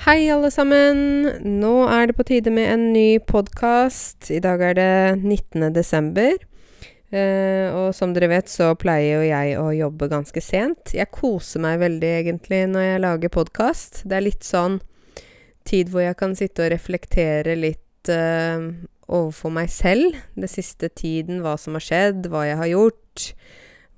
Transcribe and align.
Hei, 0.00 0.30
alle 0.32 0.48
sammen. 0.48 1.26
Nå 1.60 1.70
er 1.92 2.06
det 2.08 2.14
på 2.16 2.24
tide 2.24 2.48
med 2.56 2.70
en 2.72 2.84
ny 2.94 3.18
podkast. 3.20 4.30
I 4.32 4.38
dag 4.40 4.62
er 4.64 4.78
det 4.78 4.92
19. 5.18 5.66
desember. 5.76 6.38
Eh, 7.12 7.68
og 7.76 7.90
som 7.92 8.14
dere 8.16 8.30
vet, 8.32 8.48
så 8.48 8.70
pleier 8.80 9.18
jo 9.18 9.26
jeg 9.28 9.58
å 9.60 9.66
jobbe 9.76 10.08
ganske 10.08 10.40
sent. 10.40 10.94
Jeg 10.96 11.12
koser 11.12 11.60
meg 11.60 11.82
veldig, 11.84 12.14
egentlig, 12.22 12.62
når 12.72 12.86
jeg 12.86 13.04
lager 13.04 13.34
podkast. 13.34 14.00
Det 14.08 14.16
er 14.16 14.24
litt 14.24 14.48
sånn 14.48 14.80
tid 15.68 15.92
hvor 15.92 16.06
jeg 16.06 16.16
kan 16.24 16.32
sitte 16.38 16.64
og 16.64 16.72
reflektere 16.72 17.60
litt 17.60 18.08
eh, 18.08 18.72
overfor 19.04 19.52
meg 19.52 19.68
selv. 19.68 20.16
Den 20.32 20.48
siste 20.48 20.88
tiden, 20.88 21.44
hva 21.44 21.58
som 21.60 21.76
har 21.76 21.84
skjedd, 21.84 22.32
hva 22.32 22.48
jeg 22.48 22.56
har 22.64 22.72
gjort. 22.72 23.30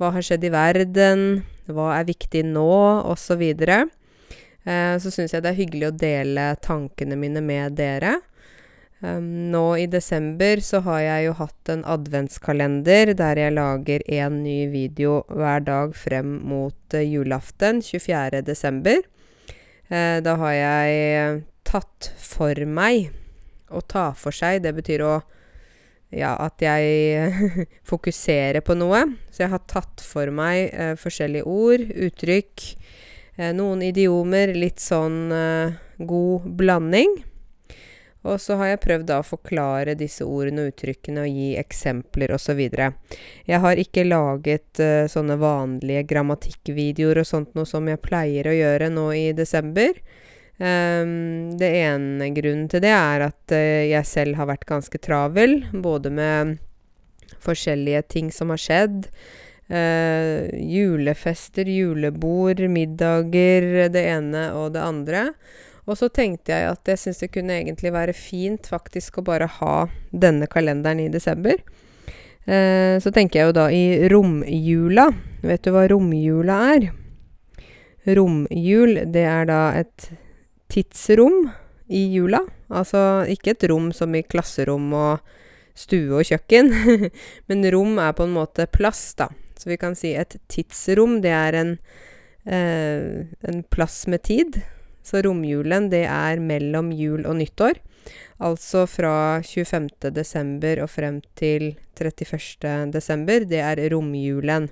Hva 0.02 0.10
har 0.18 0.26
skjedd 0.26 0.50
i 0.50 0.54
verden? 0.58 1.26
Hva 1.70 1.92
er 2.00 2.10
viktig 2.10 2.42
nå? 2.50 2.72
Og 3.06 3.14
så 3.22 3.38
så 4.62 5.10
syns 5.10 5.32
jeg 5.34 5.42
det 5.42 5.50
er 5.50 5.58
hyggelig 5.58 5.88
å 5.88 5.96
dele 5.98 6.42
tankene 6.62 7.16
mine 7.18 7.40
med 7.42 7.74
dere. 7.80 8.20
Um, 9.02 9.50
nå 9.50 9.76
i 9.82 9.88
desember 9.90 10.60
så 10.62 10.78
har 10.86 11.00
jeg 11.02 11.24
jo 11.24 11.32
hatt 11.40 11.70
en 11.72 11.80
adventskalender 11.90 13.10
der 13.18 13.40
jeg 13.40 13.54
lager 13.56 14.04
én 14.06 14.36
ny 14.44 14.68
video 14.70 15.24
hver 15.26 15.64
dag 15.66 15.96
frem 15.98 16.36
mot 16.46 16.94
uh, 16.94 17.02
julaften, 17.02 17.82
24. 17.82 18.44
desember. 18.46 19.02
Uh, 19.90 20.22
da 20.22 20.36
har 20.44 20.54
jeg 20.54 21.42
tatt 21.66 22.12
for 22.14 22.62
meg. 22.62 23.10
Å 23.74 23.82
ta 23.82 24.12
for 24.14 24.30
seg, 24.36 24.62
det 24.62 24.76
betyr 24.78 25.06
å 25.08 25.14
Ja, 26.12 26.34
at 26.44 26.60
jeg 26.60 27.66
fokuserer 27.90 28.60
på 28.60 28.76
noe. 28.76 29.00
Så 29.32 29.46
jeg 29.46 29.50
har 29.54 29.62
tatt 29.66 30.02
for 30.04 30.30
meg 30.30 30.68
uh, 30.76 30.92
forskjellige 31.00 31.48
ord, 31.48 31.88
uttrykk 32.06 32.66
Eh, 32.66 32.81
noen 33.56 33.82
idiomer, 33.86 34.52
litt 34.54 34.82
sånn 34.82 35.32
eh, 35.32 35.76
god 36.04 36.48
blanding. 36.58 37.14
Og 38.22 38.38
så 38.38 38.54
har 38.60 38.70
jeg 38.70 38.82
prøvd 38.84 39.06
da 39.08 39.18
å 39.18 39.26
forklare 39.26 39.96
disse 39.98 40.22
ordene 40.22 40.62
og 40.62 40.72
uttrykkene 40.72 41.24
og 41.24 41.38
gi 41.38 41.48
eksempler 41.58 42.30
osv. 42.36 42.60
Jeg 42.62 43.60
har 43.64 43.80
ikke 43.82 44.04
laget 44.06 44.78
uh, 44.78 45.08
sånne 45.10 45.34
vanlige 45.42 46.04
grammatikkvideoer 46.12 47.22
og 47.24 47.26
sånt 47.26 47.56
noe 47.58 47.66
som 47.66 47.88
jeg 47.90 48.02
pleier 48.04 48.46
å 48.46 48.54
gjøre 48.54 48.92
nå 48.94 49.08
i 49.18 49.24
desember. 49.34 49.98
Um, 50.62 51.50
det 51.58 51.72
ene 51.80 52.30
grunnen 52.36 52.68
til 52.70 52.84
det 52.84 52.94
er 52.94 53.26
at 53.26 53.56
uh, 53.56 53.82
jeg 53.90 54.06
selv 54.06 54.38
har 54.38 54.52
vært 54.52 54.68
ganske 54.70 55.02
travel, 55.02 55.58
både 55.74 56.14
med 56.14 56.60
forskjellige 57.42 58.06
ting 58.14 58.30
som 58.30 58.54
har 58.54 58.62
skjedd. 58.62 59.08
Uh, 59.72 60.52
julefester, 60.52 61.64
julebord, 61.64 62.58
middager, 62.68 63.88
det 63.88 64.02
ene 64.10 64.50
og 64.58 64.74
det 64.74 64.82
andre. 64.84 65.22
Og 65.88 65.98
så 65.98 66.10
tenkte 66.14 66.52
jeg 66.54 66.68
at 66.70 66.90
jeg 66.92 67.00
syns 67.00 67.22
det 67.24 67.32
kunne 67.34 67.56
egentlig 67.56 67.90
være 67.94 68.14
fint 68.14 68.68
faktisk 68.70 69.18
å 69.18 69.26
bare 69.26 69.48
ha 69.58 69.76
denne 70.12 70.46
kalenderen 70.50 71.00
i 71.02 71.10
desember. 71.10 71.58
Eh, 72.46 72.98
så 73.02 73.10
tenker 73.14 73.40
jeg 73.40 73.50
jo 73.50 73.56
da 73.56 73.66
i 73.70 74.08
romjula. 74.10 75.08
Vet 75.42 75.66
du 75.66 75.72
hva 75.74 75.86
romjula 75.90 76.58
er? 76.74 76.88
Romjul, 78.18 79.04
det 79.14 79.26
er 79.30 79.46
da 79.50 79.60
et 79.78 80.08
tidsrom 80.72 81.44
i 81.92 82.06
jula. 82.14 82.42
Altså 82.72 83.22
ikke 83.30 83.54
et 83.56 83.66
rom 83.70 83.90
som 83.94 84.14
i 84.14 84.24
klasserom 84.26 84.90
og 84.94 85.38
stue 85.78 86.18
og 86.18 86.26
kjøkken, 86.28 86.68
men 87.48 87.70
rom 87.72 87.96
er 88.02 88.14
på 88.16 88.26
en 88.26 88.34
måte 88.34 88.66
plass, 88.70 89.14
da. 89.18 89.30
Så 89.62 89.70
vi 89.70 89.78
kan 89.78 89.94
si 89.94 90.10
et 90.18 90.34
tidsrom, 90.50 91.20
det 91.22 91.30
er 91.30 91.54
en, 91.54 91.76
eh, 92.50 93.30
en 93.46 93.62
plass 93.70 94.08
med 94.10 94.24
tid. 94.26 94.58
Så 95.06 95.22
romjulen, 95.22 95.88
det 95.90 96.02
er 96.10 96.42
mellom 96.42 96.90
jul 96.90 97.22
og 97.26 97.36
nyttår. 97.38 97.78
Altså 98.42 98.88
fra 98.90 99.38
25. 99.46 100.10
desember 100.10 100.82
og 100.82 100.90
frem 100.90 101.20
til 101.38 101.76
31. 101.94 102.90
desember. 102.90 103.46
Det 103.46 103.62
er 103.62 103.78
romjulen. 103.94 104.68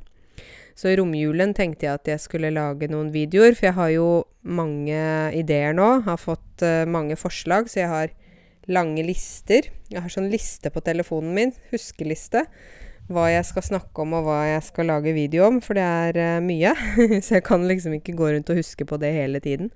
Så 0.74 0.90
i 0.90 0.96
romjulen 0.98 1.54
tenkte 1.54 1.86
jeg 1.86 2.00
at 2.00 2.08
jeg 2.08 2.22
skulle 2.22 2.50
lage 2.50 2.88
noen 2.90 3.12
videoer, 3.14 3.54
for 3.54 3.68
jeg 3.68 3.76
har 3.76 3.90
jo 3.94 4.08
mange 4.42 4.98
ideer 5.36 5.74
nå. 5.76 6.00
Har 6.06 6.18
fått 6.18 6.64
uh, 6.64 6.82
mange 6.88 7.18
forslag, 7.20 7.68
så 7.70 7.82
jeg 7.82 7.90
har 7.92 8.14
lange 8.70 9.04
lister. 9.06 9.68
Jeg 9.90 10.02
har 10.02 10.10
sånn 10.10 10.30
liste 10.32 10.72
på 10.72 10.82
telefonen 10.82 11.34
min, 11.36 11.52
huskeliste, 11.70 12.46
hva 13.10 13.26
jeg 13.32 13.46
skal 13.48 13.66
snakke 13.66 14.04
om 14.04 14.14
og 14.18 14.28
hva 14.28 14.38
jeg 14.48 14.62
skal 14.68 14.90
lage 14.90 15.14
video 15.16 15.46
om, 15.48 15.58
for 15.64 15.78
det 15.78 15.86
er 15.86 16.20
uh, 16.20 16.44
mye. 16.44 16.74
så 17.24 17.38
jeg 17.38 17.46
kan 17.46 17.66
liksom 17.68 17.96
ikke 17.98 18.16
gå 18.18 18.30
rundt 18.34 18.52
og 18.52 18.60
huske 18.60 18.86
på 18.86 19.00
det 19.02 19.12
hele 19.16 19.42
tiden. 19.44 19.72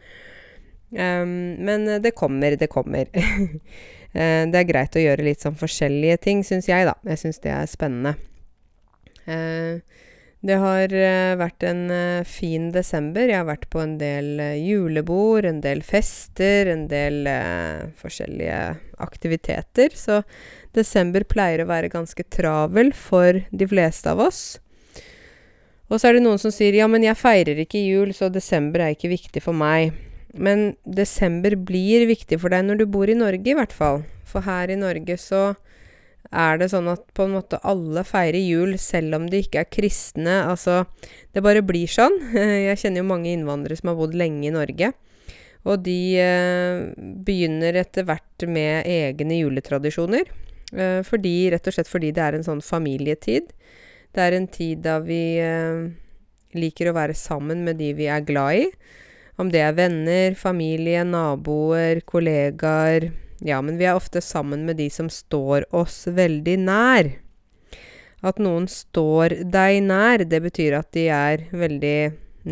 Um, 0.94 1.58
men 1.66 1.88
det 2.02 2.14
kommer, 2.14 2.54
det 2.56 2.70
kommer. 2.70 3.10
uh, 3.14 4.44
det 4.52 4.60
er 4.60 4.70
greit 4.70 4.96
å 4.96 5.02
gjøre 5.02 5.26
litt 5.26 5.42
sånn 5.44 5.58
forskjellige 5.58 6.22
ting, 6.28 6.44
syns 6.46 6.70
jeg, 6.70 6.86
da. 6.86 6.94
Jeg 7.10 7.24
syns 7.24 7.42
det 7.42 7.54
er 7.54 7.70
spennende. 7.70 8.14
Uh, 9.24 9.80
det 10.44 10.58
har 10.60 10.92
vært 11.40 11.64
en 11.64 11.86
fin 12.28 12.66
desember. 12.74 13.30
Jeg 13.30 13.40
har 13.40 13.48
vært 13.48 13.64
på 13.72 13.80
en 13.80 13.94
del 14.00 14.42
julebord, 14.60 15.48
en 15.48 15.62
del 15.64 15.80
fester, 15.86 16.68
en 16.68 16.84
del 16.90 17.24
forskjellige 17.96 18.58
aktiviteter. 19.00 19.96
Så 19.96 20.20
Desember 20.74 21.22
pleier 21.28 21.62
å 21.62 21.70
være 21.70 21.92
ganske 21.92 22.24
travel 22.34 22.90
for 22.96 23.38
de 23.50 23.66
fleste 23.70 24.10
av 24.10 24.22
oss. 24.26 24.42
Og 25.92 26.00
så 26.00 26.08
er 26.08 26.16
det 26.16 26.24
noen 26.24 26.40
som 26.40 26.52
sier 26.54 26.74
ja, 26.74 26.88
men 26.90 27.04
jeg 27.06 27.18
feirer 27.20 27.60
ikke 27.62 27.82
jul, 27.82 28.14
så 28.16 28.30
desember 28.32 28.82
er 28.82 28.94
ikke 28.96 29.12
viktig 29.12 29.42
for 29.44 29.54
meg. 29.56 29.94
Men 30.34 30.72
desember 30.82 31.54
blir 31.54 32.08
viktig 32.10 32.40
for 32.42 32.50
deg 32.50 32.64
når 32.66 32.82
du 32.82 32.86
bor 32.90 33.10
i 33.10 33.18
Norge, 33.18 33.46
i 33.46 33.54
hvert 33.54 33.74
fall. 33.74 34.02
For 34.26 34.42
her 34.42 34.72
i 34.72 34.80
Norge 34.80 35.18
så 35.20 35.52
er 36.32 36.58
det 36.58 36.70
sånn 36.72 36.88
at 36.90 37.04
på 37.16 37.26
en 37.26 37.34
måte 37.36 37.60
alle 37.66 38.04
feirer 38.06 38.40
jul 38.40 38.76
selv 38.80 39.18
om 39.18 39.26
de 39.30 39.42
ikke 39.44 39.64
er 39.64 39.70
kristne. 39.70 40.36
Altså, 40.48 40.84
det 41.34 41.44
bare 41.44 41.64
blir 41.66 41.90
sånn. 41.90 42.16
Jeg 42.68 42.80
kjenner 42.80 43.02
jo 43.02 43.10
mange 43.10 43.32
innvandrere 43.32 43.78
som 43.78 43.92
har 43.92 43.98
bodd 43.98 44.16
lenge 44.18 44.48
i 44.48 44.54
Norge. 44.54 44.92
Og 45.64 45.80
de 45.84 45.98
eh, 46.20 46.80
begynner 47.26 47.78
etter 47.80 48.06
hvert 48.08 48.46
med 48.48 48.88
egne 48.90 49.38
juletradisjoner. 49.40 50.28
Eh, 50.74 51.00
fordi, 51.06 51.36
rett 51.54 51.70
og 51.70 51.76
slett 51.76 51.90
fordi 51.90 52.12
det 52.16 52.24
er 52.24 52.38
en 52.38 52.46
sånn 52.46 52.64
familietid. 52.64 53.52
Det 54.14 54.22
er 54.22 54.36
en 54.36 54.48
tid 54.50 54.84
da 54.84 54.98
vi 55.04 55.22
eh, 55.42 55.86
liker 56.54 56.90
å 56.90 56.96
være 56.98 57.16
sammen 57.18 57.64
med 57.66 57.80
de 57.80 57.94
vi 57.96 58.10
er 58.12 58.26
glad 58.26 58.64
i. 58.66 58.68
Om 59.40 59.48
det 59.50 59.64
er 59.64 59.74
venner, 59.74 60.36
familie, 60.38 61.02
naboer, 61.08 62.04
kollegaer 62.06 63.08
Ja, 63.42 63.60
men 63.62 63.78
vi 63.80 63.88
er 63.88 63.98
ofte 63.98 64.22
sammen 64.22 64.66
med 64.68 64.78
de 64.78 64.88
som 64.92 65.10
står 65.10 65.66
oss 65.74 66.04
veldig 66.06 66.58
nær. 66.62 67.10
At 68.24 68.38
noen 68.40 68.68
står 68.70 69.40
deg 69.52 69.82
nær, 69.84 70.24
det 70.24 70.40
betyr 70.44 70.78
at 70.78 70.92
de 70.96 71.08
er 71.12 71.48
veldig 71.52 71.98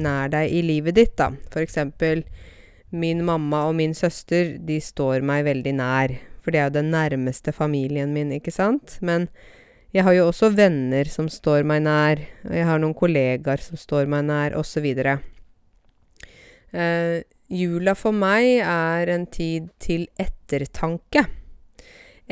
nær 0.03 0.32
deg 0.32 0.53
i 0.53 0.62
livet 0.65 0.98
ditt, 0.98 1.15
da. 1.21 1.31
For 1.53 1.62
eksempel 1.65 2.25
min 2.92 3.22
mamma 3.25 3.66
og 3.71 3.76
min 3.78 3.94
søster, 3.97 4.59
de 4.60 4.81
står 4.82 5.25
meg 5.25 5.47
veldig 5.48 5.75
nær. 5.78 6.16
For 6.42 6.53
det 6.53 6.60
er 6.60 6.69
jo 6.69 6.76
den 6.81 6.91
nærmeste 6.92 7.54
familien 7.54 8.12
min, 8.12 8.32
ikke 8.34 8.53
sant? 8.53 8.98
Men 9.00 9.28
jeg 9.94 10.04
har 10.04 10.16
jo 10.16 10.26
også 10.28 10.50
venner 10.56 11.09
som 11.09 11.28
står 11.32 11.65
meg 11.69 11.84
nær, 11.87 12.21
og 12.48 12.56
jeg 12.56 12.69
har 12.69 12.81
noen 12.82 12.97
kollegaer 12.97 13.60
som 13.62 13.76
står 13.81 14.10
meg 14.10 14.26
nær, 14.28 14.56
osv. 14.59 14.87
Eh, 16.72 17.22
jula 17.52 17.94
for 17.98 18.16
meg 18.16 18.62
er 18.64 19.12
en 19.12 19.26
tid 19.30 19.68
til 19.82 20.06
ettertanke. 20.20 21.26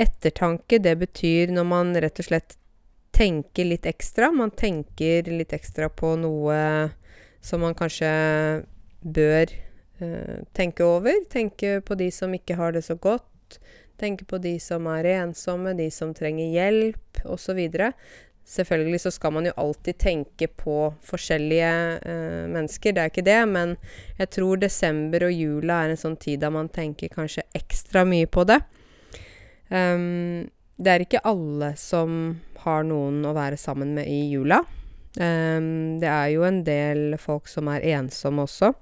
Ettertanke, 0.00 0.78
det 0.80 0.96
betyr 1.02 1.52
når 1.52 1.66
man 1.68 1.92
rett 2.00 2.22
og 2.22 2.30
slett 2.30 2.56
tenker 3.12 3.68
litt 3.68 3.88
ekstra. 3.90 4.30
Man 4.32 4.52
tenker 4.56 5.28
litt 5.28 5.52
ekstra 5.52 5.90
på 5.92 6.14
noe 6.20 6.56
som 7.44 7.64
man 7.64 7.76
kanskje 7.76 8.10
bør 9.00 9.52
eh, 10.00 10.40
tenke 10.56 10.86
over. 10.86 11.24
Tenke 11.32 11.80
på 11.84 11.96
de 12.00 12.10
som 12.14 12.32
ikke 12.36 12.56
har 12.60 12.76
det 12.76 12.84
så 12.86 12.96
godt. 12.96 13.60
Tenke 14.00 14.24
på 14.24 14.40
de 14.40 14.54
som 14.62 14.86
er 14.88 15.08
ensomme, 15.18 15.74
de 15.76 15.90
som 15.92 16.14
trenger 16.16 16.48
hjelp, 16.54 17.20
osv. 17.28 17.60
Selvfølgelig 18.46 19.00
så 19.04 19.12
skal 19.14 19.32
man 19.36 19.46
jo 19.46 19.52
alltid 19.60 19.98
tenke 20.00 20.48
på 20.58 20.88
forskjellige 21.06 21.72
eh, 22.02 22.46
mennesker, 22.50 22.94
det 22.96 23.02
er 23.02 23.12
ikke 23.12 23.26
det, 23.26 23.40
men 23.48 23.76
jeg 24.18 24.30
tror 24.34 24.58
desember 24.58 25.28
og 25.28 25.34
jula 25.36 25.84
er 25.84 25.92
en 25.92 26.00
sånn 26.00 26.16
tid 26.18 26.42
da 26.42 26.50
man 26.50 26.70
tenker 26.72 27.12
kanskje 27.14 27.46
ekstra 27.54 28.02
mye 28.08 28.26
på 28.26 28.46
det. 28.50 28.58
Um, 29.70 30.50
det 30.80 30.92
er 30.92 31.04
ikke 31.04 31.22
alle 31.28 31.74
som 31.78 32.40
har 32.64 32.84
noen 32.88 33.22
å 33.28 33.36
være 33.36 33.58
sammen 33.60 33.94
med 33.94 34.10
i 34.10 34.24
jula. 34.32 34.64
Um, 35.14 36.00
det 36.02 36.10
er 36.10 36.30
jo 36.34 36.46
en 36.46 36.62
del 36.66 37.18
folk 37.22 37.50
som 37.50 37.70
er 37.70 37.86
ensomme 37.94 38.48
også. 38.48 38.72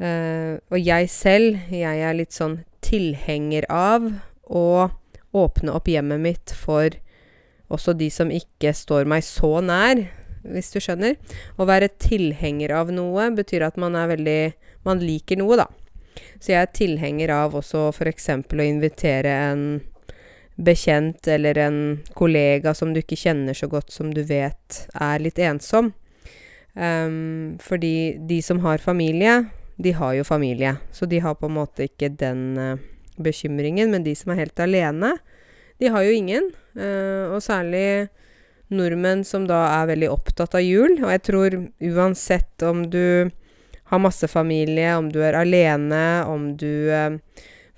Uh, 0.00 0.56
og 0.72 0.80
jeg 0.80 1.10
selv, 1.12 1.60
jeg 1.72 2.00
er 2.04 2.16
litt 2.16 2.32
sånn 2.36 2.62
tilhenger 2.84 3.66
av 3.72 4.08
å 4.46 4.88
åpne 5.36 5.74
opp 5.76 5.88
hjemmet 5.90 6.22
mitt 6.22 6.54
for 6.56 6.96
også 7.72 7.96
de 7.98 8.10
som 8.12 8.30
ikke 8.32 8.72
står 8.76 9.08
meg 9.10 9.24
så 9.26 9.58
nær, 9.64 10.04
hvis 10.46 10.70
du 10.74 10.78
skjønner. 10.82 11.16
Å 11.58 11.66
være 11.66 11.90
tilhenger 12.02 12.74
av 12.78 12.92
noe 12.94 13.30
betyr 13.34 13.66
at 13.66 13.80
man 13.80 13.98
er 13.98 14.12
veldig 14.14 14.40
Man 14.86 15.00
liker 15.02 15.34
noe, 15.40 15.56
da. 15.58 15.64
Så 16.38 16.52
jeg 16.52 16.60
er 16.62 16.68
tilhenger 16.70 17.32
av 17.34 17.56
også 17.58 17.88
f.eks. 17.90 18.28
å 18.38 18.62
invitere 18.62 19.32
en 19.48 19.64
bekjent 20.56 21.26
eller 21.28 21.58
en 21.58 21.78
kollega 22.14 22.70
som 22.74 22.92
du 22.94 23.00
ikke 23.02 23.18
kjenner 23.18 23.56
så 23.56 23.66
godt, 23.66 23.90
som 23.90 24.12
du 24.14 24.22
vet 24.22 24.78
er 24.94 25.24
litt 25.24 25.40
ensom. 25.42 25.90
Um, 26.76 27.56
fordi 27.58 28.16
de 28.28 28.38
som 28.44 28.60
har 28.62 28.84
familie, 28.84 29.40
de 29.76 29.92
har 29.96 30.14
jo 30.16 30.24
familie. 30.28 30.76
Så 30.92 31.08
de 31.10 31.20
har 31.24 31.34
på 31.34 31.50
en 31.50 31.58
måte 31.58 31.88
ikke 31.88 32.12
den 32.14 32.46
uh, 32.56 32.78
bekymringen. 33.18 33.90
Men 33.92 34.04
de 34.06 34.14
som 34.16 34.32
er 34.32 34.44
helt 34.44 34.60
alene, 34.62 35.16
de 35.78 35.90
har 35.92 36.06
jo 36.06 36.14
ingen. 36.14 36.50
Uh, 36.76 37.32
og 37.34 37.42
særlig 37.44 38.08
nordmenn 38.72 39.22
som 39.24 39.46
da 39.46 39.60
er 39.78 39.90
veldig 39.92 40.10
opptatt 40.12 40.56
av 40.58 40.64
jul. 40.64 40.98
Og 41.02 41.10
jeg 41.12 41.24
tror 41.28 41.58
uansett 41.92 42.64
om 42.66 42.86
du 42.90 43.30
har 43.90 44.02
masse 44.02 44.26
familie, 44.28 44.96
om 44.98 45.10
du 45.12 45.20
er 45.24 45.38
alene, 45.38 46.24
om 46.28 46.50
du 46.58 46.90
uh, 46.90 47.18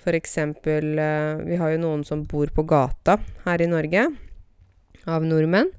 f.eks. 0.03 0.39
Uh, 0.39 1.45
vi 1.45 1.59
har 1.61 1.75
jo 1.75 1.83
noen 1.83 2.07
som 2.07 2.25
bor 2.29 2.51
på 2.55 2.65
gata 2.69 3.19
her 3.45 3.65
i 3.65 3.71
Norge, 3.71 4.09
av 5.09 5.25
nordmenn. 5.25 5.71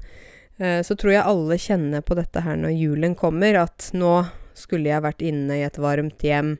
så 0.58 0.96
tror 0.98 1.12
jeg 1.14 1.24
alle 1.24 1.56
kjenner 1.62 2.02
på 2.02 2.16
dette 2.18 2.42
her 2.44 2.58
når 2.58 2.74
julen 2.74 3.14
kommer, 3.16 3.56
at 3.62 3.92
nå 3.94 4.24
skulle 4.58 4.90
jeg 4.90 5.04
vært 5.06 5.22
inne 5.24 5.60
i 5.60 5.62
et 5.64 5.78
varmt 5.80 6.26
hjem. 6.26 6.56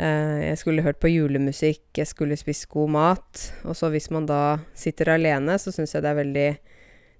Eh, 0.00 0.48
jeg 0.48 0.58
skulle 0.58 0.84
hørt 0.84 1.00
på 1.00 1.10
julemusikk, 1.12 1.82
jeg 1.98 2.08
skulle 2.08 2.38
spist 2.40 2.70
god 2.72 2.92
mat. 2.94 3.46
Og 3.68 3.76
så 3.76 3.90
hvis 3.92 4.08
man 4.14 4.28
da 4.28 4.60
sitter 4.74 5.12
alene, 5.16 5.58
så 5.60 5.72
syns 5.74 5.92
jeg 5.94 6.04
det 6.04 6.12
er 6.12 6.20
veldig 6.22 6.50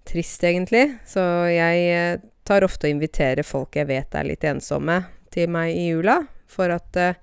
trist, 0.08 0.44
egentlig. 0.48 0.86
Så 1.08 1.22
jeg 1.52 1.82
eh, 1.92 2.22
tar 2.48 2.64
ofte 2.64 2.88
og 2.88 2.96
inviterer 2.96 3.44
folk 3.46 3.76
jeg 3.76 3.90
vet 3.90 4.16
er 4.16 4.30
litt 4.30 4.46
ensomme, 4.48 5.02
til 5.30 5.50
meg 5.52 5.74
i 5.76 5.90
jula. 5.90 6.22
For 6.50 6.72
at 6.72 6.96
eh, 6.96 7.20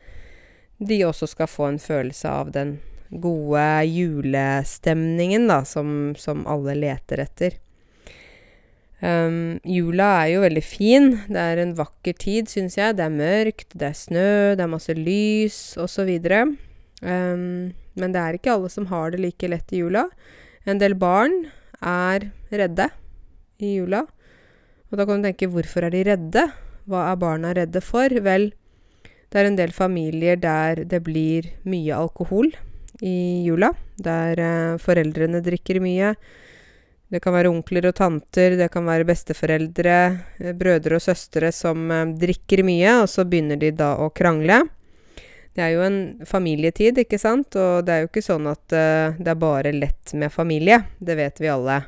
de 0.78 1.02
også 1.08 1.30
skal 1.32 1.50
få 1.50 1.72
en 1.72 1.82
følelse 1.82 2.30
av 2.30 2.54
den 2.54 2.78
gode 3.10 3.64
julestemningen, 3.88 5.48
da, 5.50 5.64
som, 5.66 6.14
som 6.20 6.46
alle 6.50 6.76
leter 6.78 7.24
etter. 7.24 7.58
Um, 8.98 9.60
jula 9.62 10.08
er 10.24 10.32
jo 10.34 10.42
veldig 10.42 10.64
fin. 10.66 11.12
Det 11.30 11.42
er 11.42 11.62
en 11.62 11.76
vakker 11.78 12.18
tid, 12.18 12.50
syns 12.50 12.78
jeg. 12.80 12.98
Det 12.98 13.06
er 13.06 13.14
mørkt, 13.14 13.70
det 13.78 13.92
er 13.92 13.98
snø, 13.98 14.30
det 14.58 14.66
er 14.66 14.72
masse 14.72 14.96
lys 14.98 15.60
osv. 15.82 16.10
Um, 17.06 17.74
men 17.98 18.14
det 18.14 18.22
er 18.22 18.38
ikke 18.38 18.56
alle 18.56 18.72
som 18.74 18.90
har 18.90 19.14
det 19.14 19.22
like 19.22 19.50
lett 19.50 19.74
i 19.74 19.84
jula. 19.84 20.08
En 20.66 20.82
del 20.82 20.98
barn 20.98 21.46
er 21.82 22.32
redde 22.50 22.90
i 23.62 23.78
jula. 23.78 24.06
Og 24.90 24.98
da 24.98 25.06
kan 25.06 25.22
du 25.22 25.28
tenke 25.28 25.50
hvorfor 25.52 25.86
er 25.86 25.94
de 25.94 26.06
redde? 26.08 26.48
Hva 26.88 27.10
er 27.12 27.20
barna 27.20 27.54
redde 27.54 27.82
for? 27.84 28.10
Vel, 28.24 28.50
det 29.28 29.40
er 29.40 29.50
en 29.50 29.60
del 29.60 29.74
familier 29.76 30.40
der 30.40 30.86
det 30.88 31.04
blir 31.06 31.52
mye 31.68 31.94
alkohol 31.94 32.50
i 33.04 33.46
jula. 33.46 33.74
Der 34.02 34.42
uh, 34.42 34.82
foreldrene 34.82 35.44
drikker 35.46 35.82
mye. 35.84 36.16
Det 37.08 37.22
kan 37.24 37.32
være 37.38 37.52
onkler 37.54 37.88
og 37.88 37.96
tanter, 37.96 38.58
det 38.60 38.68
kan 38.74 38.84
være 38.88 39.08
besteforeldre, 39.08 40.00
eh, 40.42 40.56
brødre 40.58 40.98
og 40.98 41.04
søstre 41.04 41.54
som 41.56 41.88
eh, 41.92 42.10
drikker 42.20 42.66
mye, 42.68 42.98
og 43.04 43.08
så 43.08 43.24
begynner 43.24 43.60
de 43.62 43.72
da 43.72 43.94
å 44.04 44.10
krangle. 44.12 44.66
Det 45.56 45.64
er 45.64 45.72
jo 45.74 45.86
en 45.88 46.02
familietid, 46.28 47.00
ikke 47.02 47.18
sant, 47.18 47.56
og 47.58 47.88
det 47.88 47.94
er 47.94 48.04
jo 48.04 48.10
ikke 48.12 48.22
sånn 48.22 48.46
at 48.46 48.76
uh, 48.78 49.16
det 49.18 49.32
er 49.32 49.40
bare 49.42 49.72
lett 49.74 50.12
med 50.14 50.30
familie. 50.30 50.84
Det 51.02 51.16
vet 51.18 51.42
vi 51.42 51.50
alle. 51.50 51.80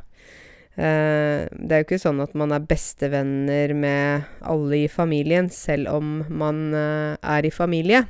Uh, 0.74 1.45
det 1.54 1.75
er 1.75 1.83
jo 1.83 1.86
ikke 1.86 2.00
sånn 2.01 2.24
at 2.24 2.33
man 2.33 2.56
er 2.56 2.66
bestevenner 2.66 3.75
med 3.77 4.25
alle 4.42 4.80
i 4.80 4.88
familien, 4.89 5.51
selv 5.54 6.00
om 6.00 6.24
man 6.33 6.63
uh, 6.74 7.13
er 7.21 7.45
i 7.45 7.54
familie. 7.54 8.07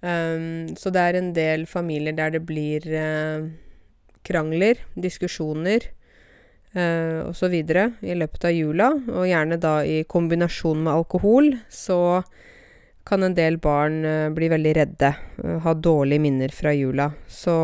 Um, 0.00 0.72
så 0.72 0.88
det 0.88 1.04
er 1.04 1.20
en 1.20 1.28
del 1.36 1.68
familier 1.68 2.16
der 2.16 2.32
det 2.38 2.46
blir 2.48 2.88
krangler, 4.26 4.80
diskusjoner 4.94 5.88
eh, 6.74 7.20
osv. 7.26 7.54
i 7.54 8.16
løpet 8.16 8.48
av 8.48 8.56
jula, 8.56 8.92
og 9.12 9.28
gjerne 9.28 9.58
da 9.60 9.80
i 9.84 10.02
kombinasjon 10.08 10.82
med 10.84 10.92
alkohol, 10.92 11.52
så 11.68 12.22
kan 13.04 13.22
en 13.22 13.34
del 13.34 13.58
barn 13.58 14.04
eh, 14.06 14.30
bli 14.34 14.48
veldig 14.52 14.72
redde, 14.78 15.12
uh, 15.42 15.58
ha 15.64 15.74
dårlige 15.74 16.22
minner 16.22 16.54
fra 16.54 16.72
jula. 16.74 17.10
Så 17.26 17.54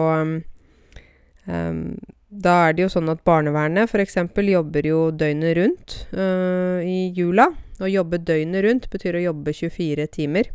um, 1.47 1.95
da 2.29 2.55
er 2.67 2.75
det 2.75 2.85
jo 2.85 2.91
sånn 2.93 3.09
at 3.13 3.23
barnevernet 3.27 3.89
f.eks. 3.89 4.19
jobber 4.35 4.87
jo 4.87 5.09
døgnet 5.15 5.57
rundt 5.57 5.97
uh, 6.13 6.83
i 6.83 7.09
jula. 7.17 7.49
Å 7.79 7.89
jobbe 7.89 8.19
døgnet 8.19 8.65
rundt 8.67 8.91
betyr 8.91 9.17
å 9.17 9.27
jobbe 9.29 9.55
24 9.55 10.09
timer. 10.19 10.51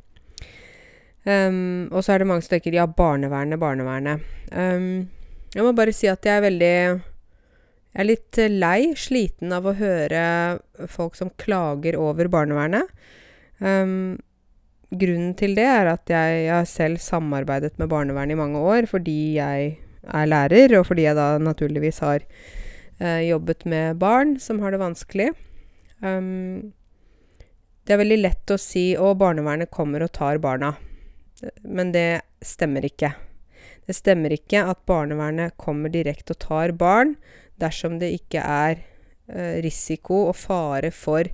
Um, 1.23 1.87
og 1.95 2.03
så 2.03 2.13
er 2.13 2.21
det 2.21 2.27
mange 2.27 2.43
som 2.43 2.51
tenker 2.51 2.75
ja, 2.75 2.85
barnevernet, 2.85 3.61
barnevernet. 3.61 4.31
Um, 4.51 5.07
jeg 5.53 5.65
må 5.65 5.73
bare 5.77 5.93
si 5.95 6.09
at 6.09 6.25
jeg 6.25 6.39
er 6.39 6.45
veldig 6.47 6.75
Jeg 7.93 8.01
er 8.01 8.09
litt 8.09 8.37
lei, 8.49 8.93
sliten 8.97 9.53
av 9.53 9.67
å 9.69 9.75
høre 9.77 10.23
folk 10.89 11.13
som 11.13 11.29
klager 11.37 11.93
over 12.01 12.25
barnevernet. 12.25 12.89
Um, 13.61 14.17
grunnen 14.89 15.35
til 15.37 15.53
det 15.57 15.67
er 15.69 15.91
at 15.91 16.09
jeg, 16.09 16.39
jeg 16.47 16.55
har 16.55 16.69
selv 16.69 17.01
samarbeidet 17.01 17.77
med 17.77 17.91
barnevernet 17.91 18.33
i 18.33 18.39
mange 18.39 18.61
år 18.65 18.89
fordi 18.89 19.37
jeg 19.37 19.75
er 20.03 20.25
lærer, 20.27 20.73
og 20.79 20.87
fordi 20.89 21.05
jeg 21.05 21.17
da 21.19 21.37
naturligvis 21.37 22.01
har 22.03 22.25
uh, 22.99 23.21
jobbet 23.21 23.61
med 23.69 24.01
barn 24.01 24.39
som 24.41 24.57
har 24.63 24.73
det 24.73 24.81
vanskelig. 24.81 25.29
Um, 26.01 26.73
det 27.83 27.93
er 27.93 28.01
veldig 28.01 28.19
lett 28.23 28.55
å 28.55 28.57
si 28.59 28.93
'Å, 28.95 29.13
barnevernet 29.19 29.71
kommer 29.71 30.03
og 30.03 30.11
tar 30.15 30.41
barna'. 30.41 30.75
Men 31.63 31.91
det 31.91 32.23
stemmer 32.41 32.85
ikke. 32.87 33.11
Det 33.87 33.95
stemmer 33.97 34.33
ikke 34.35 34.63
at 34.71 34.83
barnevernet 34.87 35.57
kommer 35.59 35.91
direkte 35.91 36.35
og 36.35 36.41
tar 36.43 36.75
barn 36.77 37.17
dersom 37.61 37.99
det 38.01 38.13
ikke 38.15 38.43
er 38.43 38.79
eh, 39.29 39.59
risiko 39.63 40.27
og 40.29 40.37
fare 40.39 40.91
for 40.95 41.27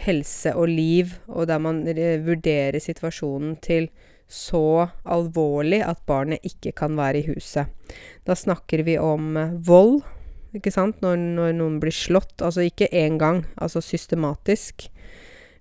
helse 0.00 0.52
og 0.54 0.70
liv, 0.70 1.16
og 1.28 1.48
der 1.50 1.58
man 1.62 1.82
vurderer 2.24 2.78
situasjonen 2.80 3.56
til 3.62 3.90
så 4.30 4.86
alvorlig 5.10 5.80
at 5.82 5.98
barnet 6.06 6.44
ikke 6.46 6.72
kan 6.78 6.94
være 6.96 7.20
i 7.20 7.26
huset. 7.32 7.66
Da 8.24 8.36
snakker 8.38 8.84
vi 8.86 8.96
om 9.02 9.36
eh, 9.36 9.58
vold, 9.66 10.00
ikke 10.54 10.72
sant, 10.74 11.02
når, 11.02 11.18
når 11.18 11.52
noen 11.58 11.78
blir 11.82 11.94
slått. 11.94 12.38
Altså 12.42 12.64
ikke 12.66 12.90
én 12.94 13.18
gang, 13.18 13.44
altså 13.58 13.82
systematisk. 13.82 14.88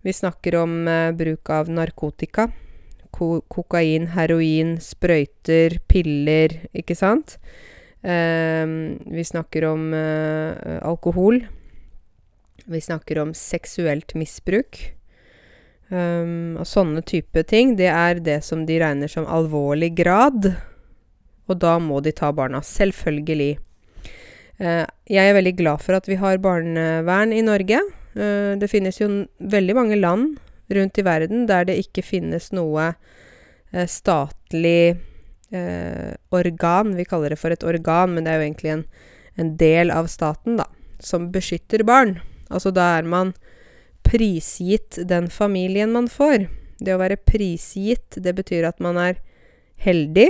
Vi 0.06 0.14
snakker 0.16 0.62
om 0.62 0.82
eh, 0.88 1.12
bruk 1.18 1.50
av 1.54 1.70
narkotika 1.74 2.50
ko 3.16 3.40
kokain, 3.52 4.10
heroin, 4.16 4.78
sprøyter, 4.84 5.80
piller, 5.90 6.56
ikke 6.78 6.98
sant? 6.98 7.38
Um, 8.00 8.96
vi 9.12 9.26
snakker 9.28 9.66
om 9.68 9.90
uh, 9.92 10.80
alkohol. 10.88 11.42
Vi 12.70 12.82
snakker 12.82 13.20
om 13.20 13.34
seksuelt 13.36 14.16
misbruk. 14.16 14.80
Um, 15.90 16.56
og 16.62 16.68
sånne 16.70 17.02
type 17.02 17.44
ting, 17.50 17.74
det 17.80 17.90
er 17.92 18.22
det 18.24 18.40
som 18.46 18.68
de 18.70 18.78
regner 18.80 19.12
som 19.12 19.28
alvorlig 19.28 19.92
grad. 19.98 20.52
Og 21.50 21.58
da 21.60 21.78
må 21.82 22.00
de 22.06 22.14
ta 22.16 22.32
barna. 22.36 22.62
Selvfølgelig. 22.64 23.58
Uh, 24.60 24.86
jeg 25.10 25.26
er 25.26 25.36
veldig 25.36 25.58
glad 25.60 25.84
for 25.84 25.98
at 25.98 26.08
vi 26.08 26.20
har 26.20 26.40
barnevern 26.44 27.34
i 27.36 27.44
Norge. 27.44 27.82
Uh, 28.16 28.56
det 28.60 28.72
finnes 28.72 29.02
jo 29.02 29.10
veldig 29.40 29.76
mange 29.76 30.00
land 30.00 30.38
rundt 30.76 31.00
i 31.00 31.06
verden 31.06 31.46
der 31.50 31.68
det 31.70 31.80
ikke 31.82 32.06
finnes 32.06 32.52
noe 32.56 32.92
eh, 32.92 33.88
statlig 33.90 34.98
eh, 35.52 36.12
organ. 36.36 36.96
Vi 36.98 37.08
kaller 37.10 37.34
det 37.34 37.40
for 37.42 37.54
et 37.54 37.66
organ, 37.66 38.16
men 38.16 38.26
det 38.26 38.34
er 38.34 38.42
jo 38.42 38.48
egentlig 38.48 38.74
en, 38.74 38.84
en 39.40 39.54
del 39.60 39.94
av 39.94 40.10
staten, 40.12 40.60
da, 40.60 40.68
som 41.00 41.30
beskytter 41.34 41.86
barn. 41.88 42.18
Altså 42.50 42.74
da 42.74 42.96
er 42.98 43.08
man 43.08 43.34
prisgitt 44.06 44.98
den 45.10 45.30
familien 45.30 45.94
man 45.94 46.10
får. 46.10 46.48
Det 46.80 46.96
å 46.96 47.02
være 47.02 47.20
prisgitt, 47.28 48.18
det 48.18 48.34
betyr 48.38 48.68
at 48.70 48.80
man 48.84 48.98
er 48.98 49.20
heldig 49.80 50.30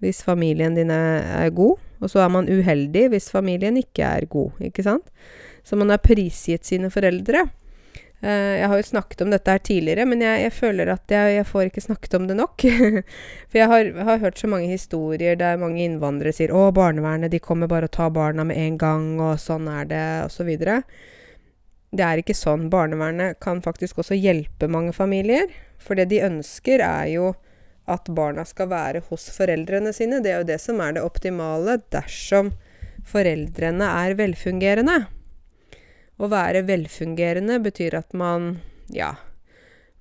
hvis 0.00 0.22
familien 0.24 0.74
din 0.76 0.90
er, 0.92 1.50
god, 1.52 1.76
og 2.00 2.08
så 2.08 2.22
er 2.24 2.30
man 2.32 2.48
uheldig 2.48 3.10
hvis 3.12 3.28
familien 3.32 3.76
ikke 3.76 4.06
er 4.06 4.24
god, 4.32 4.56
ikke 4.64 4.84
sant? 4.86 5.10
Så 5.64 5.76
man 5.76 5.92
er 5.92 6.00
prisgitt 6.00 6.64
sine 6.64 6.88
foreldre. 6.92 7.44
Uh, 8.20 8.58
jeg 8.60 8.68
har 8.68 8.76
jo 8.76 8.84
snakket 8.84 9.22
om 9.24 9.30
dette 9.32 9.52
her 9.54 9.62
tidligere, 9.64 10.04
men 10.08 10.20
jeg, 10.20 10.42
jeg 10.44 10.52
føler 10.52 10.90
at 10.92 11.12
jeg, 11.14 11.36
jeg, 11.38 11.46
får 11.48 11.70
ikke 11.70 11.84
snakket 11.86 12.16
om 12.18 12.26
det 12.28 12.36
nok. 12.36 12.66
For 13.48 13.60
jeg 13.60 13.70
har, 13.72 13.92
har, 14.08 14.20
hørt 14.20 14.42
så 14.42 14.50
mange 14.52 14.68
historier 14.68 15.38
der 15.40 15.60
mange 15.60 15.80
innvandrere 15.86 16.34
sier 16.36 16.52
'Å, 16.52 16.68
barnevernet, 16.76 17.32
de 17.32 17.40
kommer 17.40 17.70
bare 17.70 17.88
og 17.88 17.94
tar 17.96 18.12
barna 18.12 18.44
med 18.44 18.60
en 18.60 18.76
gang', 18.80 19.14
og 19.20 19.38
'sånn 19.40 19.70
er 19.72 19.88
det', 19.88 20.28
osv. 20.28 20.52
Det 21.90 22.06
er 22.06 22.20
ikke 22.22 22.36
sånn. 22.36 22.68
Barnevernet 22.70 23.40
kan 23.42 23.62
faktisk 23.64 23.98
også 23.98 24.18
hjelpe 24.18 24.68
mange 24.70 24.92
familier. 24.92 25.48
For 25.80 25.96
det 25.96 26.10
de 26.12 26.20
ønsker, 26.22 26.84
er 26.84 27.08
jo 27.10 27.32
at 27.90 28.06
barna 28.14 28.44
skal 28.46 28.68
være 28.70 29.02
hos 29.08 29.30
foreldrene 29.34 29.92
sine. 29.96 30.20
Det 30.22 30.30
er 30.30 30.42
jo 30.42 30.50
det 30.52 30.60
som 30.62 30.80
er 30.84 30.94
det 30.94 31.02
optimale 31.02 31.80
dersom 31.90 32.52
foreldrene 33.10 33.88
er 34.04 34.14
velfungerende. 34.18 35.06
Å 36.20 36.28
være 36.28 36.66
velfungerende 36.68 37.56
betyr 37.64 37.96
at 37.96 38.12
man, 38.12 38.58
ja 38.92 39.14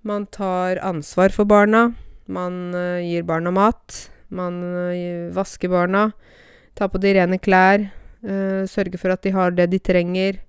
Man 0.04 0.26
tar 0.32 0.80
ansvar 0.84 1.32
for 1.36 1.48
barna. 1.48 1.94
Man 2.28 2.74
eh, 2.76 3.04
gir 3.04 3.24
barna 3.28 3.52
mat. 3.52 4.10
Man 4.32 4.62
eh, 4.64 5.32
vasker 5.36 5.72
barna. 5.72 6.12
Tar 6.76 6.88
på 6.92 7.02
de 7.04 7.14
rene 7.18 7.40
klær. 7.40 7.90
eh, 8.24 8.64
sørger 8.68 8.98
for 8.98 9.12
at 9.12 9.24
de 9.24 9.34
har 9.36 9.52
det 9.52 9.68
de 9.72 9.80
trenger. 9.80 10.40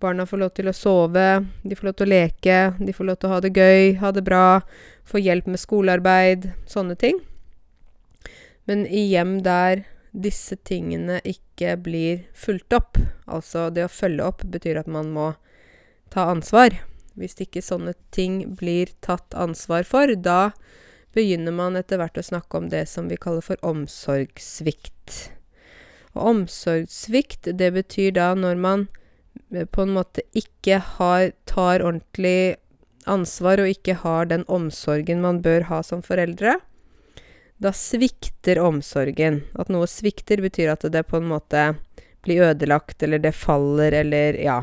Barna 0.00 0.26
får 0.26 0.40
lov 0.42 0.52
til 0.52 0.68
å 0.68 0.76
sove. 0.76 1.46
De 1.64 1.76
får 1.76 1.88
lov 1.88 1.96
til 1.96 2.06
å 2.06 2.12
leke. 2.12 2.58
De 2.76 2.92
får 2.92 3.08
lov 3.08 3.16
til 3.16 3.30
å 3.30 3.32
ha 3.32 3.40
det 3.40 3.54
gøy, 3.56 3.96
ha 4.00 4.12
det 4.12 4.24
bra. 4.24 4.60
Få 5.04 5.20
hjelp 5.20 5.48
med 5.48 5.60
skolearbeid. 5.60 6.50
Sånne 6.68 6.96
ting. 7.00 7.20
Men 8.68 8.84
i 8.84 9.08
hjem 9.12 9.38
der 9.44 9.86
disse 10.14 10.56
tingene 10.62 11.18
ikke 11.26 11.74
blir 11.82 12.24
fulgt 12.38 12.72
opp, 12.76 12.98
altså 13.26 13.66
det 13.74 13.88
å 13.88 13.92
følge 13.92 14.26
opp, 14.30 14.44
betyr 14.46 14.78
at 14.80 14.90
man 14.90 15.10
må 15.14 15.32
ta 16.14 16.28
ansvar. 16.30 16.76
Hvis 17.18 17.36
ikke 17.42 17.62
sånne 17.62 17.94
ting 18.14 18.40
blir 18.58 18.90
tatt 19.04 19.34
ansvar 19.34 19.86
for, 19.86 20.10
da 20.14 20.54
begynner 21.14 21.54
man 21.54 21.78
etter 21.78 22.00
hvert 22.00 22.18
å 22.18 22.26
snakke 22.26 22.58
om 22.58 22.68
det 22.72 22.86
som 22.90 23.10
vi 23.10 23.18
kaller 23.20 23.44
for 23.44 23.60
omsorgssvikt. 23.66 25.30
Og 26.14 26.28
omsorgssvikt, 26.30 27.50
det 27.58 27.70
betyr 27.74 28.14
da 28.18 28.32
når 28.38 28.58
man 28.58 28.86
eh, 29.50 29.66
på 29.66 29.86
en 29.86 29.94
måte 29.96 30.26
ikke 30.38 30.80
har 30.96 31.32
tar 31.50 31.82
ordentlig 31.82 32.56
ansvar 33.10 33.60
og 33.60 33.70
ikke 33.70 33.98
har 34.02 34.30
den 34.30 34.46
omsorgen 34.50 35.22
man 35.22 35.42
bør 35.44 35.68
ha 35.70 35.82
som 35.86 36.02
foreldre. 36.02 36.58
Da 37.62 37.72
svikter 37.72 38.58
omsorgen. 38.62 39.42
At 39.54 39.70
noe 39.72 39.86
svikter, 39.90 40.42
betyr 40.44 40.72
at 40.74 40.86
det 40.92 41.06
på 41.08 41.20
en 41.20 41.28
måte 41.30 41.74
blir 42.24 42.48
ødelagt, 42.50 43.02
eller 43.04 43.20
det 43.22 43.34
faller, 43.36 43.92
eller 44.00 44.38
ja. 44.40 44.62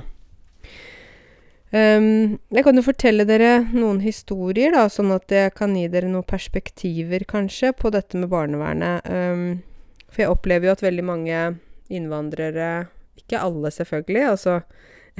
Um, 1.72 2.36
jeg 2.52 2.66
kan 2.68 2.76
jo 2.76 2.84
fortelle 2.84 3.24
dere 3.24 3.62
noen 3.72 4.02
historier, 4.04 4.74
da, 4.76 4.90
sånn 4.92 5.14
at 5.16 5.32
jeg 5.32 5.54
kan 5.56 5.76
gi 5.78 5.86
dere 5.94 6.10
noen 6.12 6.28
perspektiver, 6.28 7.24
kanskje, 7.30 7.72
på 7.78 7.94
dette 7.96 8.20
med 8.20 8.32
barnevernet. 8.34 9.08
Um, 9.08 9.62
for 10.12 10.26
jeg 10.26 10.34
opplever 10.34 10.68
jo 10.68 10.74
at 10.76 10.84
veldig 10.84 11.06
mange 11.08 11.44
innvandrere 11.92 12.90
Ikke 13.20 13.40
alle, 13.40 13.70
selvfølgelig. 13.72 14.24
Altså 14.34 14.58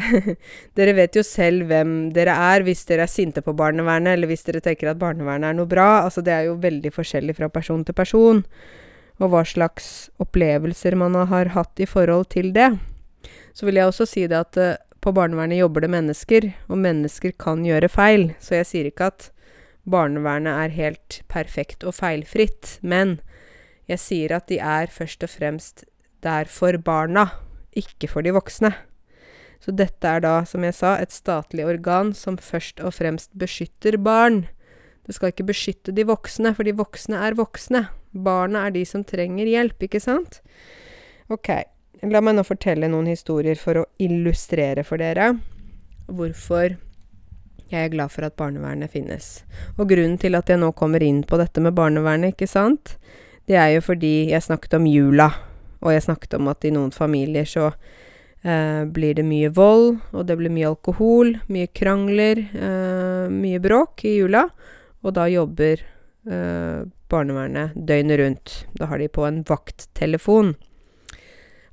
Dere 0.78 0.94
vet 0.98 1.18
jo 1.18 1.24
selv 1.26 1.68
hvem 1.70 2.12
dere 2.16 2.36
er 2.52 2.66
hvis 2.66 2.84
dere 2.90 3.08
er 3.08 3.12
sinte 3.12 3.44
på 3.46 3.56
barnevernet, 3.58 4.16
eller 4.16 4.32
hvis 4.32 4.46
dere 4.48 4.62
tenker 4.64 4.92
at 4.92 5.02
barnevernet 5.02 5.52
er 5.52 5.58
noe 5.58 5.70
bra. 5.70 6.04
Altså, 6.06 6.24
det 6.26 6.34
er 6.36 6.48
jo 6.50 6.60
veldig 6.62 6.94
forskjellig 6.96 7.38
fra 7.40 7.52
person 7.54 7.84
til 7.88 7.98
person. 7.98 8.44
Og 9.22 9.34
hva 9.34 9.44
slags 9.46 10.10
opplevelser 10.22 10.98
man 10.98 11.18
har 11.30 11.54
hatt 11.56 11.82
i 11.84 11.90
forhold 11.90 12.32
til 12.34 12.54
det. 12.56 12.72
Så 13.54 13.68
vil 13.68 13.78
jeg 13.78 13.92
også 13.92 14.08
si 14.10 14.26
det 14.30 14.40
at 14.40 14.58
uh, 14.58 14.80
på 15.02 15.14
barnevernet 15.14 15.60
jobber 15.60 15.86
det 15.86 15.92
mennesker, 15.94 16.50
og 16.70 16.82
mennesker 16.82 17.34
kan 17.42 17.66
gjøre 17.66 17.90
feil. 17.92 18.32
Så 18.42 18.60
jeg 18.60 18.70
sier 18.70 18.90
ikke 18.90 19.12
at 19.12 19.30
barnevernet 19.90 20.54
er 20.66 20.76
helt 20.78 21.22
perfekt 21.32 21.86
og 21.86 21.98
feilfritt, 21.98 22.78
men 22.82 23.20
jeg 23.90 24.02
sier 24.02 24.36
at 24.38 24.48
de 24.50 24.60
er 24.62 24.94
først 24.94 25.26
og 25.26 25.34
fremst 25.34 25.86
der 26.24 26.46
for 26.46 26.78
barna, 26.78 27.28
ikke 27.78 28.10
for 28.12 28.26
de 28.26 28.34
voksne. 28.36 28.74
Så 29.62 29.74
dette 29.78 30.10
er 30.10 30.24
da, 30.24 30.40
som 30.50 30.66
jeg 30.66 30.74
sa, 30.74 30.96
et 30.98 31.14
statlig 31.14 31.68
organ 31.70 32.16
som 32.18 32.40
først 32.42 32.82
og 32.82 32.96
fremst 32.98 33.30
beskytter 33.38 34.00
barn. 34.02 34.48
Det 35.06 35.16
skal 35.18 35.34
ikke 35.34 35.50
beskytte 35.52 35.94
de 35.94 36.06
voksne, 36.10 36.54
for 36.58 36.66
de 36.66 36.74
voksne 36.78 37.20
er 37.22 37.38
voksne. 37.38 37.86
Barna 38.12 38.66
er 38.68 38.76
de 38.76 38.84
som 38.90 39.06
trenger 39.08 39.50
hjelp, 39.50 39.86
ikke 39.86 40.02
sant? 40.02 40.42
Ok, 41.32 41.52
la 42.02 42.22
meg 42.26 42.36
nå 42.36 42.46
fortelle 42.48 42.90
noen 42.90 43.10
historier 43.12 43.60
for 43.60 43.84
å 43.84 43.90
illustrere 44.02 44.84
for 44.88 45.02
dere 45.02 45.36
hvorfor 46.12 46.74
jeg 47.72 47.86
er 47.86 47.92
glad 47.94 48.12
for 48.12 48.28
at 48.28 48.36
barnevernet 48.36 48.92
finnes. 48.92 49.46
Og 49.78 49.88
grunnen 49.94 50.18
til 50.20 50.36
at 50.36 50.50
jeg 50.52 50.60
nå 50.60 50.74
kommer 50.76 51.04
inn 51.06 51.22
på 51.24 51.40
dette 51.40 51.64
med 51.64 51.76
barnevernet, 51.78 52.34
ikke 52.34 52.50
sant, 52.50 52.98
det 53.48 53.56
er 53.56 53.78
jo 53.78 53.84
fordi 53.86 54.32
jeg 54.34 54.44
snakket 54.44 54.76
om 54.76 54.90
jula, 54.90 55.30
og 55.80 55.94
jeg 55.94 56.04
snakket 56.10 56.36
om 56.38 56.50
at 56.52 56.68
i 56.68 56.74
noen 56.76 56.92
familier 56.92 57.48
så 57.48 57.72
blir 58.42 59.14
det 59.14 59.26
mye 59.28 59.52
vold, 59.54 60.00
og 60.18 60.26
det 60.26 60.38
blir 60.40 60.50
mye 60.50 60.72
alkohol, 60.72 61.36
mye 61.54 61.68
krangler, 61.78 62.40
eh, 62.58 63.28
mye 63.30 63.60
bråk 63.62 64.02
i 64.10 64.16
jula, 64.18 64.48
og 65.06 65.14
da 65.14 65.28
jobber 65.30 65.84
eh, 66.26 66.82
barnevernet 67.12 67.76
døgnet 67.76 68.20
rundt. 68.20 68.56
Da 68.80 68.90
har 68.90 69.02
de 69.02 69.12
på 69.12 69.26
en 69.28 69.44
vakttelefon. 69.48 70.56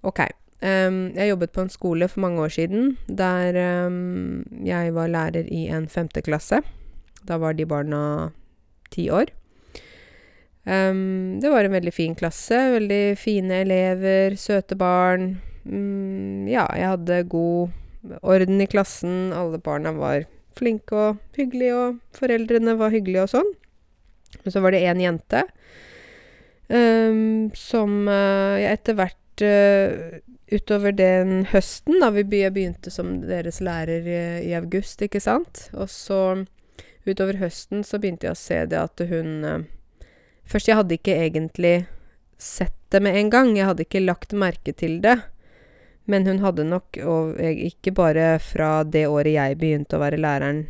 Ok. 0.02 0.26
Um, 0.58 1.12
jeg 1.14 1.30
jobbet 1.30 1.52
på 1.54 1.62
en 1.62 1.70
skole 1.70 2.08
for 2.10 2.24
mange 2.24 2.42
år 2.42 2.50
siden 2.50 2.96
der 3.06 3.54
um, 3.86 4.40
jeg 4.66 4.90
var 4.90 5.06
lærer 5.06 5.46
i 5.46 5.68
en 5.70 5.86
femte 5.86 6.22
klasse. 6.26 6.58
Da 7.22 7.38
var 7.38 7.54
de 7.54 7.66
barna 7.66 8.32
ti 8.90 9.06
år. 9.10 9.30
Um, 10.66 11.38
det 11.40 11.52
var 11.52 11.64
en 11.64 11.76
veldig 11.78 11.94
fin 11.94 12.18
klasse. 12.18 12.58
Veldig 12.74 13.18
fine 13.18 13.62
elever, 13.62 14.34
søte 14.34 14.74
barn. 14.74 15.36
Mm, 15.64 16.46
ja, 16.50 16.66
jeg 16.76 16.92
hadde 16.94 17.22
god 17.32 18.20
orden 18.22 18.62
i 18.62 18.68
klassen. 18.70 19.32
Alle 19.36 19.60
barna 19.62 19.94
var 19.96 20.26
flinke 20.58 20.94
og 20.96 21.38
hyggelige, 21.38 21.74
og 21.74 22.18
foreldrene 22.18 22.76
var 22.78 22.94
hyggelige 22.94 23.26
og 23.26 23.34
sånn. 23.34 23.52
Men 24.42 24.54
så 24.54 24.62
var 24.62 24.74
det 24.74 24.84
én 24.84 25.00
jente 25.00 25.44
som 26.68 27.92
uh, 28.08 28.60
jeg 28.60 28.76
etter 28.76 28.96
hvert 28.98 29.44
uh, 29.44 30.18
utover 30.52 30.92
den 30.92 31.46
høsten, 31.52 32.00
da 32.00 32.10
vi 32.12 32.24
begynte 32.24 32.90
som 32.92 33.18
deres 33.24 33.60
lærer 33.60 34.06
i, 34.06 34.20
i, 34.48 34.54
august, 34.56 35.02
ikke 35.04 35.20
sant. 35.20 35.68
Og 35.76 35.90
så 35.92 36.44
utover 37.08 37.40
høsten 37.40 37.84
så 37.84 38.00
begynte 38.00 38.28
jeg 38.28 38.36
å 38.36 38.40
se 38.40 38.62
det 38.68 38.78
at 38.80 39.00
hun 39.08 39.44
eh, 39.44 39.66
Først, 40.48 40.68
jeg 40.70 40.78
hadde 40.78 40.96
ikke 40.96 41.12
egentlig 41.20 41.72
sett 42.40 42.76
det 42.88 43.02
med 43.04 43.18
en 43.20 43.28
gang. 43.28 43.50
Jeg 43.52 43.66
hadde 43.68 43.84
ikke 43.84 44.00
lagt 44.00 44.30
merke 44.32 44.72
til 44.72 44.94
det. 45.04 45.18
Men 46.08 46.24
hun 46.24 46.40
hadde 46.40 46.64
nok, 46.64 46.98
og 47.04 47.38
ikke 47.42 47.92
bare 47.96 48.38
fra 48.40 48.82
det 48.88 49.04
året 49.10 49.34
jeg 49.34 49.58
begynte 49.60 49.98
å 49.98 50.02
være 50.02 50.20
læreren 50.20 50.64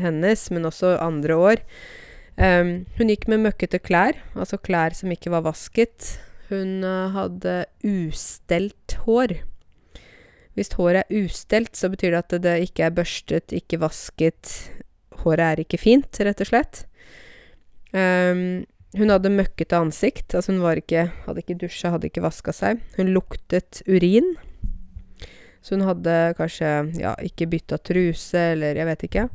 hennes, 0.00 0.46
men 0.54 0.68
også 0.68 0.94
andre 1.02 1.36
år 1.36 1.62
um, 2.38 2.70
Hun 2.96 3.10
gikk 3.10 3.26
med 3.30 3.42
møkkete 3.44 3.80
klær, 3.82 4.16
altså 4.32 4.58
klær 4.58 4.94
som 4.96 5.12
ikke 5.12 5.32
var 5.34 5.44
vasket. 5.44 6.14
Hun 6.48 6.84
uh, 6.86 7.10
hadde 7.14 7.64
ustelt 7.84 8.96
hår. 9.04 9.40
Hvis 10.54 10.70
håret 10.78 11.02
er 11.02 11.24
ustelt, 11.24 11.74
så 11.74 11.90
betyr 11.90 12.14
det 12.14 12.22
at 12.22 12.36
det 12.44 12.54
ikke 12.68 12.86
er 12.86 12.94
børstet, 12.94 13.54
ikke 13.54 13.82
vasket. 13.82 14.52
Håret 15.24 15.44
er 15.48 15.64
ikke 15.64 15.80
fint, 15.82 16.22
rett 16.22 16.42
og 16.44 16.50
slett. 16.52 16.84
Um, 17.90 18.62
hun 18.94 19.10
hadde 19.10 19.32
møkkete 19.34 19.78
ansikt. 19.78 20.34
Altså 20.34 20.54
hun 20.54 20.62
ikke, 20.78 21.08
hadde 21.26 21.42
ikke 21.42 21.58
dusja, 21.58 21.90
hadde 21.94 22.10
ikke 22.10 22.22
vaska 22.22 22.54
seg. 22.54 22.82
Hun 22.98 23.10
luktet 23.16 23.82
urin. 23.90 24.36
Så 25.64 25.78
hun 25.78 25.86
hadde 25.88 26.34
kanskje 26.36 26.70
ja, 27.00 27.14
ikke 27.24 27.48
bytta 27.54 27.78
truse, 27.80 28.50
eller 28.52 28.76
jeg 28.76 28.88
vet 28.90 29.04
ikke. 29.08 29.26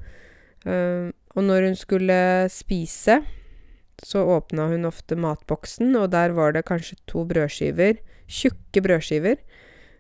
Uh, 0.68 1.10
og 1.34 1.46
når 1.48 1.70
hun 1.70 1.78
skulle 1.80 2.20
spise, 2.54 3.20
så 4.06 4.22
åpna 4.38 4.68
hun 4.70 4.86
ofte 4.88 5.18
matboksen, 5.20 5.96
og 5.98 6.12
der 6.14 6.36
var 6.38 6.54
det 6.54 6.68
kanskje 6.70 7.00
to 7.10 7.26
brødskiver. 7.30 7.98
Tjukke 8.30 8.84
brødskiver. 8.86 9.42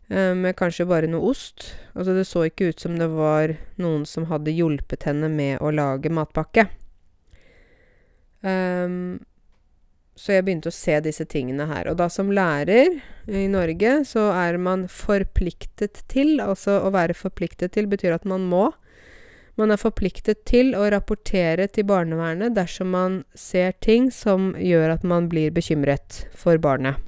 Uh, 0.09 0.35
med 0.37 0.53
kanskje 0.59 0.87
bare 0.89 1.09
noe 1.09 1.33
ost. 1.33 1.71
Altså 1.95 2.13
det 2.17 2.27
så 2.29 2.45
ikke 2.45 2.69
ut 2.69 2.85
som 2.85 2.99
det 3.01 3.09
var 3.09 3.55
noen 3.81 4.05
som 4.09 4.29
hadde 4.29 4.53
hjulpet 4.53 5.09
henne 5.09 5.31
med 5.33 5.57
å 5.65 5.73
lage 5.73 6.13
matpakke. 6.13 6.69
Um, 8.45 9.19
så 10.19 10.35
jeg 10.35 10.45
begynte 10.45 10.67
å 10.67 10.75
se 10.75 10.97
disse 11.05 11.23
tingene 11.31 11.69
her. 11.69 11.87
Og 11.87 11.95
da 12.01 12.09
som 12.11 12.31
lærer 12.33 12.97
i 13.31 13.45
Norge, 13.51 14.01
så 14.07 14.29
er 14.35 14.59
man 14.59 14.87
forpliktet 14.91 16.03
til 16.11 16.41
Altså 16.43 16.81
å 16.83 16.91
være 16.91 17.15
forpliktet 17.15 17.71
til 17.77 17.87
betyr 17.87 18.17
at 18.17 18.27
man 18.27 18.43
må. 18.51 18.67
Man 19.59 19.71
er 19.71 19.79
forpliktet 19.79 20.43
til 20.47 20.73
å 20.75 20.85
rapportere 20.91 21.67
til 21.71 21.87
barnevernet 21.87 22.55
dersom 22.55 22.91
man 22.95 23.19
ser 23.35 23.73
ting 23.83 24.09
som 24.11 24.53
gjør 24.59 24.97
at 24.97 25.05
man 25.07 25.27
blir 25.31 25.55
bekymret 25.55 26.25
for 26.35 26.59
barnet. 26.59 26.99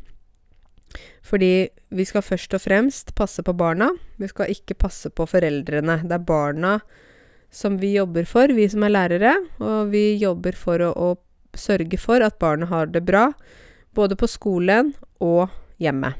Fordi 1.23 1.69
vi 1.95 2.05
skal 2.07 2.25
først 2.25 2.55
og 2.55 2.63
fremst 2.63 3.13
passe 3.15 3.43
på 3.43 3.55
barna. 3.55 3.91
Vi 4.19 4.27
skal 4.31 4.51
ikke 4.51 4.79
passe 4.79 5.11
på 5.11 5.27
foreldrene. 5.29 6.01
Det 6.07 6.15
er 6.15 6.27
barna 6.27 6.77
som 7.51 7.75
vi 7.79 7.93
jobber 7.97 8.27
for, 8.27 8.51
vi 8.55 8.69
som 8.71 8.83
er 8.87 8.95
lærere. 8.95 9.35
Og 9.59 9.91
vi 9.91 10.05
jobber 10.19 10.55
for 10.57 10.83
å, 10.87 10.91
å 10.91 11.09
sørge 11.57 11.97
for 11.99 12.23
at 12.23 12.39
barnet 12.39 12.71
har 12.71 12.91
det 12.91 13.03
bra, 13.07 13.31
både 13.95 14.15
på 14.15 14.29
skolen 14.29 14.93
og 15.19 15.49
hjemme. 15.81 16.13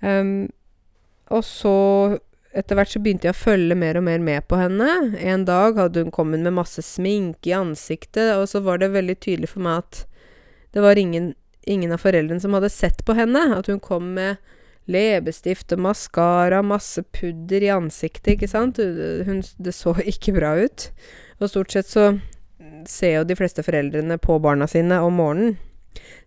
Um, 0.00 0.46
og 1.32 1.42
så 1.42 1.76
etter 2.56 2.78
hvert 2.78 2.92
så 2.92 3.00
begynte 3.02 3.28
jeg 3.28 3.36
å 3.36 3.38
følge 3.38 3.76
mer 3.76 3.98
og 3.98 4.06
mer 4.06 4.22
med 4.22 4.46
på 4.48 4.58
henne. 4.58 5.16
En 5.20 5.44
dag 5.48 5.76
hadde 5.76 6.06
hun 6.06 6.12
kommet 6.14 6.40
med 6.44 6.56
masse 6.56 6.80
sminke 6.84 7.50
i 7.50 7.56
ansiktet, 7.56 8.32
og 8.38 8.46
så 8.48 8.62
var 8.64 8.80
det 8.80 8.94
veldig 8.94 9.16
tydelig 9.20 9.50
for 9.52 9.64
meg 9.66 9.82
at 9.82 10.04
det 10.76 10.84
var 10.84 11.00
ingen, 11.00 11.34
ingen 11.68 11.92
av 11.92 12.00
foreldrene 12.04 12.40
som 12.40 12.56
hadde 12.56 12.72
sett 12.72 13.02
på 13.04 13.16
henne. 13.16 13.42
At 13.58 13.68
hun 13.68 13.82
kom 13.84 14.14
med 14.16 14.40
leppestift 14.88 15.74
og 15.74 15.82
maskara, 15.84 16.62
masse 16.64 17.02
pudder 17.16 17.66
i 17.66 17.72
ansiktet, 17.74 18.36
ikke 18.36 18.50
sant. 18.50 18.80
Hun, 18.80 19.42
det 19.60 19.76
så 19.76 19.92
ikke 20.00 20.36
bra 20.38 20.54
ut. 20.62 20.88
Og 21.40 21.52
stort 21.52 21.76
sett 21.76 21.90
så 21.90 22.14
ser 22.90 23.18
jo 23.18 23.24
de 23.26 23.36
fleste 23.38 23.62
foreldrene 23.66 24.18
på 24.22 24.38
barna 24.42 24.68
sine 24.70 25.00
om 25.04 25.18
morgenen. 25.20 25.56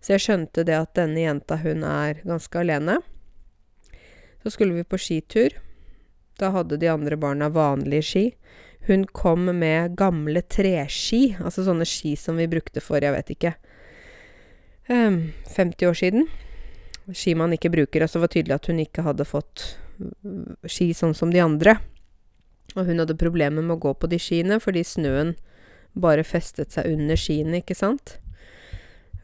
Så 0.00 0.14
jeg 0.14 0.24
skjønte 0.24 0.64
det 0.66 0.76
at 0.76 0.94
denne 0.98 1.22
jenta, 1.22 1.60
hun 1.62 1.84
er 1.86 2.22
ganske 2.26 2.58
alene. 2.58 2.98
Så 4.42 4.54
skulle 4.54 4.74
vi 4.74 4.86
på 4.88 4.98
skitur. 4.98 5.54
Da 6.40 6.50
hadde 6.54 6.80
de 6.80 6.88
andre 6.90 7.18
barna 7.20 7.50
vanlige 7.52 8.06
ski. 8.08 8.24
Hun 8.88 9.04
kom 9.04 9.44
med 9.60 9.96
gamle 10.00 10.42
treski, 10.42 11.36
altså 11.38 11.66
sånne 11.66 11.86
ski 11.86 12.14
som 12.16 12.40
vi 12.40 12.48
brukte 12.50 12.80
for, 12.80 13.02
jeg 13.04 13.12
vet 13.12 13.34
ikke, 13.34 13.52
um, 14.88 15.20
50 15.52 15.90
år 15.90 15.98
siden. 16.00 16.30
Ski 17.12 17.36
man 17.36 17.52
ikke 17.52 17.72
bruker. 17.72 18.02
Altså 18.02 18.18
det 18.18 18.24
var 18.24 18.34
tydelig 18.34 18.56
at 18.56 18.70
hun 18.70 18.80
ikke 18.80 19.04
hadde 19.04 19.28
fått 19.28 19.66
ski 20.64 20.90
sånn 20.96 21.14
som 21.16 21.32
de 21.32 21.42
andre. 21.44 21.76
Og 22.78 22.86
hun 22.86 23.02
hadde 23.02 23.18
problemer 23.20 23.62
med 23.62 23.76
å 23.76 23.82
gå 23.82 23.92
på 23.98 24.08
de 24.10 24.18
skiene 24.22 24.60
fordi 24.62 24.84
snøen 24.86 25.34
bare 25.94 26.24
festet 26.26 26.74
seg 26.74 26.90
under 26.92 27.18
skiene, 27.18 27.60
ikke 27.62 27.76
sant. 27.78 28.18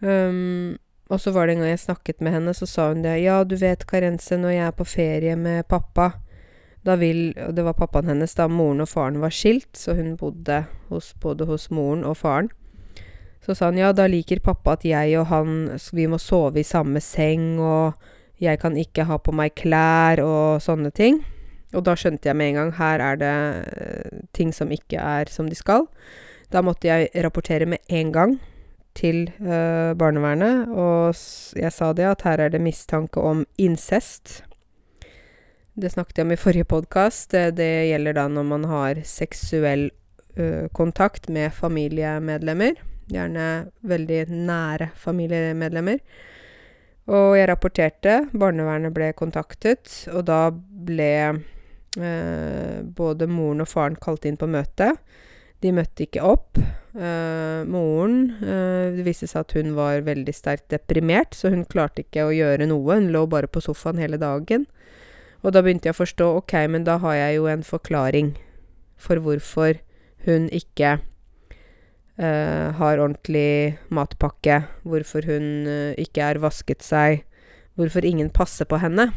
Um, 0.00 0.76
og 1.08 1.22
så 1.22 1.30
var 1.30 1.46
det 1.46 1.56
en 1.56 1.62
gang 1.62 1.72
jeg 1.72 1.84
snakket 1.84 2.22
med 2.24 2.34
henne, 2.34 2.54
så 2.54 2.66
sa 2.66 2.88
hun 2.90 3.04
det. 3.04 3.18
Ja, 3.22 3.42
du 3.44 3.54
vet, 3.60 3.86
Karense, 3.86 4.38
når 4.40 4.56
jeg 4.56 4.66
er 4.66 4.76
på 4.76 4.86
ferie 4.88 5.36
med 5.38 5.68
pappa, 5.70 6.12
da 6.86 6.94
vil 6.94 7.34
Og 7.48 7.54
det 7.56 7.64
var 7.66 7.74
pappaen 7.74 8.06
hennes 8.06 8.34
da 8.38 8.46
moren 8.46 8.84
og 8.84 8.86
faren 8.86 9.18
var 9.18 9.34
skilt, 9.34 9.72
så 9.74 9.96
hun 9.98 10.14
bodde 10.16 10.64
hos, 10.88 11.14
både 11.18 11.46
hos 11.48 11.66
moren 11.74 12.04
og 12.06 12.16
faren. 12.16 12.50
Så 13.42 13.54
sa 13.54 13.70
han 13.70 13.78
ja, 13.78 13.92
da 13.92 14.06
liker 14.06 14.42
pappa 14.42 14.76
at 14.76 14.84
jeg 14.86 15.16
og 15.18 15.26
han 15.30 15.78
Vi 15.92 16.06
må 16.06 16.18
sove 16.18 16.60
i 16.62 16.66
samme 16.66 17.02
seng, 17.02 17.58
og 17.58 17.94
jeg 18.42 18.60
kan 18.60 18.76
ikke 18.76 19.06
ha 19.08 19.18
på 19.18 19.34
meg 19.34 19.54
klær 19.58 20.22
og 20.22 20.62
sånne 20.62 20.92
ting. 20.94 21.22
Og 21.74 21.82
da 21.86 21.96
skjønte 21.98 22.28
jeg 22.28 22.36
med 22.38 22.52
en 22.52 22.60
gang 22.60 22.72
her 22.78 23.02
er 23.02 23.18
det 23.18 23.36
uh, 23.66 24.22
ting 24.36 24.52
som 24.54 24.70
ikke 24.70 25.00
er 25.02 25.30
som 25.32 25.48
de 25.50 25.58
skal. 25.58 25.88
Da 26.52 26.62
måtte 26.62 26.88
jeg 26.88 27.10
rapportere 27.24 27.66
med 27.66 27.82
en 27.88 28.12
gang 28.14 28.36
til 28.96 29.26
uh, 29.42 29.92
barnevernet, 29.98 30.70
og 30.72 31.16
jeg 31.58 31.72
sa 31.74 31.92
det 31.92 32.06
at 32.08 32.22
her 32.24 32.40
er 32.46 32.52
det 32.54 32.62
mistanke 32.64 33.20
om 33.20 33.44
incest. 33.60 34.40
Det 35.76 35.90
snakket 35.92 36.22
jeg 36.22 36.28
om 36.28 36.32
i 36.32 36.40
forrige 36.40 36.68
podkast. 36.70 37.30
Det, 37.34 37.58
det, 37.58 37.88
gjelder 37.90 38.16
da 38.16 38.28
når 38.32 38.46
man 38.48 38.64
har 38.70 39.02
seksuell 39.04 39.90
uh, 40.38 40.64
kontakt 40.72 41.28
med 41.28 41.52
familiemedlemmer. 41.52 42.80
Gjerne 43.12 43.50
veldig 43.86 44.22
nære 44.32 44.88
familiemedlemmer. 44.98 46.00
Og 47.06 47.36
jeg 47.38 47.50
rapporterte. 47.50 48.16
Barnevernet 48.34 48.94
ble 48.94 49.12
kontaktet, 49.18 49.92
og 50.10 50.24
da 50.26 50.48
ble 50.50 51.12
eh, 51.30 52.82
både 52.82 53.28
moren 53.30 53.62
og 53.62 53.70
faren 53.70 53.98
kalt 54.02 54.26
inn 54.26 54.38
på 54.40 54.48
møte. 54.50 54.90
De 55.66 55.72
møtte 55.74 56.06
ikke 56.06 56.22
opp. 56.22 56.60
Uh, 56.96 57.66
moren 57.68 58.30
uh, 58.40 58.94
Det 58.94 59.04
viste 59.04 59.26
seg 59.28 59.42
at 59.42 59.52
hun 59.58 59.74
var 59.76 60.04
veldig 60.06 60.32
sterkt 60.32 60.70
deprimert, 60.72 61.34
så 61.36 61.50
hun 61.52 61.66
klarte 61.68 62.04
ikke 62.04 62.28
å 62.28 62.34
gjøre 62.34 62.68
noe. 62.70 63.00
Hun 63.00 63.10
lå 63.14 63.26
bare 63.30 63.50
på 63.50 63.64
sofaen 63.64 64.00
hele 64.00 64.20
dagen. 64.22 64.68
Og 65.42 65.52
da 65.52 65.62
begynte 65.62 65.90
jeg 65.90 65.96
å 65.96 66.00
forstå 66.00 66.30
ok, 66.38 66.54
men 66.72 66.86
da 66.86 66.96
har 67.02 67.18
jeg 67.18 67.36
jo 67.36 67.50
en 67.50 67.66
forklaring 67.66 68.32
for 68.96 69.20
hvorfor 69.22 69.76
hun 70.24 70.48
ikke 70.54 70.96
uh, 71.02 72.68
har 72.78 73.02
ordentlig 73.02 73.76
matpakke, 73.92 74.62
hvorfor 74.86 75.28
hun 75.28 75.68
ikke 76.00 76.30
er 76.30 76.42
vasket 76.42 76.86
seg, 76.86 77.26
hvorfor 77.76 78.06
ingen 78.06 78.32
passer 78.32 78.68
på 78.70 78.80
henne. 78.82 79.10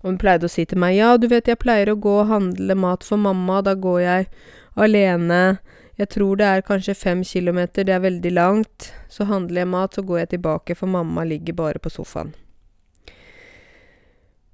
Og 0.00 0.12
hun 0.12 0.20
pleide 0.20 0.46
å 0.46 0.52
si 0.52 0.64
til 0.68 0.80
meg 0.80 0.96
ja, 0.96 1.16
du 1.18 1.26
vet 1.30 1.50
jeg 1.50 1.60
pleier 1.60 1.90
å 1.90 1.98
gå 1.98 2.20
og 2.22 2.30
handle 2.30 2.78
mat 2.78 3.04
for 3.06 3.20
mamma, 3.20 3.60
da 3.66 3.74
går 3.76 4.00
jeg 4.04 4.30
alene. 4.78 5.58
Jeg 5.98 6.12
tror 6.14 6.38
det 6.38 6.46
er 6.46 6.66
kanskje 6.66 6.94
fem 6.94 7.24
kilometer, 7.26 7.86
det 7.86 7.94
er 7.96 8.04
veldig 8.04 8.32
langt. 8.34 8.92
Så 9.10 9.26
handler 9.26 9.64
jeg 9.64 9.72
mat, 9.72 9.94
så 9.94 10.04
går 10.06 10.22
jeg 10.22 10.34
tilbake, 10.36 10.76
for 10.78 10.90
mamma 10.90 11.24
ligger 11.26 11.56
bare 11.58 11.82
på 11.82 11.90
sofaen. 11.90 12.34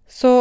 Så 0.09 0.33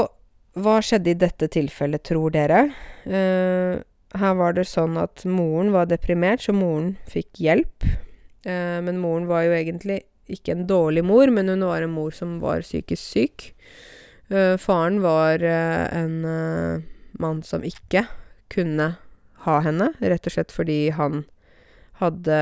hva 0.53 0.77
skjedde 0.85 1.11
i 1.11 1.17
dette 1.17 1.49
tilfellet, 1.51 2.05
tror 2.05 2.31
dere? 2.33 2.67
Uh, 3.09 3.81
her 4.13 4.33
var 4.37 4.55
det 4.55 4.67
sånn 4.69 4.95
at 5.01 5.25
moren 5.25 5.73
var 5.73 5.89
deprimert, 5.89 6.45
så 6.45 6.53
moren 6.55 6.93
fikk 7.09 7.41
hjelp. 7.41 7.87
Uh, 8.45 8.79
men 8.85 9.01
moren 9.01 9.27
var 9.27 9.47
jo 9.47 9.57
egentlig 9.57 10.03
ikke 10.31 10.53
en 10.53 10.67
dårlig 10.69 11.03
mor, 11.03 11.27
men 11.33 11.49
hun 11.51 11.65
var 11.67 11.83
en 11.83 11.95
mor 11.95 12.13
som 12.15 12.37
var 12.43 12.63
psykisk 12.63 13.01
syk. 13.01 13.49
Uh, 14.31 14.55
faren 14.61 15.01
var 15.03 15.43
en 15.43 16.21
mann 17.19 17.41
som 17.45 17.65
ikke 17.65 18.05
kunne 18.53 18.93
ha 19.45 19.59
henne, 19.65 19.91
rett 19.99 20.29
og 20.29 20.35
slett 20.35 20.53
fordi 20.55 20.87
han 20.95 21.23
hadde 21.99 22.39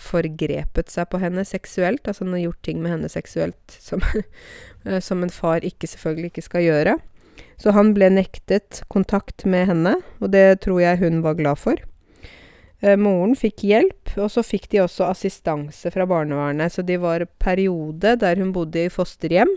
forgrepet 0.00 0.90
seg 0.92 1.10
på 1.12 1.20
henne 1.20 1.44
seksuelt. 1.44 2.06
Altså 2.08 2.24
han 2.24 2.36
har 2.36 2.46
gjort 2.46 2.62
ting 2.66 2.80
med 2.82 2.94
henne 2.94 3.10
seksuelt 3.12 3.76
som, 3.76 4.02
eh, 4.86 5.00
som 5.04 5.22
en 5.24 5.32
far 5.32 5.66
ikke 5.66 5.90
selvfølgelig 5.90 6.32
ikke 6.32 6.48
skal 6.48 6.66
gjøre. 6.66 6.98
Så 7.60 7.74
han 7.76 7.92
ble 7.96 8.08
nektet 8.12 8.82
kontakt 8.88 9.44
med 9.44 9.68
henne, 9.68 9.98
og 10.20 10.32
det 10.32 10.62
tror 10.64 10.80
jeg 10.80 11.02
hun 11.02 11.20
var 11.24 11.36
glad 11.36 11.60
for. 11.60 11.80
Eh, 12.80 12.96
moren 12.96 13.34
fikk 13.36 13.66
hjelp, 13.68 14.14
og 14.16 14.30
så 14.32 14.44
fikk 14.44 14.70
de 14.72 14.80
også 14.86 15.10
assistanse 15.10 15.92
fra 15.92 16.06
barnevernet. 16.08 16.72
Så 16.72 16.84
de 16.86 16.96
var 17.00 17.26
periode 17.42 18.16
der 18.22 18.40
hun 18.40 18.54
bodde 18.56 18.86
i 18.86 18.92
fosterhjem. 18.92 19.52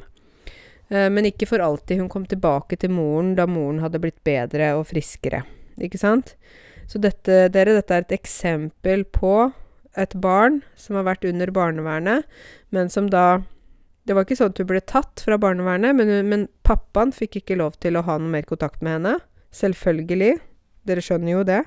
Eh, 0.90 1.08
men 1.10 1.30
ikke 1.32 1.48
for 1.48 1.64
alltid. 1.64 2.02
Hun 2.04 2.12
kom 2.12 2.28
tilbake 2.28 2.80
til 2.80 2.92
moren 2.92 3.34
da 3.40 3.48
moren 3.48 3.80
hadde 3.84 4.02
blitt 4.04 4.20
bedre 4.28 4.74
og 4.76 4.90
friskere. 4.92 5.46
Ikke 5.80 6.02
sant? 6.02 6.36
Så 6.88 7.00
dette, 7.02 7.48
dere, 7.54 7.78
dette 7.78 7.96
er 7.96 8.06
et 8.06 8.16
eksempel 8.18 9.06
på 9.16 9.52
et 10.00 10.14
barn 10.18 10.62
som 10.80 10.98
har 10.98 11.06
vært 11.08 11.26
under 11.30 11.52
barnevernet, 11.54 12.30
men 12.74 12.90
som 12.90 13.10
da 13.14 13.44
Det 14.04 14.18
var 14.18 14.26
ikke 14.26 14.36
sånn 14.36 14.50
at 14.52 14.58
hun 14.60 14.68
ble 14.68 14.80
tatt 14.84 15.22
fra 15.24 15.38
barnevernet, 15.40 15.96
men, 15.96 16.10
men 16.28 16.42
pappaen 16.68 17.14
fikk 17.16 17.38
ikke 17.40 17.56
lov 17.56 17.78
til 17.80 17.96
å 17.96 18.02
ha 18.04 18.18
noe 18.20 18.34
mer 18.34 18.44
kontakt 18.44 18.82
med 18.84 18.98
henne. 18.98 19.14
Selvfølgelig. 19.56 20.42
Dere 20.84 21.04
skjønner 21.06 21.32
jo 21.32 21.46
det. 21.48 21.62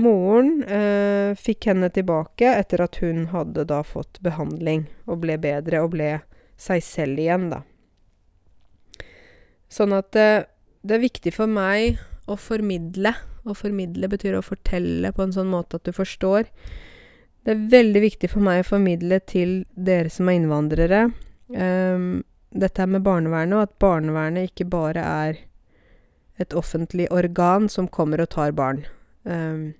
Moren 0.00 0.62
eh, 0.64 1.36
fikk 1.36 1.68
henne 1.68 1.90
tilbake 1.92 2.48
etter 2.48 2.80
at 2.86 2.96
hun 3.02 3.26
hadde 3.34 3.66
da 3.68 3.82
fått 3.84 4.22
behandling 4.24 4.86
og 5.04 5.20
ble 5.26 5.36
bedre 5.42 5.82
og 5.84 5.92
ble 5.98 6.14
seg 6.56 6.80
selv 6.84 7.20
igjen, 7.20 7.50
da. 7.52 7.60
Sånn 9.68 9.92
at 9.92 10.16
eh, 10.16 10.46
det 10.80 10.96
er 10.96 11.04
viktig 11.04 11.34
for 11.36 11.50
meg 11.50 12.00
å 12.24 12.38
formidle 12.40 13.12
å 13.48 13.56
formidle 13.56 14.10
betyr 14.10 14.36
å 14.38 14.44
fortelle 14.44 15.12
på 15.16 15.24
en 15.24 15.34
sånn 15.34 15.50
måte 15.52 15.80
at 15.80 15.86
du 15.88 15.92
forstår. 15.96 16.48
Det 17.44 17.54
er 17.54 17.68
veldig 17.72 18.02
viktig 18.04 18.30
for 18.32 18.44
meg 18.44 18.62
å 18.62 18.68
formidle 18.68 19.20
til 19.24 19.62
dere 19.72 20.12
som 20.12 20.28
er 20.28 20.40
innvandrere, 20.40 21.04
um, 21.54 22.20
dette 22.50 22.82
her 22.82 22.90
med 22.90 23.04
barnevernet, 23.06 23.56
og 23.56 23.68
at 23.68 23.78
barnevernet 23.80 24.50
ikke 24.50 24.68
bare 24.68 25.04
er 25.06 25.40
et 26.40 26.56
offentlig 26.56 27.06
organ 27.12 27.68
som 27.68 27.88
kommer 27.88 28.22
og 28.22 28.32
tar 28.34 28.52
barn. 28.56 28.84
Um, 29.24 29.72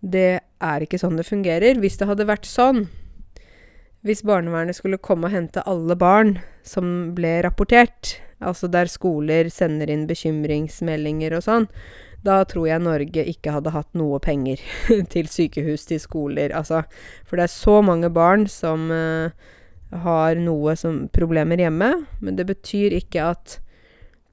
det 0.00 0.40
er 0.42 0.84
ikke 0.84 1.00
sånn 1.00 1.18
det 1.18 1.26
fungerer. 1.28 1.78
Hvis 1.80 1.98
det 2.00 2.08
hadde 2.08 2.28
vært 2.28 2.48
sånn, 2.48 2.86
hvis 4.06 4.22
barnevernet 4.26 4.78
skulle 4.78 5.00
komme 5.02 5.28
og 5.28 5.34
hente 5.34 5.64
alle 5.66 5.96
barn 5.98 6.36
som 6.66 7.14
ble 7.16 7.38
rapportert, 7.44 8.18
altså 8.38 8.70
der 8.70 8.90
skoler 8.90 9.50
sender 9.50 9.90
inn 9.90 10.06
bekymringsmeldinger 10.08 11.34
og 11.38 11.44
sånn, 11.48 11.66
da 12.26 12.40
tror 12.48 12.66
jeg 12.68 12.82
Norge 12.82 13.24
ikke 13.30 13.52
hadde 13.54 13.72
hatt 13.74 13.90
noe 13.98 14.18
penger 14.22 14.60
til 15.14 15.30
sykehus, 15.30 15.86
til 15.88 16.00
skoler, 16.02 16.54
altså 16.56 16.82
For 17.26 17.38
det 17.38 17.46
er 17.46 17.54
så 17.54 17.78
mange 17.84 18.10
barn 18.10 18.48
som 18.50 18.90
uh, 18.90 19.30
har 20.04 20.40
noe 20.40 20.74
som 20.76 21.06
problemer 21.14 21.60
hjemme, 21.62 21.92
men 22.20 22.36
det 22.36 22.48
betyr 22.48 22.96
ikke 22.98 23.30
at 23.34 23.58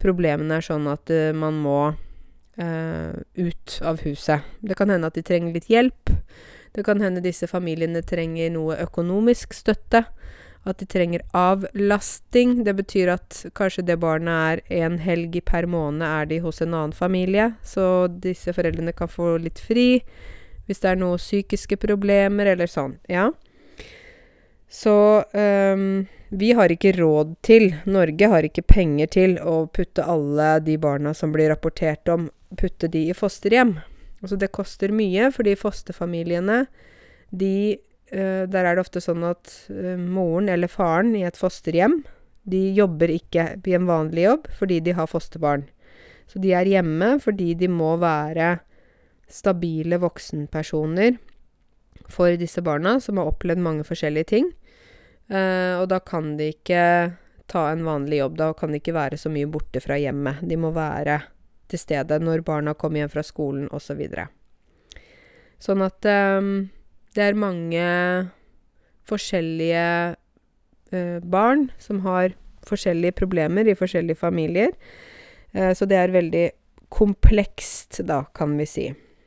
problemene 0.02 0.58
er 0.58 0.66
sånn 0.66 0.90
at 0.92 1.14
uh, 1.14 1.30
man 1.38 1.62
må 1.62 1.80
uh, 1.94 3.14
ut 3.38 3.80
av 3.86 4.02
huset. 4.06 4.44
Det 4.62 4.78
kan 4.80 4.92
hende 4.92 5.12
at 5.12 5.18
de 5.18 5.26
trenger 5.26 5.56
litt 5.56 5.70
hjelp. 5.72 6.16
Det 6.76 6.84
kan 6.84 7.00
hende 7.00 7.24
disse 7.24 7.48
familiene 7.48 8.02
trenger 8.04 8.52
noe 8.52 8.76
økonomisk 8.84 9.54
støtte. 9.56 10.04
At 10.66 10.80
de 10.82 10.88
trenger 10.90 11.22
avlasting. 11.38 12.64
Det 12.66 12.74
betyr 12.78 13.12
at 13.14 13.44
kanskje 13.58 13.86
det 13.86 14.00
barnet 14.02 14.64
er 14.66 14.84
en 14.84 14.98
helg 15.02 15.38
per 15.46 15.68
måned 15.70 16.06
er 16.08 16.30
de 16.32 16.42
hos 16.42 16.62
en 16.66 16.74
annen 16.74 16.96
familie, 16.96 17.52
så 17.64 18.08
disse 18.10 18.54
foreldrene 18.56 18.96
kan 18.98 19.12
få 19.12 19.36
litt 19.42 19.62
fri 19.62 20.02
hvis 20.66 20.82
det 20.82 20.90
er 20.90 20.98
noen 20.98 21.22
psykiske 21.22 21.78
problemer 21.78 22.50
eller 22.56 22.70
sånn. 22.70 22.98
Ja. 23.06 23.30
Så 24.66 24.96
um, 25.22 26.06
vi 26.30 26.52
har 26.58 26.72
ikke 26.74 26.96
råd 26.98 27.36
til, 27.46 27.70
Norge 27.86 28.30
har 28.32 28.48
ikke 28.48 28.66
penger 28.66 29.12
til, 29.14 29.38
å 29.40 29.68
putte 29.72 30.04
alle 30.04 30.56
de 30.66 30.78
barna 30.82 31.14
som 31.14 31.32
blir 31.36 31.52
rapportert 31.54 32.10
om, 32.12 32.30
putte 32.58 32.90
de 32.92 33.06
i 33.12 33.16
fosterhjem. 33.16 33.78
Altså 34.24 34.40
det 34.42 34.54
koster 34.56 34.94
mye, 34.96 35.30
fordi 35.32 35.54
fosterfamiliene, 35.60 36.66
de 37.30 37.78
der 38.12 38.68
er 38.68 38.76
det 38.76 38.84
ofte 38.84 39.02
sånn 39.02 39.24
at 39.26 39.50
uh, 39.74 39.96
moren 39.98 40.52
eller 40.54 40.70
faren 40.70 41.16
i 41.18 41.24
et 41.26 41.40
fosterhjem, 41.40 42.04
de 42.46 42.60
jobber 42.78 43.10
ikke 43.10 43.48
i 43.66 43.74
en 43.74 43.88
vanlig 43.90 44.28
jobb 44.28 44.50
fordi 44.54 44.78
de 44.86 44.94
har 44.94 45.10
fosterbarn. 45.10 45.66
Så 46.30 46.42
de 46.42 46.54
er 46.58 46.70
hjemme 46.70 47.16
fordi 47.24 47.54
de 47.58 47.70
må 47.72 47.96
være 48.02 48.60
stabile 49.32 49.98
voksenpersoner 50.02 51.18
for 52.12 52.36
disse 52.38 52.62
barna, 52.62 53.00
som 53.02 53.18
har 53.18 53.32
opplevd 53.32 53.62
mange 53.66 53.86
forskjellige 53.88 54.30
ting. 54.36 54.52
Eh, 55.30 55.74
og 55.80 55.88
da 55.90 56.00
kan 56.06 56.36
de 56.38 56.52
ikke 56.54 56.82
ta 57.50 57.64
en 57.72 57.86
vanlig 57.86 58.22
jobb. 58.22 58.38
Da 58.38 58.52
kan 58.58 58.74
de 58.74 58.82
ikke 58.82 58.96
være 58.98 59.18
så 59.18 59.32
mye 59.34 59.50
borte 59.50 59.82
fra 59.82 59.98
hjemmet. 59.98 60.44
De 60.46 60.58
må 60.60 60.74
være 60.76 61.22
til 61.72 61.82
stede 61.82 62.20
når 62.22 62.46
barna 62.46 62.76
kommer 62.78 63.02
hjem 63.02 63.14
fra 63.16 63.26
skolen, 63.26 63.70
osv. 63.72 63.88
Så 63.88 63.98
videre. 63.98 64.28
sånn 65.58 65.82
at 65.82 66.06
eh, 66.06 66.52
det 67.16 67.24
er 67.24 67.40
mange 67.40 67.86
forskjellige 69.10 69.86
eh, 70.92 71.20
barn 71.24 71.70
som 71.82 72.02
har 72.06 72.36
forskjellige 72.66 73.16
problemer 73.20 73.68
i 73.70 73.78
forskjellige 73.78 74.20
familier. 74.20 74.74
Eh, 75.54 75.72
så 75.78 75.88
det 75.90 76.00
er 76.00 76.16
veldig 76.16 76.46
komplekst, 76.90 78.02
da, 78.08 78.24
kan 78.36 78.58
vi 78.60 78.68
si. 78.70 78.86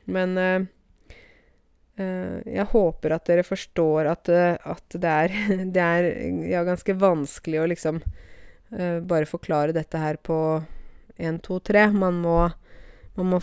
Men 0.09 0.37
eh, 0.37 0.61
eh, 2.01 2.37
jeg 2.59 2.67
håper 2.71 3.15
at 3.15 3.27
dere 3.29 3.45
forstår 3.47 4.11
at, 4.13 4.31
eh, 4.33 4.55
at 4.57 4.95
det 4.95 5.15
er, 5.25 5.37
det 5.75 5.85
er 5.85 6.09
ja, 6.51 6.63
ganske 6.67 6.97
vanskelig 6.99 7.63
å 7.63 7.69
liksom 7.73 8.01
eh, 8.03 8.99
bare 8.99 9.29
forklare 9.29 9.75
dette 9.75 10.01
her 10.01 10.19
på 10.21 10.39
én, 11.19 11.39
to, 11.43 11.59
tre. 11.59 11.89
Man 11.91 12.21
må, 12.23 12.49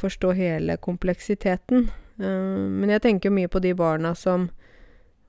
forstå 0.00 0.32
hele 0.36 0.78
kompleksiteten. 0.80 1.90
Men 2.20 2.92
jeg 2.92 3.02
tenker 3.04 3.34
mye 3.34 3.50
på 3.52 3.60
de 3.60 3.74
barna 3.76 4.14
som 4.16 4.48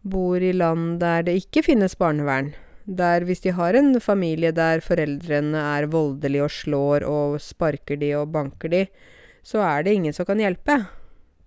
bor 0.08 0.40
i 0.40 0.54
land 0.56 1.00
der 1.02 1.26
det 1.28 1.36
ikke 1.42 1.66
finnes 1.66 1.98
barnevern. 2.00 2.54
Der 2.88 3.26
hvis 3.28 3.44
de 3.44 3.52
har 3.52 3.76
en 3.76 3.98
familie 4.00 4.54
der 4.56 4.80
foreldrene 4.80 5.60
er 5.76 5.90
voldelige 5.92 6.46
og 6.46 6.54
slår 6.56 7.08
og 7.08 7.42
sparker 7.44 8.00
de 8.00 8.14
og 8.16 8.32
banker 8.32 8.72
de, 8.72 8.86
så 9.44 9.60
er 9.64 9.84
det 9.84 9.98
ingen 9.98 10.16
som 10.16 10.28
kan 10.28 10.40
hjelpe. 10.40 10.80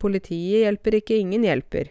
Politiet 0.00 0.66
hjelper 0.66 0.98
ikke, 1.00 1.16
ingen 1.20 1.44
hjelper. 1.44 1.88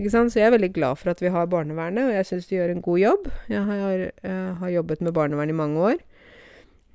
Ikke 0.00 0.12
sant? 0.12 0.32
Så 0.32 0.40
jeg 0.40 0.48
er 0.48 0.56
veldig 0.56 0.72
glad 0.72 0.96
for 0.96 1.12
at 1.12 1.20
vi 1.20 1.32
har 1.32 1.48
barnevernet, 1.52 2.08
og 2.08 2.14
jeg 2.16 2.28
syns 2.28 2.48
de 2.48 2.56
gjør 2.56 2.72
en 2.72 2.84
god 2.84 3.00
jobb. 3.00 3.28
Jeg 3.52 3.64
har, 3.68 4.04
jeg 4.24 4.54
har 4.62 4.72
jobbet 4.78 5.04
med 5.04 5.12
barnevern 5.16 5.52
i 5.52 5.56
mange 5.56 5.80
år. 5.92 6.00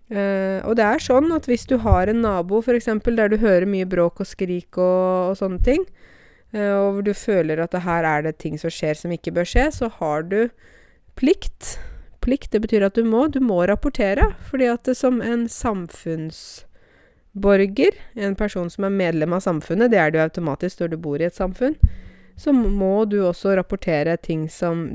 Uh, 0.05 0.61
og 0.69 0.75
det 0.77 0.85
er 0.85 1.01
sånn 1.01 1.31
at 1.33 1.47
hvis 1.49 1.63
du 1.65 1.79
har 1.81 2.05
en 2.11 2.19
nabo 2.21 2.59
f.eks. 2.61 2.85
der 2.85 3.31
du 3.31 3.39
hører 3.41 3.65
mye 3.65 3.87
bråk 3.89 4.21
og 4.21 4.27
skrik 4.29 4.77
og, 4.77 5.31
og 5.31 5.37
sånne 5.39 5.57
ting, 5.65 5.81
uh, 6.53 6.91
og 6.91 6.99
du 7.07 7.13
føler 7.17 7.57
at 7.63 7.73
her 7.87 8.05
er 8.05 8.27
det 8.27 8.35
ting 8.43 8.59
som 8.61 8.69
skjer 8.69 8.93
som 8.99 9.09
ikke 9.15 9.33
bør 9.33 9.49
skje, 9.49 9.65
så 9.73 9.89
har 9.97 10.27
du 10.29 10.43
plikt. 11.17 11.79
Plikt, 12.21 12.51
det 12.53 12.61
betyr 12.61 12.85
at 12.85 12.93
du 12.97 13.03
må. 13.05 13.27
Du 13.33 13.39
må 13.41 13.65
rapportere. 13.65 14.35
Fordi 14.49 14.65
at 14.69 14.83
det, 14.85 14.95
som 14.97 15.21
en 15.21 15.49
samfunnsborger, 15.49 17.91
en 18.15 18.35
person 18.37 18.69
som 18.69 18.83
er 18.85 18.89
medlem 18.93 19.33
av 19.33 19.39
samfunnet, 19.45 19.91
det 19.93 19.99
er 20.01 20.11
du 20.11 20.19
automatisk 20.21 20.79
når 20.81 20.87
du 20.93 20.97
bor 21.01 21.21
i 21.21 21.25
et 21.29 21.37
samfunn, 21.37 21.75
så 22.37 22.53
må 22.53 23.05
du 23.07 23.23
også 23.23 23.55
rapportere 23.55 24.17
ting 24.17 24.49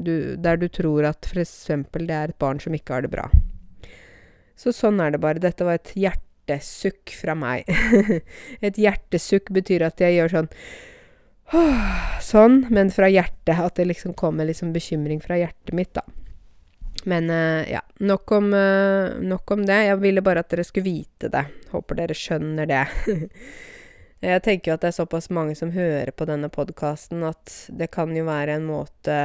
du, 0.05 0.37
der 0.37 0.57
du 0.61 0.69
tror 0.69 1.05
at 1.09 1.25
f.eks. 1.25 1.67
det 1.67 2.11
er 2.11 2.29
et 2.29 2.39
barn 2.39 2.61
som 2.61 2.75
ikke 2.75 2.95
har 2.95 3.03
det 3.07 3.11
bra. 3.11 3.31
Så 4.61 4.75
sånn 4.77 5.01
er 5.01 5.15
det 5.15 5.23
bare. 5.23 5.41
Dette 5.41 5.65
var 5.65 5.79
et 5.79 5.95
hjertesukk 5.97 7.15
fra 7.17 7.37
meg. 7.39 7.69
et 8.67 8.81
hjertesukk 8.81 9.49
betyr 9.57 9.87
at 9.89 10.03
jeg 10.05 10.19
gjør 10.19 10.35
sånn 10.37 10.51
Sånn, 12.31 12.65
men 12.71 12.93
fra 12.95 13.09
hjertet. 13.11 13.57
At 13.57 13.81
det 13.81 13.89
liksom 13.89 14.15
kommer 14.19 14.49
liksom 14.49 14.75
bekymring 14.77 15.23
fra 15.25 15.41
hjertet 15.41 15.73
mitt, 15.77 15.95
da. 15.97 16.05
Men 17.09 17.33
uh, 17.33 17.65
ja, 17.65 17.81
nok 18.05 18.33
om, 18.37 18.53
uh, 18.53 19.17
nok 19.25 19.57
om, 19.57 19.65
det. 19.67 19.81
Jeg 19.89 20.01
ville 20.05 20.25
bare 20.25 20.45
at 20.45 20.53
dere 20.53 20.69
skulle 20.69 20.91
vite 20.91 21.33
det. 21.33 21.47
Håper 21.73 22.03
dere 22.03 22.17
skjønner 22.19 22.69
det. 22.69 22.85
jeg 24.29 24.45
tenker 24.45 24.71
jo 24.71 24.77
at 24.77 24.85
det 24.85 24.93
er 24.93 24.99
såpass 25.01 25.31
mange 25.33 25.57
som 25.57 25.73
hører 25.73 26.13
på 26.13 26.29
denne 26.29 26.53
podkasten, 26.53 27.25
at 27.25 27.63
det 27.73 27.89
kan 27.95 28.13
jo 28.13 28.29
være 28.29 28.61
en 28.61 28.69
måte 28.69 29.21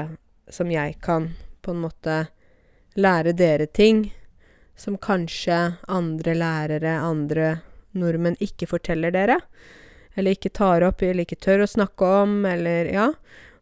som 0.48 0.72
jeg 0.72 0.96
kan 1.04 1.34
på 1.66 1.74
en 1.76 1.84
måte 1.84 2.22
lære 2.96 3.34
dere 3.36 3.68
ting 3.68 4.06
som 4.76 4.98
kanskje 4.98 5.78
andre 5.88 6.36
lærere, 6.36 6.98
andre 7.00 7.60
nordmenn 7.96 8.36
ikke 8.44 8.68
forteller 8.68 9.14
dere 9.16 9.40
eller 10.16 10.36
ikke 10.36 10.52
tar 10.56 10.84
opp, 10.88 11.04
eller 11.04 11.26
ikke 11.26 11.40
tør 11.44 11.66
å 11.66 11.70
snakke 11.70 12.12
om, 12.24 12.44
eller 12.48 12.92
Ja. 12.92 13.14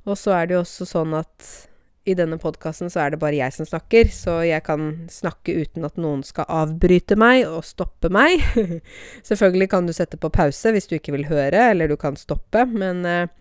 Og 0.05 0.17
så 0.19 0.33
er 0.35 0.47
det 0.47 0.55
jo 0.57 0.63
også 0.65 0.85
sånn 0.85 1.13
at 1.15 1.67
i 2.05 2.13
denne 2.13 2.35
podkasten 2.35 2.89
så 2.91 3.05
er 3.05 3.11
det 3.11 3.19
bare 3.21 3.37
jeg 3.37 3.53
som 3.53 3.65
snakker, 3.65 4.09
så 4.11 4.41
jeg 4.43 4.61
kan 4.63 5.07
snakke 5.07 5.55
uten 5.55 5.85
at 5.85 5.95
noen 5.95 6.25
skal 6.27 6.43
avbryte 6.49 7.15
meg 7.15 7.45
og 7.47 7.63
stoppe 7.63 8.09
meg. 8.11 8.43
Selvfølgelig 9.29 9.69
kan 9.71 9.87
du 9.87 9.93
sette 9.93 10.19
på 10.19 10.29
pause 10.29 10.73
hvis 10.75 10.89
du 10.91 10.97
ikke 10.97 11.15
vil 11.15 11.29
høre, 11.29 11.69
eller 11.71 11.87
du 11.87 11.95
kan 11.95 12.19
stoppe, 12.19 12.65
men 12.67 13.05
eh, 13.05 13.31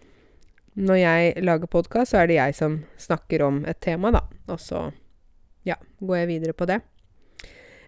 når 0.78 1.02
jeg 1.02 1.42
lager 1.42 1.66
podkast, 1.66 2.12
så 2.12 2.22
er 2.22 2.30
det 2.30 2.38
jeg 2.38 2.54
som 2.54 2.84
snakker 2.96 3.42
om 3.42 3.64
et 3.66 3.80
tema, 3.82 4.14
da. 4.14 4.22
Og 4.46 4.62
så, 4.62 4.92
ja, 5.66 5.76
går 5.98 6.22
jeg 6.22 6.30
videre 6.30 6.54
på 6.54 6.70
det. 6.70 6.78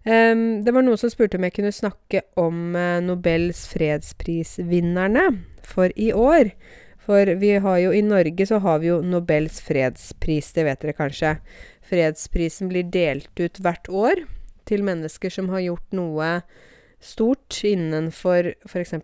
Um, 0.05 0.64
det 0.64 0.73
var 0.77 0.85
noen 0.85 1.01
som 1.01 1.09
spurte 1.09 1.38
om 1.38 1.47
jeg 1.47 1.55
kunne 1.57 1.73
snakke 1.73 2.21
om 2.37 2.75
uh, 2.77 3.01
Nobels 3.01 3.62
fredsprisvinnerne 3.73 5.31
for 5.64 5.95
i 5.97 6.11
år. 6.12 6.53
For 7.05 7.29
vi 7.40 7.55
har 7.61 7.79
jo 7.81 7.93
i 7.93 8.03
Norge 8.05 8.47
så 8.49 8.59
har 8.64 8.83
vi 8.83 8.90
jo 8.90 9.01
Nobels 9.05 9.62
fredspris, 9.64 10.53
det 10.57 10.67
vet 10.69 10.85
dere 10.85 10.97
kanskje. 10.97 11.35
Fredsprisen 11.85 12.69
blir 12.73 12.85
delt 12.88 13.33
ut 13.40 13.61
hvert 13.64 13.88
år 13.88 14.25
til 14.69 14.85
mennesker 14.85 15.33
som 15.33 15.51
har 15.53 15.64
gjort 15.64 15.97
noe 15.97 16.31
stort 17.05 17.59
innenfor 17.69 18.55
f.eks. 18.64 18.95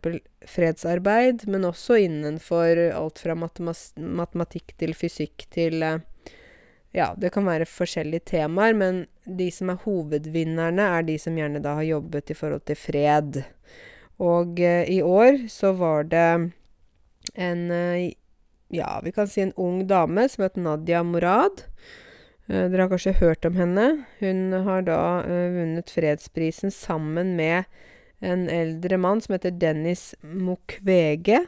fredsarbeid, 0.49 1.45
men 1.49 1.69
også 1.69 1.99
innenfor 2.07 2.81
alt 2.97 3.21
fra 3.21 3.37
matematikk 3.37 4.77
til 4.81 4.97
fysikk 4.97 5.45
til 5.53 5.85
uh, 5.85 6.01
ja, 6.96 7.12
det 7.16 7.31
kan 7.35 7.46
være 7.46 7.68
forskjellige 7.70 8.26
temaer, 8.33 8.74
men 8.74 9.05
de 9.24 9.50
som 9.55 9.70
er 9.70 9.83
hovedvinnerne, 9.85 10.87
er 10.98 11.07
de 11.07 11.18
som 11.22 11.37
gjerne 11.38 11.62
da 11.62 11.76
har 11.79 11.87
jobbet 11.87 12.33
i 12.33 12.38
forhold 12.38 12.64
til 12.66 12.79
fred. 12.79 13.42
Og 14.20 14.61
eh, 14.61 14.88
i 14.90 15.00
år 15.03 15.46
så 15.48 15.72
var 15.79 16.09
det 16.11 16.31
en 17.35 17.70
eh, 17.70 18.11
ja, 18.70 19.00
vi 19.05 19.12
kan 19.12 19.29
si 19.29 19.40
en 19.42 19.53
ung 19.57 19.87
dame 19.87 20.29
som 20.29 20.44
het 20.44 20.57
Nadia 20.57 21.03
Morad. 21.03 21.64
Eh, 22.46 22.66
dere 22.70 22.83
har 22.85 22.92
kanskje 22.92 23.18
hørt 23.18 23.46
om 23.46 23.57
henne. 23.59 23.87
Hun 24.18 24.53
har 24.66 24.85
da 24.87 25.00
eh, 25.24 25.50
vunnet 25.55 25.90
fredsprisen 25.90 26.70
sammen 26.74 27.37
med 27.37 27.64
en 28.20 28.48
eldre 28.53 28.98
mann 29.00 29.20
som 29.20 29.35
heter 29.35 29.55
Dennis 29.59 30.14
Mukwege 30.22 31.40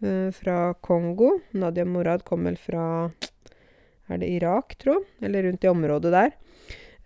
eh, 0.00 0.30
fra 0.36 0.74
Kongo. 0.80 1.38
Nadia 1.52 1.84
Morad 1.84 2.24
kom 2.24 2.48
vel 2.48 2.56
fra 2.60 3.10
er 4.14 4.22
det 4.22 4.30
Irak, 4.40 4.74
tro? 4.80 4.96
Eller 5.22 5.46
rundt 5.46 5.64
i 5.64 5.70
området 5.70 6.12
der. 6.14 6.32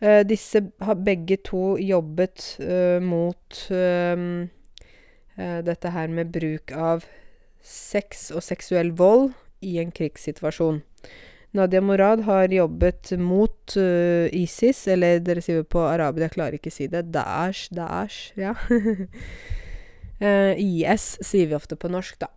Uh, 0.02 0.20
disse 0.26 0.60
har 0.82 1.00
begge 1.00 1.38
to 1.46 1.76
jobbet 1.78 2.56
uh, 2.60 3.00
mot 3.02 3.60
uh, 3.70 4.46
dette 5.36 5.90
her 5.90 6.10
med 6.14 6.32
bruk 6.34 6.74
av 6.76 7.06
sex 7.64 8.28
og 8.34 8.42
seksuell 8.44 8.92
vold 8.94 9.32
i 9.64 9.78
en 9.82 9.94
krigssituasjon. 9.94 10.82
Nadia 11.54 11.80
Morad 11.82 12.24
har 12.26 12.50
jobbet 12.50 13.12
mot 13.18 13.74
ISIS, 13.74 14.84
eller 14.90 15.20
dere 15.22 15.42
sier 15.42 15.60
jo 15.60 15.66
på 15.70 15.82
arabisk, 15.86 16.24
jeg 16.26 16.34
klarer 16.34 16.56
ikke 16.58 16.70
å 16.70 16.74
si 16.74 16.88
det. 16.90 17.04
Daesh, 17.14 17.70
Daesh, 17.74 18.34
ja. 18.38 18.54
IS 20.58 21.06
sier 21.22 21.50
vi 21.50 21.56
ofte 21.56 21.78
på 21.78 21.90
norsk, 21.94 22.18
da. 22.22 22.30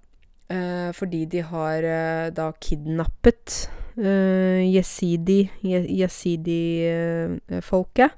fordi 0.97 1.23
de 1.33 1.41
har 1.49 1.89
da 2.37 2.51
kidnappet 2.61 3.65
jesidi, 3.97 5.49
jesidi-folket. 5.63 8.11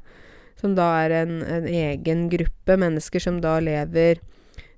som 0.59 0.75
da 0.75 0.87
er 1.05 1.13
en, 1.21 1.39
en, 1.43 1.67
egen 1.67 2.27
gruppe 2.31 2.75
mennesker 2.79 3.23
som 3.23 3.39
da 3.39 3.59
lever 3.63 4.19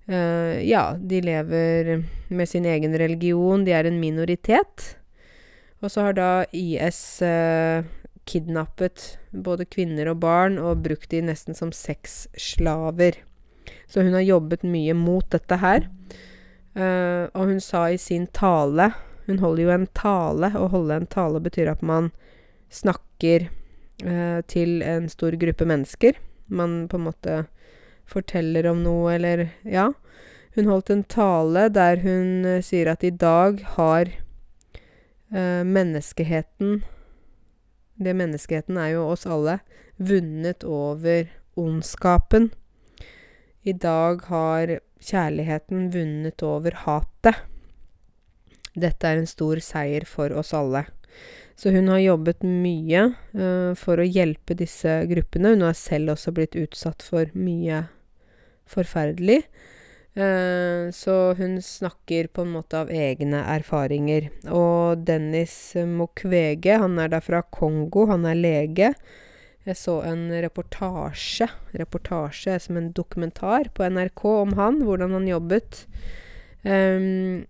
uh, 0.05 0.61
Ja, 0.61 0.93
de 0.97 1.21
lever 1.25 2.03
med 2.29 2.49
sin 2.49 2.65
egen 2.65 2.93
religion. 2.97 3.65
De 3.65 3.73
er 3.73 3.89
en 3.89 3.99
minoritet. 3.99 4.97
Og 5.81 5.89
så 5.89 6.05
har 6.05 6.13
da 6.13 6.45
IS 6.53 7.21
uh, 7.25 7.81
kidnappet 8.29 9.17
både 9.31 9.65
kvinner 9.65 10.11
og 10.11 10.19
barn 10.21 10.59
og 10.61 10.83
brukt 10.85 11.09
de 11.09 11.23
nesten 11.25 11.57
som 11.57 11.73
sexslaver. 11.73 13.17
Så 13.89 14.05
hun 14.05 14.13
har 14.13 14.27
jobbet 14.27 14.63
mye 14.63 14.93
mot 14.93 15.25
dette 15.33 15.57
her. 15.63 15.89
Uh, 16.77 17.25
og 17.33 17.49
hun 17.49 17.59
sa 17.59 17.89
i 17.91 17.97
sin 17.99 18.29
tale 18.31 18.91
hun 19.31 19.39
holder 19.39 19.63
jo 19.63 19.71
en 19.73 19.87
tale. 19.95 20.51
Å 20.59 20.67
holde 20.73 20.99
en 20.99 21.09
tale 21.09 21.39
betyr 21.43 21.71
at 21.71 21.81
man 21.85 22.11
snakker 22.71 23.47
eh, 23.47 24.39
til 24.51 24.81
en 24.83 25.07
stor 25.11 25.37
gruppe 25.39 25.67
mennesker. 25.67 26.19
Man 26.51 26.85
på 26.91 26.99
en 26.99 27.07
måte 27.07 27.35
forteller 28.11 28.67
om 28.71 28.83
noe, 28.83 29.15
eller 29.15 29.49
Ja. 29.63 29.91
Hun 30.51 30.67
holdt 30.67 30.89
en 30.91 31.05
tale 31.07 31.69
der 31.71 32.01
hun 32.03 32.43
eh, 32.43 32.59
sier 32.59 32.91
at 32.91 33.05
i 33.07 33.13
dag 33.15 33.61
har 33.77 34.09
eh, 35.31 35.63
menneskeheten 35.63 36.81
Det 37.95 38.15
menneskeheten 38.17 38.79
er 38.81 38.95
jo 38.97 39.05
oss 39.13 39.23
alle. 39.29 39.59
Vunnet 39.95 40.65
over 40.65 41.29
ondskapen. 41.55 42.49
I 43.63 43.73
dag 43.77 44.25
har 44.25 44.79
kjærligheten 44.99 45.91
vunnet 45.93 46.43
over 46.43 46.75
hatet. 46.83 47.45
Dette 48.73 49.07
er 49.07 49.19
en 49.19 49.29
stor 49.29 49.59
seier 49.63 50.05
for 50.07 50.33
oss 50.37 50.53
alle. 50.55 50.85
Så 51.59 51.73
hun 51.75 51.91
har 51.91 51.99
jobbet 52.01 52.45
mye 52.47 53.03
uh, 53.37 53.73
for 53.77 54.01
å 54.01 54.07
hjelpe 54.07 54.55
disse 54.57 55.01
gruppene. 55.11 55.53
Hun 55.53 55.67
har 55.67 55.77
selv 55.77 56.15
også 56.15 56.33
blitt 56.35 56.57
utsatt 56.57 57.03
for 57.05 57.29
mye 57.37 57.83
forferdelig. 58.71 59.43
Uh, 60.17 60.89
så 60.91 61.35
hun 61.37 61.59
snakker 61.63 62.31
på 62.33 62.43
en 62.43 62.55
måte 62.55 62.79
av 62.79 62.89
egne 62.89 63.43
erfaringer. 63.53 64.31
Og 64.49 65.03
Dennis 65.07 65.75
Mukwege, 65.75 66.79
han 66.81 66.97
er 66.99 67.13
da 67.13 67.21
fra 67.23 67.43
Kongo, 67.43 68.07
han 68.09 68.25
er 68.29 68.39
lege. 68.39 68.93
Jeg 69.67 69.77
så 69.77 69.99
en 70.09 70.25
reportasje, 70.41 71.45
reportasje 71.77 72.57
som 72.63 72.79
en 72.79 72.89
dokumentar 72.97 73.69
på 73.75 73.85
NRK 73.85 74.23
om 74.31 74.55
han, 74.57 74.81
hvordan 74.87 75.13
han 75.19 75.29
jobbet. 75.29 75.83
Um, 76.65 77.43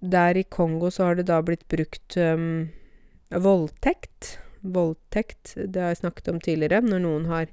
der 0.00 0.36
i 0.36 0.42
Kongo 0.42 0.90
så 0.90 1.10
har 1.10 1.18
det 1.18 1.28
da 1.28 1.40
blitt 1.44 1.66
brukt 1.68 2.16
um, 2.16 2.70
voldtekt. 3.30 4.38
Voldtekt, 4.60 5.54
det 5.56 5.80
har 5.80 5.94
jeg 5.94 6.02
snakket 6.02 6.32
om 6.32 6.40
tidligere, 6.40 6.82
når 6.84 7.04
noen 7.04 7.28
har 7.30 7.52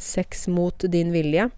sex 0.00 0.46
mot 0.48 0.84
din 0.92 1.12
vilje. 1.12 1.50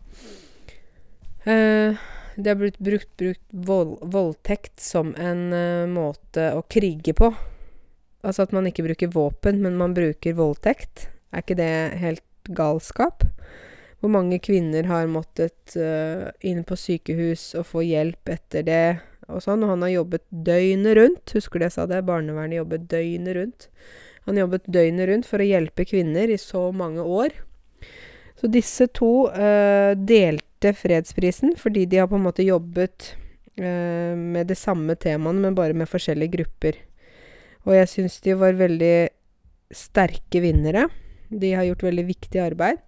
Uh, 1.47 1.99
det 2.37 2.49
har 2.49 2.59
blitt 2.59 2.79
brukt, 2.79 3.11
brukt 3.19 3.45
vold, 3.51 3.99
voldtekt 4.03 4.81
som 4.81 5.13
en 5.19 5.51
uh, 5.53 5.91
måte 5.91 6.53
å 6.55 6.63
krige 6.71 7.15
på. 7.19 7.33
Altså 8.23 8.47
at 8.47 8.55
man 8.55 8.69
ikke 8.71 8.87
bruker 8.87 9.11
våpen, 9.11 9.59
men 9.63 9.77
man 9.79 9.95
bruker 9.95 10.39
voldtekt. 10.39 11.09
Er 11.35 11.43
ikke 11.43 11.59
det 11.59 11.73
helt 11.99 12.51
galskap? 12.55 13.27
Hvor 14.03 14.11
mange 14.11 14.39
kvinner 14.43 14.87
har 14.91 15.11
måttet 15.11 15.75
uh, 15.79 16.31
inn 16.47 16.63
på 16.67 16.79
sykehus 16.79 17.53
og 17.59 17.69
få 17.75 17.85
hjelp 17.87 18.31
etter 18.35 18.67
det 18.67 18.85
og 19.33 19.45
sånn. 19.45 19.65
Og 19.65 19.75
han 19.75 19.85
har 19.87 19.95
jobbet 19.97 20.25
døgnet 20.31 20.97
rundt. 20.99 21.35
Husker 21.37 21.61
du 21.61 21.67
jeg 21.67 21.77
sa 21.77 21.87
det? 21.91 22.05
Barnevernet 22.09 22.61
jobbet 22.61 22.89
døgnet 22.93 23.39
rundt. 23.39 23.69
Han 24.29 24.39
jobbet 24.39 24.69
døgnet 24.71 25.09
rundt 25.11 25.29
for 25.29 25.43
å 25.43 25.49
hjelpe 25.49 25.87
kvinner 25.89 26.31
i 26.31 26.39
så 26.41 26.69
mange 26.77 27.03
år. 27.03 27.35
Så 28.39 28.51
disse 28.51 28.89
to 28.95 29.29
uh, 29.31 29.93
delte 29.95 30.73
fredsprisen 30.75 31.57
fordi 31.59 31.85
de 31.91 32.01
har 32.01 32.09
på 32.11 32.19
en 32.19 32.25
måte 32.25 32.47
jobbet 32.47 33.13
uh, 33.61 34.15
med 34.19 34.51
det 34.51 34.59
samme 34.59 34.97
temaene, 34.99 35.43
men 35.43 35.59
bare 35.59 35.77
med 35.79 35.91
forskjellige 35.91 36.37
grupper. 36.37 36.79
Og 37.67 37.77
jeg 37.77 37.91
syns 37.91 38.19
de 38.25 38.35
var 38.39 38.59
veldig 38.59 38.97
sterke 39.73 40.43
vinnere. 40.43 40.89
De 41.31 41.53
har 41.55 41.67
gjort 41.69 41.87
veldig 41.87 42.07
viktig 42.09 42.43
arbeid. 42.43 42.83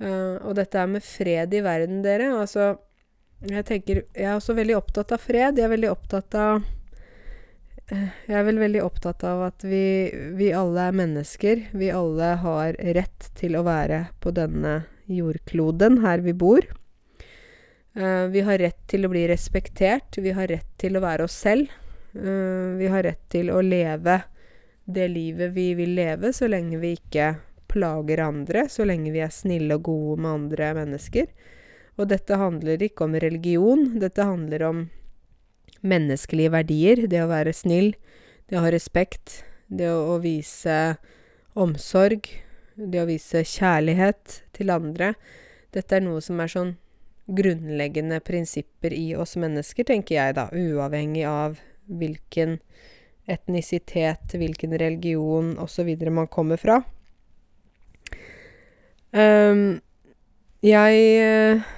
Uh, 0.00 0.38
og 0.46 0.56
dette 0.58 0.78
er 0.78 0.90
med 0.90 1.04
fred 1.04 1.54
i 1.54 1.64
verden, 1.64 2.02
dere. 2.04 2.30
Altså, 2.38 2.76
jeg 3.46 3.64
tenker 3.68 4.02
Jeg 4.16 4.26
er 4.26 4.34
også 4.34 4.56
veldig 4.58 4.76
opptatt 4.78 5.14
av 5.14 5.22
fred. 5.22 5.58
Jeg 5.58 5.68
er 5.68 5.74
veldig 5.74 5.90
opptatt 5.92 6.34
av 6.38 6.62
uh, 6.62 8.08
Jeg 8.26 8.36
er 8.40 8.46
vel 8.48 8.60
veldig 8.60 8.82
opptatt 8.84 9.24
av 9.28 9.44
at 9.48 9.66
vi, 9.66 10.10
vi 10.38 10.52
alle 10.56 10.88
er 10.90 10.98
mennesker. 10.98 11.68
Vi 11.72 11.90
alle 11.94 12.34
har 12.42 12.78
rett 12.98 13.30
til 13.38 13.58
å 13.58 13.64
være 13.66 14.06
på 14.22 14.34
denne 14.34 14.80
jordkloden 15.08 16.02
her 16.04 16.24
vi 16.24 16.34
bor. 16.36 16.66
Uh, 17.98 18.26
vi 18.32 18.42
har 18.46 18.58
rett 18.60 18.80
til 18.90 19.06
å 19.06 19.12
bli 19.12 19.26
respektert. 19.30 20.18
Vi 20.18 20.34
har 20.34 20.50
rett 20.50 20.74
til 20.80 20.98
å 20.98 21.04
være 21.04 21.28
oss 21.28 21.38
selv. 21.46 21.70
vi 22.18 22.86
har 22.88 23.02
rett 23.04 23.28
til 23.30 23.50
å 23.52 23.60
leve 23.62 24.14
det 24.88 25.08
livet 25.12 25.52
vi 25.52 25.74
vil 25.76 25.92
leve, 25.94 26.32
så 26.32 26.48
lenge 26.48 26.78
vi 26.80 26.94
ikke 26.96 27.34
plager 27.68 28.22
andre, 28.24 28.64
så 28.72 28.86
lenge 28.88 29.12
vi 29.12 29.20
er 29.20 29.32
snille 29.32 29.76
og 29.76 29.84
gode 29.90 30.22
med 30.24 30.30
andre 30.30 30.70
mennesker. 30.78 31.28
Og 31.98 32.06
dette 32.12 32.38
handler 32.38 32.82
ikke 32.86 33.08
om 33.08 33.16
religion, 33.18 33.98
dette 33.98 34.22
handler 34.22 34.64
om 34.68 34.82
menneskelige 35.82 36.52
verdier. 36.54 37.06
Det 37.10 37.22
å 37.24 37.30
være 37.30 37.54
snill, 37.56 37.94
det 38.46 38.58
å 38.58 38.64
ha 38.64 38.72
respekt, 38.72 39.42
det 39.66 39.90
å, 39.90 40.18
vise 40.22 40.96
omsorg, 41.58 42.28
det 42.78 43.02
å 43.02 43.08
vise 43.08 43.42
kjærlighet 43.42 44.42
til 44.56 44.70
andre. 44.74 45.14
Dette 45.74 45.98
er 45.98 46.06
noe 46.06 46.22
som 46.24 46.38
er 46.40 46.52
sånn 46.52 46.76
grunnleggende 47.28 48.22
prinsipper 48.24 48.94
i 48.96 49.10
oss 49.18 49.34
mennesker, 49.36 49.84
tenker 49.84 50.16
jeg 50.16 50.36
da, 50.38 50.46
uavhengig 50.54 51.26
av 51.28 51.58
hvilken 51.88 52.56
etnisitet, 53.28 54.32
hvilken 54.32 54.72
religion 54.80 55.52
osv. 55.60 55.90
man 56.08 56.30
kommer 56.32 56.56
fra. 56.56 56.78
Um, 59.12 59.80
jeg 60.64 60.94
uh, 61.20 61.68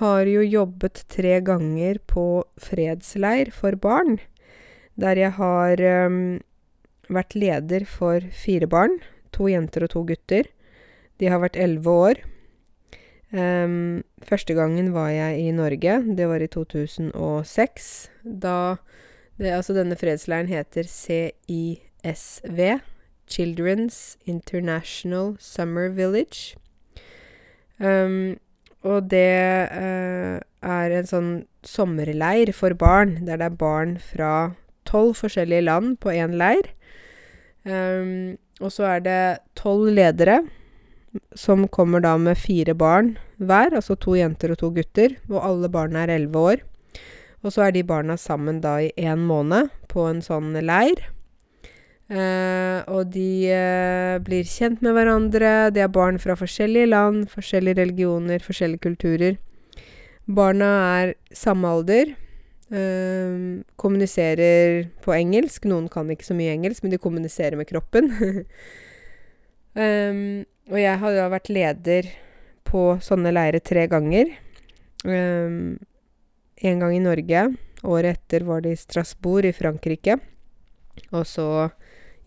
har 0.00 0.28
jo 0.28 0.42
jobbet 0.44 1.04
tre 1.12 1.38
ganger 1.44 2.00
på 2.08 2.42
fredsleir 2.60 3.52
for 3.52 3.76
barn, 3.76 4.18
der 5.00 5.20
jeg 5.20 5.36
har 5.36 5.82
um, 6.06 6.40
vært 7.12 7.36
leder 7.36 7.84
for 7.88 8.24
fire 8.32 8.68
barn. 8.70 8.98
To 9.36 9.48
jenter 9.50 9.86
og 9.86 9.92
to 9.94 10.04
gutter. 10.08 10.48
De 11.20 11.28
har 11.30 11.42
vært 11.42 11.58
elleve 11.60 11.92
år. 12.08 12.22
Um, 13.30 14.02
første 14.26 14.56
gangen 14.58 14.90
var 14.96 15.12
jeg 15.14 15.44
i 15.44 15.50
Norge. 15.54 16.00
Det 16.16 16.26
var 16.26 16.42
i 16.42 16.50
2006. 16.50 18.10
Da 18.24 18.56
det, 19.38 19.52
Altså, 19.52 19.76
denne 19.76 19.96
fredsleiren 19.96 20.50
heter 20.50 20.88
CISV. 20.88 22.60
Children's 23.30 24.16
International 24.26 25.36
Summer 25.38 25.88
Village. 25.88 26.56
Um, 27.78 28.40
og 28.86 29.10
det 29.12 29.68
uh, 29.74 30.40
er 30.40 30.94
en 30.96 31.08
sånn 31.08 31.30
sommerleir 31.66 32.52
for 32.56 32.76
barn, 32.78 33.18
der 33.26 33.40
det 33.40 33.50
er 33.50 33.60
barn 33.60 33.98
fra 34.00 34.32
tolv 34.88 35.18
forskjellige 35.20 35.66
land 35.66 35.98
på 36.00 36.14
én 36.14 36.38
leir. 36.40 36.70
Um, 37.64 38.38
og 38.60 38.72
så 38.72 38.86
er 38.96 39.04
det 39.04 39.20
tolv 39.58 39.92
ledere 39.92 40.40
som 41.36 41.66
kommer 41.68 42.00
da 42.04 42.14
med 42.20 42.38
fire 42.38 42.74
barn 42.78 43.14
hver, 43.36 43.74
altså 43.74 43.96
to 43.98 44.14
jenter 44.16 44.54
og 44.54 44.60
to 44.60 44.70
gutter, 44.74 45.16
og 45.28 45.44
alle 45.44 45.70
barna 45.72 46.04
er 46.04 46.14
elleve 46.16 46.44
år. 46.52 46.66
Og 47.40 47.54
så 47.54 47.66
er 47.66 47.74
de 47.74 47.86
barna 47.86 48.16
sammen 48.20 48.60
da 48.60 48.76
i 48.84 48.92
én 48.96 49.24
måned 49.28 49.72
på 49.88 50.04
en 50.08 50.20
sånn 50.24 50.52
leir. 50.60 51.08
Uh, 52.10 52.82
og 52.90 53.12
de 53.14 53.46
uh, 53.54 54.16
blir 54.26 54.48
kjent 54.48 54.80
med 54.82 54.96
hverandre. 54.96 55.70
De 55.70 55.82
er 55.84 55.92
barn 55.94 56.18
fra 56.18 56.34
forskjellige 56.38 56.88
land, 56.90 57.28
forskjellige 57.30 57.78
religioner, 57.78 58.42
forskjellige 58.42 58.82
kulturer. 58.82 59.36
Barna 60.26 60.70
er 60.98 61.14
samme 61.30 61.70
alder. 61.70 62.16
Uh, 62.70 63.62
kommuniserer 63.78 64.88
på 65.04 65.14
engelsk. 65.14 65.68
Noen 65.70 65.86
kan 65.90 66.10
ikke 66.10 66.26
så 66.26 66.34
mye 66.38 66.56
engelsk, 66.56 66.82
men 66.82 66.94
de 66.94 67.02
kommuniserer 67.02 67.58
med 67.58 67.70
kroppen. 67.70 68.10
um, 69.78 70.42
og 70.72 70.78
jeg 70.82 70.98
har 71.02 71.14
da 71.14 71.28
vært 71.30 71.50
leder 71.50 72.10
på 72.66 72.96
sånne 73.02 73.30
leirer 73.34 73.62
tre 73.62 73.86
ganger. 73.90 74.34
Um, 75.06 75.78
en 76.60 76.82
gang 76.82 76.96
i 76.96 77.02
Norge. 77.06 77.46
Året 77.86 78.18
etter 78.18 78.44
var 78.50 78.66
det 78.66 78.74
i 78.74 78.82
Strasbourg 78.82 79.46
i 79.46 79.54
Frankrike. 79.54 80.18
Og 81.14 81.22
så 81.26 81.70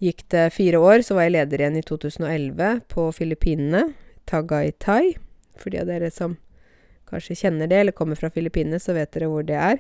Gikk 0.04 0.26
det 0.34 0.50
fire 0.52 0.82
år, 0.84 1.04
så 1.06 1.16
var 1.16 1.28
jeg 1.28 1.38
leder 1.38 1.62
igjen 1.62 1.80
i 1.80 1.86
2011 1.88 2.82
på 2.92 3.06
Filippinene, 3.16 3.86
Tagaytay. 4.28 5.14
For 5.60 5.72
de 5.72 5.80
av 5.80 5.88
dere 5.88 6.10
som 6.12 6.36
kanskje 7.08 7.38
kjenner 7.46 7.70
det, 7.72 7.80
eller 7.80 7.96
kommer 7.96 8.20
fra 8.20 8.32
Filippinene, 8.34 8.82
så 8.84 8.96
vet 8.98 9.14
dere 9.16 9.30
hvor 9.32 9.48
det 9.48 9.56
er. 9.56 9.80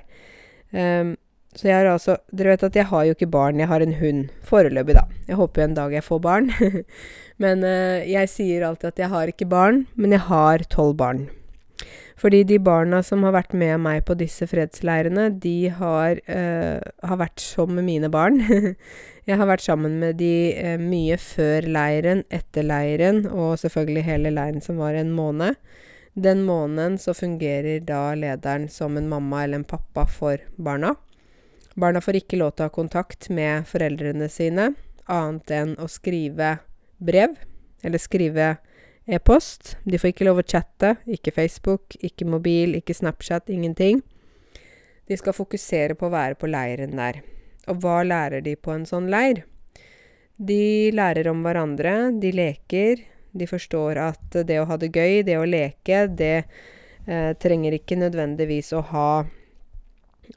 Um, 0.72 1.16
så 1.54 1.68
jeg 1.68 1.76
har 1.76 1.92
altså 1.92 2.16
Dere 2.34 2.56
vet 2.56 2.64
at 2.66 2.78
jeg 2.80 2.88
har 2.90 3.04
jo 3.06 3.14
ikke 3.14 3.30
barn, 3.30 3.60
jeg 3.62 3.70
har 3.70 3.84
en 3.84 3.98
hund. 4.00 4.24
Foreløpig, 4.48 4.96
da. 4.98 5.04
Jeg 5.28 5.38
håper 5.38 5.62
jo 5.62 5.68
en 5.68 5.78
dag 5.78 5.94
jeg 5.94 6.08
får 6.08 6.24
barn. 6.24 6.50
men 7.44 7.68
uh, 7.68 8.00
jeg 8.08 8.32
sier 8.32 8.66
alltid 8.68 8.94
at 8.94 9.04
jeg 9.04 9.14
har 9.14 9.30
ikke 9.30 9.50
barn, 9.52 9.84
men 9.94 10.16
jeg 10.16 10.26
har 10.32 10.66
tolv 10.74 10.96
barn. 11.04 11.28
Fordi 12.20 12.44
de 12.48 12.60
barna 12.62 13.02
som 13.06 13.24
har 13.26 13.34
vært 13.36 13.56
med 13.58 13.80
meg 13.84 14.04
på 14.08 14.16
disse 14.20 14.46
fredsleirene, 14.50 15.30
de 15.42 15.72
har, 15.74 16.20
uh, 16.30 16.80
har 17.08 17.20
vært 17.22 17.42
som 17.44 17.74
mine 17.80 18.12
barn. 18.14 18.42
Jeg 19.28 19.40
har 19.40 19.48
vært 19.48 19.64
sammen 19.64 20.02
med 20.02 20.18
de 20.20 20.52
eh, 20.52 20.76
mye 20.76 21.16
før 21.16 21.64
leiren, 21.72 22.26
etter 22.28 22.66
leiren, 22.68 23.22
og 23.32 23.56
selvfølgelig 23.62 24.04
hele 24.04 24.34
leiren 24.36 24.60
som 24.60 24.82
var 24.84 24.98
en 25.00 25.14
måned. 25.16 25.56
Den 26.14 26.44
måneden 26.44 26.98
så 27.00 27.16
fungerer 27.16 27.80
da 27.88 28.12
lederen 28.20 28.68
som 28.68 28.98
en 29.00 29.08
mamma 29.08 29.46
eller 29.46 29.62
en 29.62 29.70
pappa 29.70 30.04
for 30.12 30.44
barna. 30.60 30.92
Barna 31.80 32.04
får 32.04 32.20
ikke 32.20 32.42
lov 32.42 32.52
til 32.52 32.66
å 32.66 32.68
ha 32.68 32.76
kontakt 32.76 33.30
med 33.34 33.64
foreldrene 33.72 34.28
sine, 34.30 34.74
annet 35.08 35.56
enn 35.56 35.74
å 35.80 35.88
skrive 35.88 36.58
brev, 37.00 37.40
eller 37.82 38.04
skrive 38.04 38.52
e-post. 39.06 39.76
De 39.84 40.00
får 40.00 40.14
ikke 40.14 40.28
lov 40.28 40.42
å 40.42 40.46
chatte, 40.48 40.96
ikke 41.06 41.34
Facebook, 41.36 41.98
ikke 42.02 42.28
mobil, 42.30 42.78
ikke 42.80 42.96
Snapchat, 42.98 43.52
ingenting. 43.54 44.02
De 45.10 45.18
skal 45.20 45.36
fokusere 45.36 45.98
på 46.00 46.08
å 46.08 46.14
være 46.14 46.40
på 46.40 46.50
leiren 46.52 46.96
der. 47.00 47.22
Og 47.68 47.84
hva 47.84 48.02
lærer 48.08 48.44
de 48.44 48.56
på 48.56 48.74
en 48.76 48.88
sånn 48.88 49.10
leir? 49.12 49.44
De 50.38 50.92
lærer 50.96 51.30
om 51.32 51.44
hverandre, 51.46 52.14
de 52.20 52.32
leker. 52.36 53.04
De 53.34 53.48
forstår 53.50 54.00
at 54.02 54.42
det 54.48 54.60
å 54.62 54.68
ha 54.70 54.78
det 54.80 54.92
gøy, 54.94 55.22
det 55.28 55.38
å 55.40 55.48
leke, 55.48 56.06
det 56.08 56.36
eh, 57.08 57.32
trenger 57.42 57.76
ikke 57.80 58.00
nødvendigvis 58.00 58.74
å 58.78 58.84
ha 58.94 59.08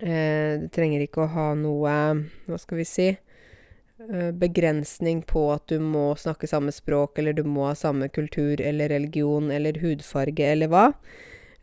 Eh, 0.00 0.59
Det 0.61 0.72
trenger 0.74 1.05
ikke 1.05 1.22
å 1.24 1.31
ha 1.31 1.46
noe 1.55 1.92
Hva 2.44 2.59
skal 2.59 2.83
vi 2.83 2.87
si 2.88 3.07
Begrensning 4.37 5.22
på 5.24 5.46
at 5.54 5.64
du 5.72 5.80
må 5.80 6.11
snakke 6.20 6.48
samme 6.50 6.72
språk, 6.74 7.16
eller 7.18 7.32
du 7.32 7.42
må 7.48 7.64
ha 7.70 7.74
samme 7.78 8.11
kultur 8.12 8.61
eller 8.61 8.92
religion 8.92 9.48
eller 9.50 9.78
hudfarge 9.80 10.50
eller 10.52 10.68
hva. 10.72 10.90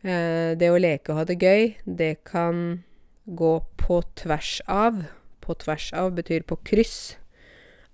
Eh, 0.04 0.52
det 0.58 0.68
å 0.68 0.80
leke 0.80 1.12
og 1.12 1.20
ha 1.20 1.26
det 1.28 1.38
gøy, 1.40 1.70
det 1.86 2.16
kan 2.28 2.82
gå 3.24 3.52
på 3.80 4.00
tvers 4.20 4.58
av. 4.68 5.04
På 5.44 5.56
tvers 5.60 5.92
av 5.96 6.10
betyr 6.16 6.44
på 6.48 6.58
kryss 6.66 7.16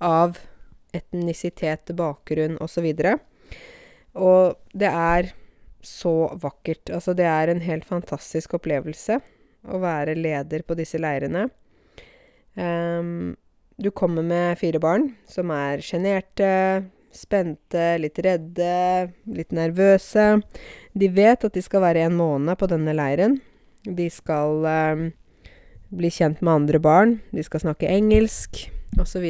av 0.02 0.40
etnisitet, 0.96 1.92
bakgrunn 1.94 2.56
osv. 2.64 2.88
Og 4.18 4.56
det 4.74 4.90
er 4.90 5.30
så 5.86 6.14
vakkert. 6.40 6.90
Altså, 6.90 7.14
det 7.14 7.28
er 7.30 7.52
en 7.52 7.62
helt 7.64 7.86
fantastisk 7.86 8.56
opplevelse 8.58 9.20
å 9.70 9.80
være 9.82 10.16
leder 10.18 10.64
på 10.66 10.76
disse 10.78 10.98
leirene. 11.00 11.46
Um, 12.58 13.36
du 13.80 13.90
kommer 13.90 14.22
med 14.22 14.58
fire 14.60 14.80
barn 14.82 15.06
som 15.28 15.50
er 15.54 15.80
sjenerte, 15.84 16.50
spente, 17.16 17.96
litt 17.98 18.18
redde, 18.22 19.08
litt 19.32 19.54
nervøse. 19.56 20.26
De 20.92 21.08
vet 21.10 21.46
at 21.46 21.56
de 21.56 21.62
skal 21.64 21.84
være 21.86 22.04
en 22.06 22.18
måned 22.18 22.58
på 22.60 22.68
denne 22.70 22.94
leiren. 22.94 23.38
De 23.84 24.10
skal 24.12 24.66
eh, 24.68 25.06
bli 25.96 26.10
kjent 26.12 26.42
med 26.44 26.52
andre 26.52 26.80
barn. 26.82 27.18
De 27.32 27.42
skal 27.46 27.64
snakke 27.64 27.88
engelsk, 27.90 28.66
osv. 29.00 29.26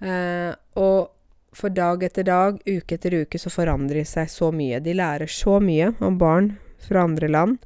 Uh, 0.00 0.52
og 0.80 1.10
for 1.52 1.74
dag 1.74 2.02
etter 2.06 2.24
dag, 2.26 2.60
uke 2.64 2.96
etter 2.96 3.20
uke, 3.22 3.38
så 3.38 3.52
forandrer 3.52 4.00
de 4.00 4.06
seg 4.08 4.30
så 4.32 4.50
mye. 4.54 4.80
De 4.82 4.94
lærer 4.96 5.30
så 5.30 5.58
mye 5.62 5.92
om 6.00 6.16
barn 6.18 6.54
fra 6.80 7.04
andre 7.04 7.28
land. 7.28 7.60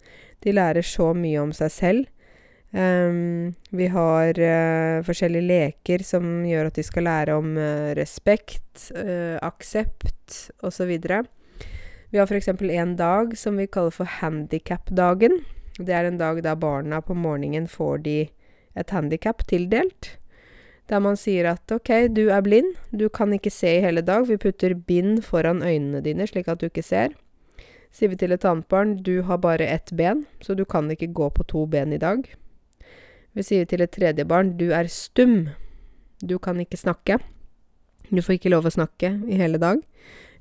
De 0.45 0.53
lærer 0.53 0.85
så 0.85 1.13
mye 1.17 1.41
om 1.41 1.55
seg 1.57 1.73
selv. 1.73 2.11
Um, 2.75 3.55
vi 3.71 3.87
har 3.87 4.35
uh, 4.35 5.03
forskjellige 5.07 5.47
leker 5.47 6.03
som 6.03 6.25
gjør 6.43 6.73
at 6.73 6.79
de 6.81 6.83
skal 6.83 7.07
lære 7.07 7.37
om 7.39 7.53
uh, 7.55 7.93
respekt, 7.95 8.89
uh, 8.99 9.39
aksept 9.47 10.49
osv. 10.59 10.91
Vi 12.11 12.19
har 12.19 12.27
f.eks. 12.27 12.51
en 12.51 12.97
dag 12.99 13.39
som 13.39 13.63
vi 13.63 13.69
kaller 13.71 13.95
for 13.95 14.11
handikapdagen. 14.19 15.39
Det 15.79 15.95
er 15.95 16.11
en 16.11 16.19
dag 16.19 16.43
da 16.43 16.57
barna 16.59 16.99
på 16.99 17.15
morgenen 17.15 17.71
får 17.71 18.03
de 18.11 18.19
et 18.75 18.91
handikap 18.91 19.47
tildelt. 19.47 20.17
Der 20.91 20.99
man 20.99 21.15
sier 21.17 21.53
at 21.55 21.71
OK, 21.71 22.11
du 22.11 22.27
er 22.35 22.43
blind, 22.43 22.75
du 22.91 23.07
kan 23.09 23.33
ikke 23.33 23.55
se 23.55 23.79
i 23.79 23.83
hele 23.87 24.03
dag. 24.03 24.27
Vi 24.27 24.37
putter 24.37 24.75
bind 24.75 25.23
foran 25.23 25.63
øynene 25.63 26.03
dine 26.03 26.27
slik 26.27 26.51
at 26.51 26.59
du 26.59 26.67
ikke 26.67 26.83
ser. 26.83 27.15
Sier 27.95 28.11
vi 28.11 28.19
til 28.19 28.35
et 28.35 28.45
annet 28.45 28.67
barn 28.67 28.99
du 29.07 29.21
har 29.23 29.39
bare 29.39 29.63
ett 29.63 29.95
ben, 29.95 30.27
så 30.43 30.59
du 30.59 30.67
kan 30.67 30.91
ikke 30.91 31.15
gå 31.15 31.31
på 31.31 31.47
to 31.47 31.71
ben 31.71 31.95
i 31.95 32.03
dag. 32.03 32.27
Vi 33.35 33.43
sier 33.43 33.67
til 33.67 33.83
et 33.83 33.91
tredje 33.95 34.25
barn 34.31 34.55
du 34.59 34.69
er 34.71 34.87
stum, 34.91 35.49
du 36.23 36.37
kan 36.39 36.61
ikke 36.63 36.79
snakke. 36.79 37.19
Du 38.11 38.21
får 38.23 38.37
ikke 38.37 38.53
lov 38.53 38.69
å 38.69 38.75
snakke 38.75 39.11
i 39.27 39.39
hele 39.41 39.59
dag. 39.59 39.81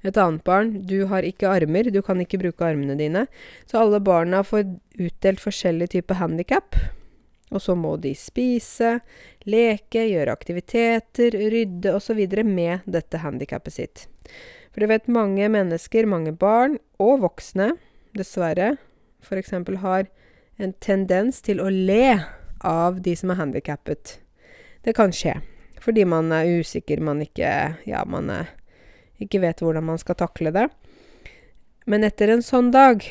Et 0.04 0.18
annet 0.20 0.44
barn 0.46 0.74
du 0.86 1.06
har 1.10 1.26
ikke 1.26 1.50
armer, 1.50 1.88
du 1.90 2.02
kan 2.06 2.20
ikke 2.22 2.42
bruke 2.42 2.66
armene 2.68 2.98
dine. 3.00 3.26
Så 3.66 3.80
alle 3.80 4.02
barna 4.04 4.44
får 4.46 4.68
utdelt 5.00 5.42
forskjellig 5.42 5.94
type 5.96 6.20
handikap. 6.20 6.78
Og 7.54 7.62
så 7.64 7.76
må 7.78 7.96
de 8.02 8.12
spise, 8.18 8.98
leke, 9.50 10.04
gjøre 10.10 10.34
aktiviteter, 10.34 11.38
rydde 11.54 11.96
osv. 11.96 12.20
med 12.46 12.86
dette 12.86 13.22
handikappet 13.24 13.78
sitt. 13.78 14.06
For 14.74 14.84
du 14.84 14.90
vet 14.90 15.10
mange 15.10 15.50
mennesker, 15.54 16.10
mange 16.10 16.34
barn 16.34 16.80
og 17.02 17.22
voksne, 17.26 17.74
dessverre, 18.18 18.76
f.eks. 19.24 19.54
har 19.82 20.10
en 20.60 20.74
tendens 20.82 21.42
til 21.46 21.62
å 21.62 21.70
le 21.70 22.18
av 22.64 23.02
de 23.02 23.16
som 23.16 23.34
er 23.34 23.40
handikappet. 23.40 24.18
Det 24.84 24.96
kan 24.98 25.14
skje. 25.16 25.40
Fordi 25.84 26.06
man 26.08 26.32
er 26.32 26.62
usikker, 26.62 27.02
man 27.04 27.22
ikke 27.24 27.76
Ja, 27.86 28.04
man 28.08 28.30
er, 28.32 28.54
ikke 29.20 29.42
vet 29.44 29.64
hvordan 29.64 29.84
man 29.84 30.00
skal 30.00 30.20
takle 30.20 30.54
det. 30.56 30.70
Men 31.86 32.04
etter 32.08 32.32
en 32.32 32.44
sånn 32.44 32.72
dag, 32.72 33.04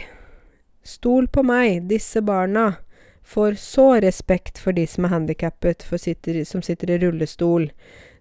stol 0.82 1.28
på 1.28 1.42
meg, 1.44 1.88
disse 1.90 2.22
barna 2.24 2.78
får 3.22 3.54
så 3.60 4.00
respekt 4.00 4.58
for 4.58 4.72
de 4.72 4.86
som 4.88 5.04
er 5.04 5.12
handikappet, 5.12 5.84
som 6.48 6.62
sitter 6.64 6.90
i 6.90 6.98
rullestol, 7.04 7.68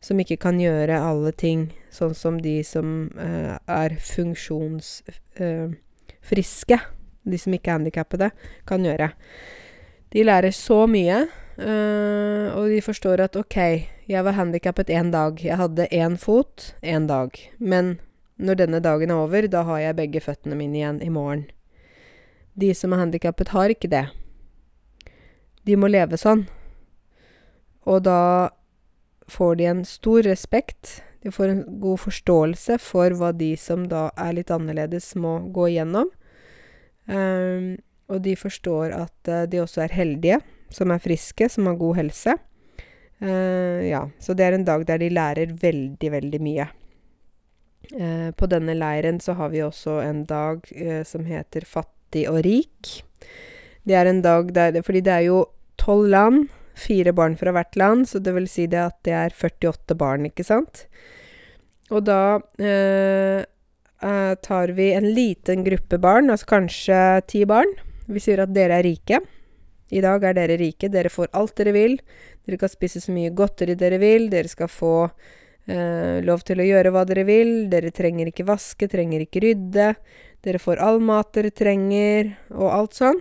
som 0.01 0.19
ikke 0.19 0.37
kan 0.41 0.59
gjøre 0.59 0.99
alle 0.99 1.31
ting 1.31 1.71
sånn 1.93 2.15
som 2.17 2.41
de 2.41 2.63
som 2.65 3.11
uh, 3.19 3.57
er 3.69 3.95
funksjonsfriske, 4.01 6.79
uh, 6.79 6.85
de 7.23 7.37
som 7.37 7.53
ikke 7.53 7.69
er 7.69 7.73
handikappede, 7.79 8.31
kan 8.67 8.85
gjøre. 8.85 9.11
De 10.11 10.23
lærer 10.27 10.51
så 10.51 10.83
mye, 10.91 11.23
uh, 11.61 12.47
og 12.57 12.67
de 12.71 12.81
forstår 12.83 13.23
at 13.23 13.37
OK, 13.39 13.57
jeg 14.11 14.25
var 14.27 14.35
handikappet 14.35 14.91
én 14.91 15.11
dag. 15.13 15.39
Jeg 15.39 15.55
hadde 15.55 15.87
én 15.87 16.17
fot 16.19 16.73
én 16.83 17.07
dag. 17.07 17.37
Men 17.59 17.99
når 18.35 18.59
denne 18.59 18.81
dagen 18.83 19.13
er 19.13 19.21
over, 19.23 19.47
da 19.47 19.63
har 19.63 19.79
jeg 19.79 19.99
begge 19.99 20.23
føttene 20.23 20.57
mine 20.59 20.81
igjen 20.81 20.99
i 21.05 21.11
morgen. 21.13 21.45
De 22.59 22.73
som 22.75 22.91
er 22.91 23.05
handikappet, 23.05 23.53
har 23.55 23.71
ikke 23.71 23.91
det. 23.91 24.07
De 25.63 25.77
må 25.79 25.87
leve 25.87 26.19
sånn. 26.19 26.43
Og 27.87 28.03
da 28.03 28.51
får 29.31 29.55
de 29.61 29.69
en 29.69 29.85
stor 29.87 30.25
respekt. 30.27 30.99
De 31.23 31.31
får 31.31 31.53
en 31.53 31.63
god 31.79 32.01
forståelse 32.03 32.81
for 32.83 33.15
hva 33.15 33.31
de 33.31 33.53
som 33.55 33.87
da 33.87 34.09
er 34.19 34.35
litt 34.35 34.51
annerledes, 34.51 35.13
må 35.15 35.37
gå 35.55 35.69
igjennom. 35.71 36.11
Um, 37.07 37.77
og 38.11 38.21
de 38.25 38.35
forstår 38.37 38.93
at 38.97 39.31
uh, 39.31 39.45
de 39.49 39.61
også 39.63 39.85
er 39.85 39.95
heldige, 39.95 40.41
som 40.71 40.91
er 40.91 41.03
friske, 41.03 41.47
som 41.49 41.69
har 41.69 41.79
god 41.79 42.01
helse. 42.01 42.35
Uh, 43.21 43.81
ja, 43.87 44.05
så 44.19 44.35
det 44.37 44.47
er 44.47 44.57
en 44.57 44.67
dag 44.67 44.85
der 44.89 45.01
de 45.01 45.11
lærer 45.13 45.55
veldig, 45.61 46.11
veldig 46.17 46.41
mye. 46.43 46.67
Uh, 47.91 48.29
på 48.37 48.47
denne 48.51 48.75
leiren 48.77 49.19
så 49.23 49.35
har 49.39 49.51
vi 49.53 49.63
også 49.63 50.01
en 50.05 50.25
dag 50.29 50.67
som 51.07 51.25
heter 51.27 51.65
Fattig 51.67 52.27
og 52.29 52.43
rik. 52.45 53.01
Det 53.87 53.97
er 53.97 54.05
en 54.05 54.21
dag 54.21 54.51
der 54.53 54.81
Fordi 54.85 55.01
det 55.01 55.13
er 55.13 55.25
jo 55.25 55.45
tolv 55.81 56.11
land, 56.13 56.49
fire 56.77 57.13
barn 57.13 57.35
fra 57.37 57.53
hvert 57.55 57.75
land, 57.75 58.05
så 58.09 58.19
det 58.19 58.33
vil 58.35 58.47
si 58.49 58.67
det 58.69 58.79
at 58.79 58.97
det 59.05 59.15
er 59.17 59.33
48 59.33 59.97
barn, 59.97 60.27
ikke 60.29 60.45
sant? 60.45 60.85
Og 61.91 62.05
da 62.07 62.39
eh, 62.61 63.43
eh, 63.43 64.33
tar 64.45 64.73
vi 64.77 64.91
en 64.95 65.09
liten 65.15 65.65
gruppe 65.67 65.99
barn, 66.01 66.31
altså 66.31 66.53
kanskje 66.55 66.99
ti 67.27 67.43
barn. 67.49 67.73
Vi 68.07 68.23
sier 68.23 68.41
at 68.43 68.53
dere 68.53 68.79
er 68.79 68.87
rike. 68.87 69.21
I 69.91 70.01
dag 70.03 70.23
er 70.23 70.35
dere 70.37 70.57
rike. 70.59 70.89
Dere 70.91 71.11
får 71.11 71.31
alt 71.37 71.55
dere 71.59 71.73
vil. 71.75 71.97
Dere 72.45 72.59
kan 72.61 72.71
spise 72.71 73.01
så 73.03 73.13
mye 73.13 73.33
godteri 73.35 73.75
dere 73.79 73.99
vil. 74.01 74.29
Dere 74.31 74.51
skal 74.51 74.71
få 74.71 74.95
eh, 75.67 76.21
lov 76.25 76.45
til 76.47 76.61
å 76.61 76.67
gjøre 76.67 76.93
hva 76.95 77.05
dere 77.09 77.25
vil. 77.27 77.55
Dere 77.71 77.91
trenger 77.95 78.31
ikke 78.31 78.47
vaske, 78.47 78.89
trenger 78.91 79.25
ikke 79.25 79.43
rydde. 79.45 79.89
Dere 80.41 80.61
får 80.61 80.81
all 80.81 81.01
mat 81.05 81.33
dere 81.35 81.51
trenger, 81.53 82.31
og 82.55 82.69
alt 82.73 82.97
sånn. 82.97 83.19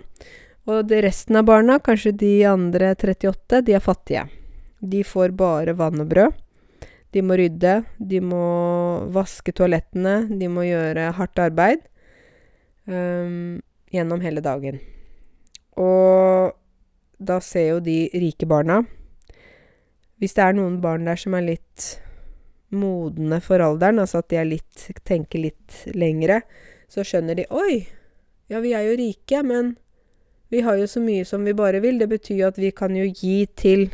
Og 0.69 0.85
det 0.89 1.01
resten 1.05 1.37
av 1.37 1.45
barna, 1.49 1.79
kanskje 1.83 2.15
de 2.17 2.35
andre 2.49 2.93
38, 2.95 3.61
de 3.67 3.75
er 3.77 3.83
fattige. 3.83 4.25
De 4.81 5.03
får 5.05 5.35
bare 5.37 5.75
vann 5.77 6.01
og 6.01 6.09
brød. 6.09 6.39
De 7.11 7.21
må 7.25 7.35
rydde, 7.35 7.81
de 7.99 8.21
må 8.23 8.45
vaske 9.11 9.51
toalettene, 9.51 10.29
de 10.31 10.47
må 10.47 10.63
gjøre 10.63 11.09
hardt 11.17 11.41
arbeid 11.43 11.81
um, 12.87 13.59
gjennom 13.91 14.21
hele 14.23 14.43
dagen. 14.43 14.79
Og 15.79 16.55
da 17.21 17.39
ser 17.43 17.67
jo 17.69 17.79
de 17.83 18.09
rike 18.17 18.47
barna 18.49 18.81
Hvis 20.19 20.33
det 20.35 20.43
er 20.43 20.55
noen 20.57 20.79
barn 20.81 21.05
der 21.07 21.19
som 21.21 21.35
er 21.37 21.45
litt 21.45 21.85
modne 22.71 23.39
for 23.43 23.61
alderen, 23.63 23.99
altså 23.99 24.21
at 24.21 24.29
de 24.31 24.41
litt, 24.47 24.83
tenker 25.07 25.41
litt 25.43 25.81
lengre, 25.97 26.41
så 26.91 27.03
skjønner 27.03 27.39
de 27.39 27.47
Oi, 27.51 27.81
ja, 28.51 28.61
vi 28.63 28.73
er 28.77 28.85
jo 28.87 28.99
rike, 28.99 29.41
men 29.43 29.73
vi 30.51 30.61
har 30.63 30.77
jo 30.79 30.87
så 30.87 31.01
mye 31.03 31.25
som 31.27 31.43
vi 31.47 31.55
bare 31.57 31.81
vil. 31.83 31.99
Det 31.99 32.09
betyr 32.11 32.37
jo 32.41 32.47
at 32.51 32.59
vi 32.59 32.71
kan 32.75 32.95
jo 32.95 33.07
gi 33.07 33.45
til 33.59 33.89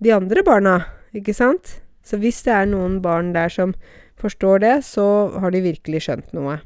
de 0.00 0.12
andre 0.14 0.44
barna, 0.46 0.74
ikke 1.16 1.34
sant? 1.36 1.80
Så 2.04 2.20
hvis 2.20 2.40
det 2.46 2.54
er 2.54 2.68
noen 2.70 3.00
barn 3.04 3.34
der 3.36 3.52
som 3.52 3.74
forstår 4.20 4.64
det, 4.64 4.74
så 4.84 5.04
har 5.40 5.52
de 5.52 5.64
virkelig 5.64 6.04
skjønt 6.06 6.34
noe. 6.36 6.58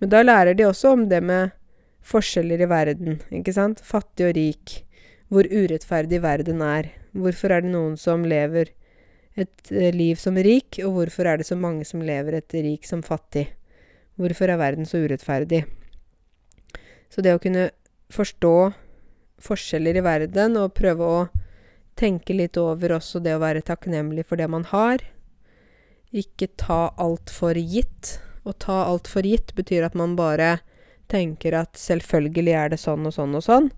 Men 0.00 0.12
da 0.12 0.22
lærer 0.22 0.56
de 0.56 0.66
også 0.68 0.92
om 0.96 1.06
det 1.08 1.22
med 1.24 1.54
forskjeller 2.06 2.62
i 2.62 2.68
verden, 2.70 3.20
ikke 3.34 3.54
sant? 3.56 3.80
Fattig 3.84 4.28
og 4.28 4.34
rik. 4.36 4.80
Hvor 5.32 5.46
urettferdig 5.50 6.20
verden 6.22 6.60
er. 6.62 6.92
Hvorfor 7.16 7.54
er 7.54 7.64
det 7.64 7.72
noen 7.72 7.96
som 7.98 8.26
lever 8.28 8.70
et 9.36 9.72
eh, 9.72 9.92
liv 9.94 10.20
som 10.20 10.36
rik, 10.36 10.78
og 10.84 10.92
hvorfor 10.96 11.28
er 11.28 11.40
det 11.40 11.48
så 11.48 11.56
mange 11.58 11.84
som 11.88 12.04
lever 12.04 12.38
et 12.38 12.54
rik 12.54 12.86
som 12.88 13.02
fattig? 13.04 13.48
Hvorfor 14.16 14.52
er 14.52 14.60
verden 14.60 14.88
så 14.88 15.02
urettferdig? 15.02 15.64
Så 17.12 17.24
det 17.24 17.34
å 17.36 17.42
kunne 17.42 17.70
forstå 18.12 18.54
forskjeller 19.42 19.98
i 19.98 20.04
verden 20.04 20.56
og 20.60 20.74
prøve 20.76 21.04
å 21.04 21.18
tenke 21.96 22.36
litt 22.36 22.56
over 22.60 22.96
også 22.96 23.20
det 23.24 23.34
å 23.36 23.42
være 23.42 23.64
takknemlig 23.64 24.26
for 24.28 24.40
det 24.40 24.48
man 24.52 24.64
har. 24.70 25.02
Ikke 26.16 26.48
ta 26.60 26.94
alt 27.00 27.32
for 27.32 27.56
gitt. 27.56 28.16
Å 28.46 28.54
ta 28.54 28.84
alt 28.86 29.08
for 29.10 29.26
gitt 29.26 29.52
betyr 29.58 29.88
at 29.88 29.96
man 29.98 30.14
bare 30.18 30.60
tenker 31.10 31.54
at 31.58 31.78
selvfølgelig 31.78 32.54
er 32.54 32.72
det 32.72 32.78
sånn 32.82 33.06
og 33.08 33.14
sånn 33.16 33.34
og 33.38 33.42
sånn. 33.46 33.70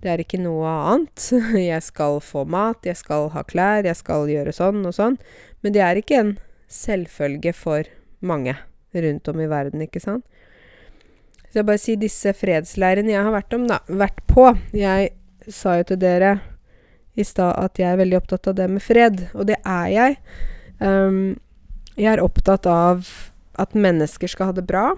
Det 0.00 0.12
er 0.12 0.22
ikke 0.22 0.40
noe 0.40 0.68
annet. 0.68 1.28
Jeg 1.70 1.82
skal 1.84 2.20
få 2.24 2.46
mat, 2.48 2.84
jeg 2.84 2.96
skal 2.96 3.30
ha 3.34 3.42
klær, 3.48 3.86
jeg 3.88 3.96
skal 3.96 4.28
gjøre 4.30 4.52
sånn 4.54 4.84
og 4.86 4.94
sånn. 4.96 5.16
Men 5.64 5.76
det 5.76 5.82
er 5.84 6.00
ikke 6.00 6.20
en 6.20 6.32
selvfølge 6.72 7.52
for 7.56 7.88
mange 8.20 8.56
rundt 8.96 9.28
om 9.28 9.40
i 9.40 9.48
verden, 9.50 9.84
ikke 9.84 10.02
sant? 10.02 10.24
Så 11.48 11.60
jeg 11.60 11.68
bare 11.68 11.80
sier 11.80 12.00
disse 12.00 12.32
fredsleirene 12.36 13.12
jeg 13.14 13.24
har 13.24 13.32
vært, 13.32 13.54
om, 13.56 13.64
da, 13.70 13.78
vært 13.88 14.18
på 14.28 14.50
Jeg 14.76 15.12
sa 15.48 15.76
jo 15.78 15.86
til 15.88 16.00
dere 16.02 16.34
i 17.16 17.24
stad 17.24 17.54
at 17.56 17.78
jeg 17.80 17.88
er 17.88 18.00
veldig 18.00 18.18
opptatt 18.18 18.50
av 18.50 18.56
det 18.58 18.66
med 18.68 18.84
fred, 18.84 19.22
og 19.32 19.46
det 19.48 19.56
er 19.62 19.86
jeg. 19.88 20.16
Um, 20.80 21.38
jeg 21.96 22.10
er 22.12 22.20
opptatt 22.20 22.68
av 22.68 23.08
at 23.58 23.76
mennesker 23.76 24.30
skal 24.30 24.50
ha 24.50 24.56
det 24.56 24.66
bra. 24.68 24.90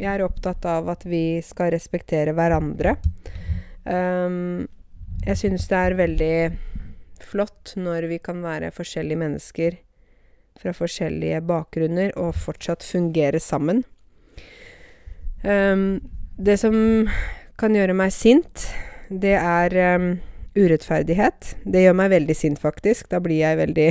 Jeg 0.00 0.08
er 0.14 0.24
opptatt 0.24 0.64
av 0.68 0.88
at 0.92 1.04
vi 1.08 1.40
skal 1.44 1.72
respektere 1.74 2.34
hverandre. 2.36 2.96
Um, 3.84 4.66
jeg 5.26 5.40
syns 5.40 5.68
det 5.68 5.78
er 5.78 5.98
veldig 5.98 6.34
flott 7.30 7.74
når 7.76 8.08
vi 8.10 8.18
kan 8.22 8.40
være 8.44 8.72
forskjellige 8.72 9.20
mennesker 9.20 9.76
fra 10.60 10.72
forskjellige 10.76 11.40
bakgrunner 11.48 12.12
og 12.20 12.34
fortsatt 12.36 12.84
fungere 12.84 13.40
sammen. 13.40 13.84
Um, 15.44 16.00
det 16.40 16.58
som 16.60 16.74
kan 17.60 17.76
gjøre 17.76 17.96
meg 17.96 18.12
sint, 18.16 18.66
det 19.10 19.36
er 19.36 19.76
um, 19.96 20.12
urettferdighet. 20.56 21.54
Det 21.64 21.84
gjør 21.84 21.96
meg 22.00 22.12
veldig 22.14 22.36
sint, 22.36 22.60
faktisk. 22.60 23.08
Da 23.12 23.20
blir 23.24 23.42
jeg 23.42 23.60
veldig 23.60 23.88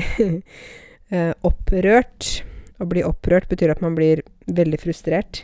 uh, 1.13 1.33
opprørt. 1.49 2.39
Å 2.79 2.87
bli 2.87 3.03
opprørt 3.03 3.49
betyr 3.51 3.73
at 3.73 3.81
man 3.83 3.95
blir 3.97 4.23
veldig 4.47 4.79
frustrert. 4.81 5.43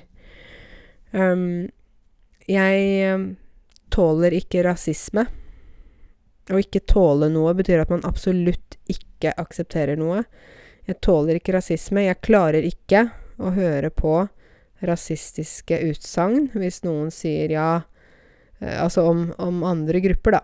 Um, 1.12 1.68
jeg 2.48 3.36
tåler 3.94 4.36
ikke 4.38 4.64
rasisme. 4.66 5.26
Å 6.52 6.62
ikke 6.62 6.84
tåle 6.86 7.30
noe 7.34 7.56
betyr 7.58 7.82
at 7.82 7.92
man 7.94 8.06
absolutt 8.06 8.78
ikke 8.92 9.34
aksepterer 9.42 9.98
noe. 9.98 10.24
Jeg 10.86 11.02
tåler 11.02 11.40
ikke 11.40 11.56
rasisme. 11.56 12.06
Jeg 12.06 12.22
klarer 12.26 12.66
ikke 12.68 13.08
å 13.42 13.52
høre 13.56 13.90
på 13.90 14.20
rasistiske 14.86 15.80
utsagn 15.90 16.52
hvis 16.54 16.84
noen 16.86 17.10
sier 17.14 17.50
ja 17.56 17.70
eh, 18.60 18.76
Altså 18.78 19.06
om, 19.08 19.30
om, 19.42 19.64
andre 19.66 20.02
grupper, 20.04 20.38
da. 20.38 20.42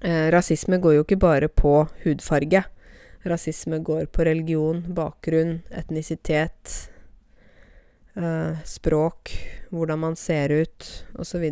Eh, 0.00 0.26
rasisme 0.34 0.80
går 0.82 0.96
jo 0.96 1.06
ikke 1.06 1.20
bare 1.20 1.50
på 1.52 1.84
hudfarge. 2.04 2.64
Rasisme 3.24 3.78
går 3.84 4.06
på 4.14 4.24
religion, 4.24 4.80
bakgrunn, 4.96 5.58
etnisitet, 5.76 6.90
eh, 8.16 8.56
språk, 8.64 9.34
hvordan 9.70 10.00
man 10.00 10.16
ser 10.16 10.48
ut, 10.62 10.88
osv. 11.20 11.44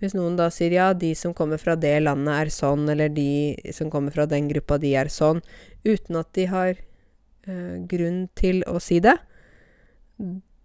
Hvis 0.00 0.16
noen 0.18 0.36
da 0.36 0.48
sier 0.50 0.74
ja, 0.74 0.88
de 0.92 1.14
som 1.14 1.34
kommer 1.34 1.62
fra 1.62 1.76
det 1.78 1.94
landet 2.02 2.34
er 2.34 2.50
sånn, 2.50 2.88
eller 2.90 3.08
de 3.08 3.54
som 3.72 3.90
kommer 3.90 4.10
fra 4.10 4.26
den 4.26 4.50
gruppa, 4.50 4.80
de 4.82 4.96
er 4.98 5.12
sånn, 5.12 5.42
uten 5.86 6.18
at 6.18 6.32
de 6.34 6.50
har 6.50 6.74
eh, 6.74 7.76
grunn 7.86 8.26
til 8.34 8.64
å 8.66 8.80
si 8.82 8.98
det, 9.00 9.14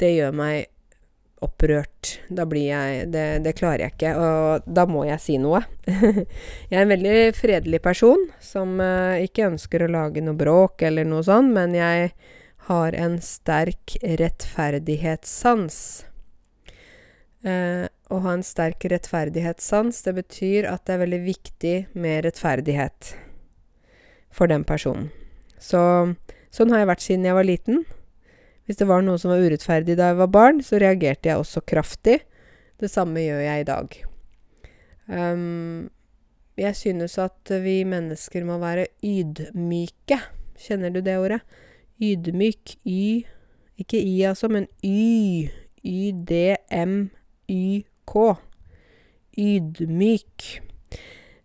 det 0.02 0.16
gjør 0.16 0.34
meg 0.34 0.71
opprørt. 1.42 2.20
Da 2.30 2.46
blir 2.50 2.68
jeg 2.70 3.08
det, 3.14 3.26
det, 3.46 3.56
klarer 3.58 3.86
jeg 3.86 3.96
ikke, 3.96 4.12
og 4.18 4.68
da 4.70 4.86
må 4.90 5.06
jeg 5.08 5.24
si 5.24 5.38
noe. 5.42 5.64
jeg 5.90 6.76
er 6.76 6.84
en 6.84 6.92
veldig 6.92 7.16
fredelig 7.38 7.82
person 7.84 8.28
som 8.44 8.78
eh, 8.84 9.26
ikke 9.26 9.50
ønsker 9.50 9.86
å 9.86 9.92
lage 9.92 10.24
noe 10.24 10.38
bråk 10.38 10.86
eller 10.88 11.08
noe 11.08 11.26
sånt, 11.26 11.54
men 11.56 11.74
jeg 11.78 12.12
har 12.70 12.98
en 12.98 13.18
sterk 13.26 13.98
rettferdighetssans. 14.22 15.80
Eh, 17.42 17.88
å 17.90 18.20
ha 18.22 18.36
en 18.38 18.46
sterk 18.46 18.86
rettferdighetssans, 18.92 20.04
det 20.06 20.14
betyr 20.20 20.70
at 20.70 20.86
det 20.86 20.94
er 20.94 21.04
veldig 21.08 21.24
viktig 21.26 21.76
med 21.98 22.28
rettferdighet 22.28 23.16
for 24.32 24.52
den 24.52 24.68
personen. 24.68 25.10
Så 25.62 25.82
Sånn 26.52 26.72
har 26.74 26.82
jeg 26.82 26.90
vært 26.90 27.04
siden 27.06 27.26
jeg 27.28 27.36
var 27.38 27.48
liten. 27.48 27.84
Hvis 28.72 28.80
det 28.80 28.86
var 28.88 29.02
noe 29.04 29.20
som 29.20 29.34
var 29.34 29.42
urettferdig 29.44 29.98
da 30.00 30.14
jeg 30.14 30.16
var 30.22 30.30
barn, 30.32 30.62
så 30.64 30.78
reagerte 30.80 31.28
jeg 31.28 31.36
også 31.42 31.60
kraftig. 31.68 32.22
Det 32.80 32.88
samme 32.88 33.20
gjør 33.20 33.42
jeg 33.44 33.60
i 33.60 33.66
dag. 33.68 33.98
Um, 35.12 35.90
jeg 36.56 36.78
synes 36.80 37.18
at 37.20 37.52
vi 37.66 37.84
mennesker 37.84 38.46
må 38.48 38.56
være 38.62 38.86
ydmyke. 39.04 40.22
Kjenner 40.56 40.88
du 40.96 41.02
det 41.04 41.18
ordet? 41.20 41.42
Ydmyk. 42.00 42.78
Y. 42.88 43.28
Ikke 43.76 44.00
I, 44.00 44.22
altså, 44.30 44.48
men 44.48 44.72
Y. 44.80 45.52
Y-D-M-Y-K. 45.84 47.12
Ydmyk. 49.36 50.48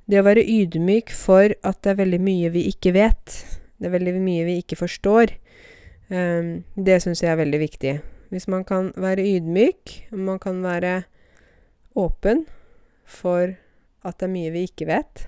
Det 0.07 0.23
å 0.23 0.29
være 0.29 0.47
ydmyk 0.47 1.11
for 1.11 1.51
at 1.59 1.83
det 1.83 1.91
er 1.91 1.99
veldig 2.05 2.23
mye 2.23 2.55
vi 2.55 2.69
ikke 2.71 2.95
vet. 2.95 3.35
Det 3.83 3.91
er 3.91 3.97
veldig 3.99 4.15
mye 4.23 4.47
vi 4.47 4.61
ikke 4.63 4.79
forstår. 4.79 5.35
Um, 6.09 6.63
det 6.79 7.01
syns 7.03 7.23
jeg 7.25 7.33
er 7.33 7.41
veldig 7.41 7.61
viktig. 7.63 7.95
Hvis 8.31 8.47
man 8.51 8.65
kan 8.67 8.93
være 8.99 9.25
ydmyk, 9.27 10.09
man 10.15 10.39
kan 10.43 10.63
være 10.63 11.01
åpen 11.99 12.45
for 13.07 13.55
at 14.07 14.19
det 14.19 14.27
er 14.29 14.35
mye 14.35 14.53
vi 14.55 14.67
ikke 14.69 14.89
vet, 14.91 15.27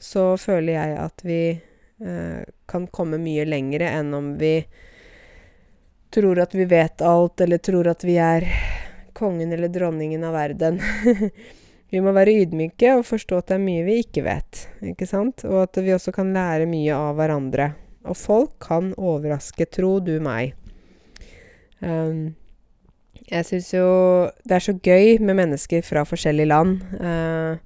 så 0.00 0.34
føler 0.40 0.76
jeg 0.76 0.96
at 1.00 1.24
vi 1.24 1.40
uh, 2.04 2.40
kan 2.68 2.88
komme 2.92 3.20
mye 3.20 3.44
lengre 3.48 3.88
enn 3.98 4.12
om 4.16 4.34
vi 4.40 4.56
tror 6.14 6.38
at 6.44 6.54
vi 6.54 6.64
vet 6.70 7.02
alt, 7.02 7.40
eller 7.40 7.58
tror 7.58 7.90
at 7.90 8.04
vi 8.06 8.16
er 8.22 8.46
kongen 9.14 9.52
eller 9.52 9.68
dronningen 9.68 10.24
av 10.24 10.36
verden. 10.36 10.80
vi 11.90 12.00
må 12.02 12.12
være 12.14 12.36
ydmyke 12.44 12.96
og 12.98 13.06
forstå 13.08 13.40
at 13.40 13.50
det 13.50 13.56
er 13.58 13.64
mye 13.64 13.86
vi 13.86 14.00
ikke 14.04 14.24
vet, 14.26 14.66
ikke 14.94 15.08
sant? 15.10 15.44
Og 15.48 15.64
at 15.66 15.80
vi 15.82 15.94
også 15.94 16.14
kan 16.14 16.32
lære 16.34 16.70
mye 16.70 16.94
av 16.96 17.18
hverandre. 17.18 17.72
Og 18.04 18.16
folk 18.18 18.56
kan 18.62 18.92
overraske, 19.00 19.66
tro 19.72 19.96
du 20.04 20.16
meg. 20.22 20.54
Um, 21.80 22.34
jeg 23.24 23.46
syns 23.48 23.70
jo 23.72 23.86
det 24.44 24.58
er 24.58 24.64
så 24.64 24.74
gøy 24.76 25.20
med 25.24 25.38
mennesker 25.40 25.84
fra 25.86 26.04
forskjellige 26.08 26.50
land. 26.50 26.82
Uh, 27.00 27.56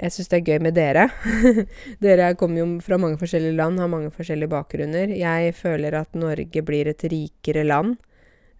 jeg 0.00 0.10
syns 0.10 0.32
det 0.32 0.40
er 0.40 0.48
gøy 0.48 0.64
med 0.66 0.74
dere. 0.74 1.06
dere 2.04 2.32
kommer 2.38 2.64
jo 2.64 2.66
fra 2.82 2.98
mange 2.98 3.20
forskjellige 3.20 3.54
land, 3.60 3.78
har 3.78 3.92
mange 3.92 4.10
forskjellige 4.14 4.50
bakgrunner. 4.50 5.14
Jeg 5.14 5.54
føler 5.54 5.94
at 6.00 6.18
Norge 6.18 6.64
blir 6.66 6.90
et 6.90 7.06
rikere 7.10 7.62
land 7.66 7.94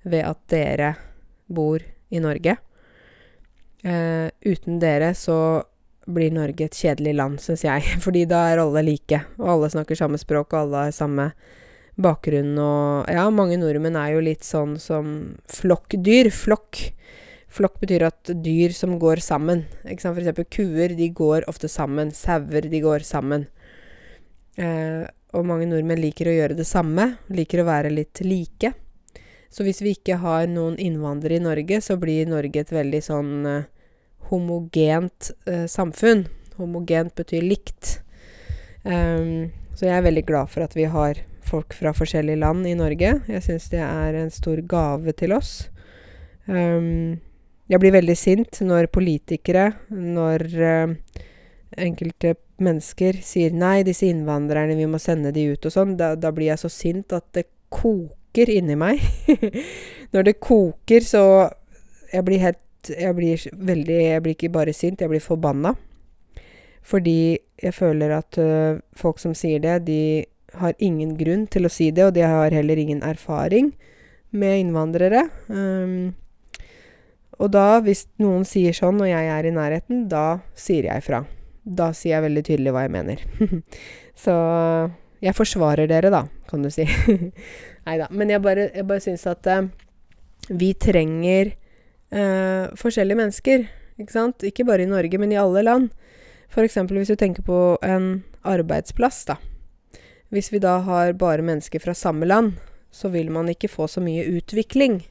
ved 0.07 0.23
at 0.23 0.41
dere 0.53 0.95
bor 1.51 1.83
i 2.15 2.23
Norge. 2.23 2.57
Uh, 3.85 4.31
uten 4.47 4.79
dere 4.81 5.11
så 5.19 5.37
blir 6.07 6.33
Norge 6.35 6.67
et 6.67 6.79
kjedelig 6.79 7.15
land, 7.17 7.41
syns 7.43 7.65
jeg. 7.67 7.85
Fordi 8.05 8.25
da 8.31 8.47
er 8.51 8.63
alle 8.63 8.85
like, 8.87 9.21
og 9.41 9.53
alle 9.57 9.71
snakker 9.73 9.99
samme 9.99 10.21
språk, 10.21 10.53
og 10.53 10.67
alle 10.67 10.89
har 10.89 10.97
samme 10.97 11.31
bakgrunn 11.95 12.57
og 12.59 13.11
Ja, 13.13 13.29
mange 13.31 13.55
nordmenn 13.61 13.95
er 13.95 14.17
jo 14.17 14.23
litt 14.25 14.43
sånn 14.47 14.79
som 14.83 15.37
flokkdyr. 15.51 16.31
Flokk. 16.35 16.81
Flokk 17.55 17.79
betyr 17.85 18.09
at 18.09 18.33
dyr 18.43 18.75
som 18.75 18.97
går 18.99 19.23
sammen. 19.23 19.65
Ikke 19.87 20.03
sant? 20.03 20.17
For 20.17 20.25
eksempel 20.25 20.49
kuer, 20.51 20.97
de 20.99 21.11
går 21.15 21.47
ofte 21.51 21.71
sammen. 21.71 22.11
Sauer, 22.15 22.67
de 22.71 22.81
går 22.83 23.07
sammen. 23.07 23.47
Eh, 24.59 25.05
og 25.35 25.47
mange 25.47 25.69
nordmenn 25.71 26.03
liker 26.03 26.31
å 26.31 26.35
gjøre 26.35 26.59
det 26.59 26.67
samme. 26.67 27.13
Liker 27.31 27.63
å 27.63 27.69
være 27.69 27.95
litt 27.95 28.23
like. 28.27 28.75
Så 29.55 29.63
hvis 29.63 29.85
vi 29.85 29.95
ikke 29.95 30.19
har 30.19 30.49
noen 30.51 30.75
innvandrere 30.83 31.39
i 31.39 31.45
Norge, 31.45 31.79
så 31.79 31.95
blir 32.01 32.27
Norge 32.27 32.65
et 32.65 32.75
veldig 32.75 33.03
sånn 33.07 33.33
eh, 33.47 33.71
homogent 34.31 35.31
eh, 35.47 35.67
samfunn. 35.71 36.27
Homogent 36.59 37.15
betyr 37.19 37.45
likt. 37.45 37.99
Um, 38.85 39.51
så 39.75 39.89
jeg 39.89 39.97
er 39.97 40.07
veldig 40.07 40.25
glad 40.29 40.51
for 40.53 40.65
at 40.67 40.77
vi 40.77 40.87
har 40.91 41.21
folk 41.45 41.75
fra 41.77 41.93
forskjellige 41.97 42.41
land 42.41 42.67
i 42.69 42.77
Norge. 42.79 43.15
Jeg 43.29 43.45
syns 43.45 43.69
det 43.73 43.83
er 43.85 44.17
en 44.19 44.33
stor 44.33 44.61
gave 44.69 45.15
til 45.19 45.35
oss. 45.37 45.69
Um, 46.47 47.21
jeg 47.69 47.81
blir 47.81 47.95
veldig 47.95 48.17
sint 48.17 48.61
når 48.65 48.91
politikere, 48.93 49.71
når 49.89 50.45
uh, 50.61 51.23
enkelte 51.81 52.35
mennesker 52.63 53.19
sier 53.25 53.55
'nei, 53.55 53.83
disse 53.83 54.07
innvandrerne, 54.07 54.77
vi 54.79 54.87
må 54.87 55.01
sende 55.03 55.33
de 55.35 55.49
ut' 55.53 55.67
og 55.67 55.75
sånn. 55.75 55.97
Da, 55.99 56.15
da 56.15 56.31
blir 56.31 56.53
jeg 56.53 56.63
så 56.63 56.71
sint 56.71 57.13
at 57.17 57.27
det 57.35 57.49
koker 57.73 58.53
inni 58.53 58.77
meg. 58.79 59.03
når 60.15 60.31
det 60.31 60.41
koker, 60.41 61.01
så 61.01 61.51
Jeg 62.15 62.23
blir 62.23 62.39
helt 62.39 62.61
jeg 62.91 63.17
blir 63.17 63.43
veldig 63.53 63.99
Jeg 64.03 64.23
blir 64.23 64.37
ikke 64.37 64.53
bare 64.53 64.73
sint, 64.73 65.01
jeg 65.01 65.11
blir 65.13 65.23
forbanna. 65.23 65.75
Fordi 66.85 67.39
jeg 67.63 67.75
føler 67.75 68.13
at 68.19 68.39
uh, 68.39 68.81
folk 68.97 69.19
som 69.23 69.35
sier 69.35 69.63
det, 69.63 69.87
de 69.87 70.25
har 70.61 70.75
ingen 70.79 71.17
grunn 71.19 71.47
til 71.51 71.67
å 71.67 71.73
si 71.73 71.91
det, 71.91 72.05
og 72.05 72.15
de 72.15 72.27
har 72.27 72.55
heller 72.55 72.79
ingen 72.79 73.03
erfaring 73.03 73.73
med 74.35 74.61
innvandrere. 74.61 75.25
Um, 75.49 76.13
og 77.41 77.51
da, 77.55 77.81
hvis 77.83 78.05
noen 78.23 78.45
sier 78.47 78.77
sånn, 78.77 79.01
og 79.03 79.09
jeg 79.11 79.31
er 79.33 79.49
i 79.49 79.55
nærheten, 79.55 80.05
da 80.11 80.45
sier 80.59 80.91
jeg 80.91 81.07
fra. 81.07 81.25
Da 81.65 81.91
sier 81.97 82.19
jeg 82.19 82.27
veldig 82.29 82.45
tydelig 82.47 82.75
hva 82.75 82.85
jeg 82.85 82.95
mener. 82.95 83.25
Så 84.25 84.35
jeg 85.25 85.35
forsvarer 85.35 85.89
dere, 85.91 86.13
da, 86.13 86.27
kan 86.51 86.63
du 86.63 86.71
si. 86.71 86.85
Nei 87.87 87.97
da. 88.01 88.11
Men 88.13 88.31
jeg 88.31 88.45
bare, 88.45 88.69
jeg 88.77 88.87
bare 88.89 89.03
syns 89.03 89.27
at 89.31 89.49
uh, 89.51 89.67
vi 90.53 90.75
trenger 90.77 91.55
eh, 92.15 92.71
forskjellige 92.79 93.19
mennesker. 93.19 93.67
Ikke 94.01 94.15
sant? 94.15 94.47
Ikke 94.47 94.67
bare 94.67 94.87
i 94.87 94.91
Norge, 94.91 95.19
men 95.19 95.33
i 95.35 95.41
alle 95.41 95.65
land. 95.67 95.91
F.eks. 96.55 96.79
hvis 96.87 97.11
du 97.11 97.19
tenker 97.19 97.43
på 97.47 97.59
en 97.83 98.23
arbeidsplass, 98.47 99.25
da. 99.31 99.39
Hvis 100.35 100.51
vi 100.53 100.61
da 100.63 100.79
har 100.87 101.15
bare 101.19 101.45
mennesker 101.47 101.83
fra 101.83 101.95
samme 101.95 102.27
land, 102.27 102.55
så 102.95 103.11
vil 103.11 103.31
man 103.35 103.51
ikke 103.51 103.71
få 103.71 103.89
så 103.91 104.03
mye 104.03 104.27
utvikling. 104.39 105.03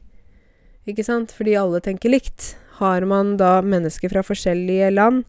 Ikke 0.88 1.04
sant? 1.04 1.32
Fordi 1.36 1.56
alle 1.60 1.84
tenker 1.84 2.12
likt. 2.12 2.54
Har 2.80 3.06
man 3.08 3.38
da 3.40 3.62
mennesker 3.64 4.12
fra 4.12 4.24
forskjellige 4.26 4.90
land 4.92 5.24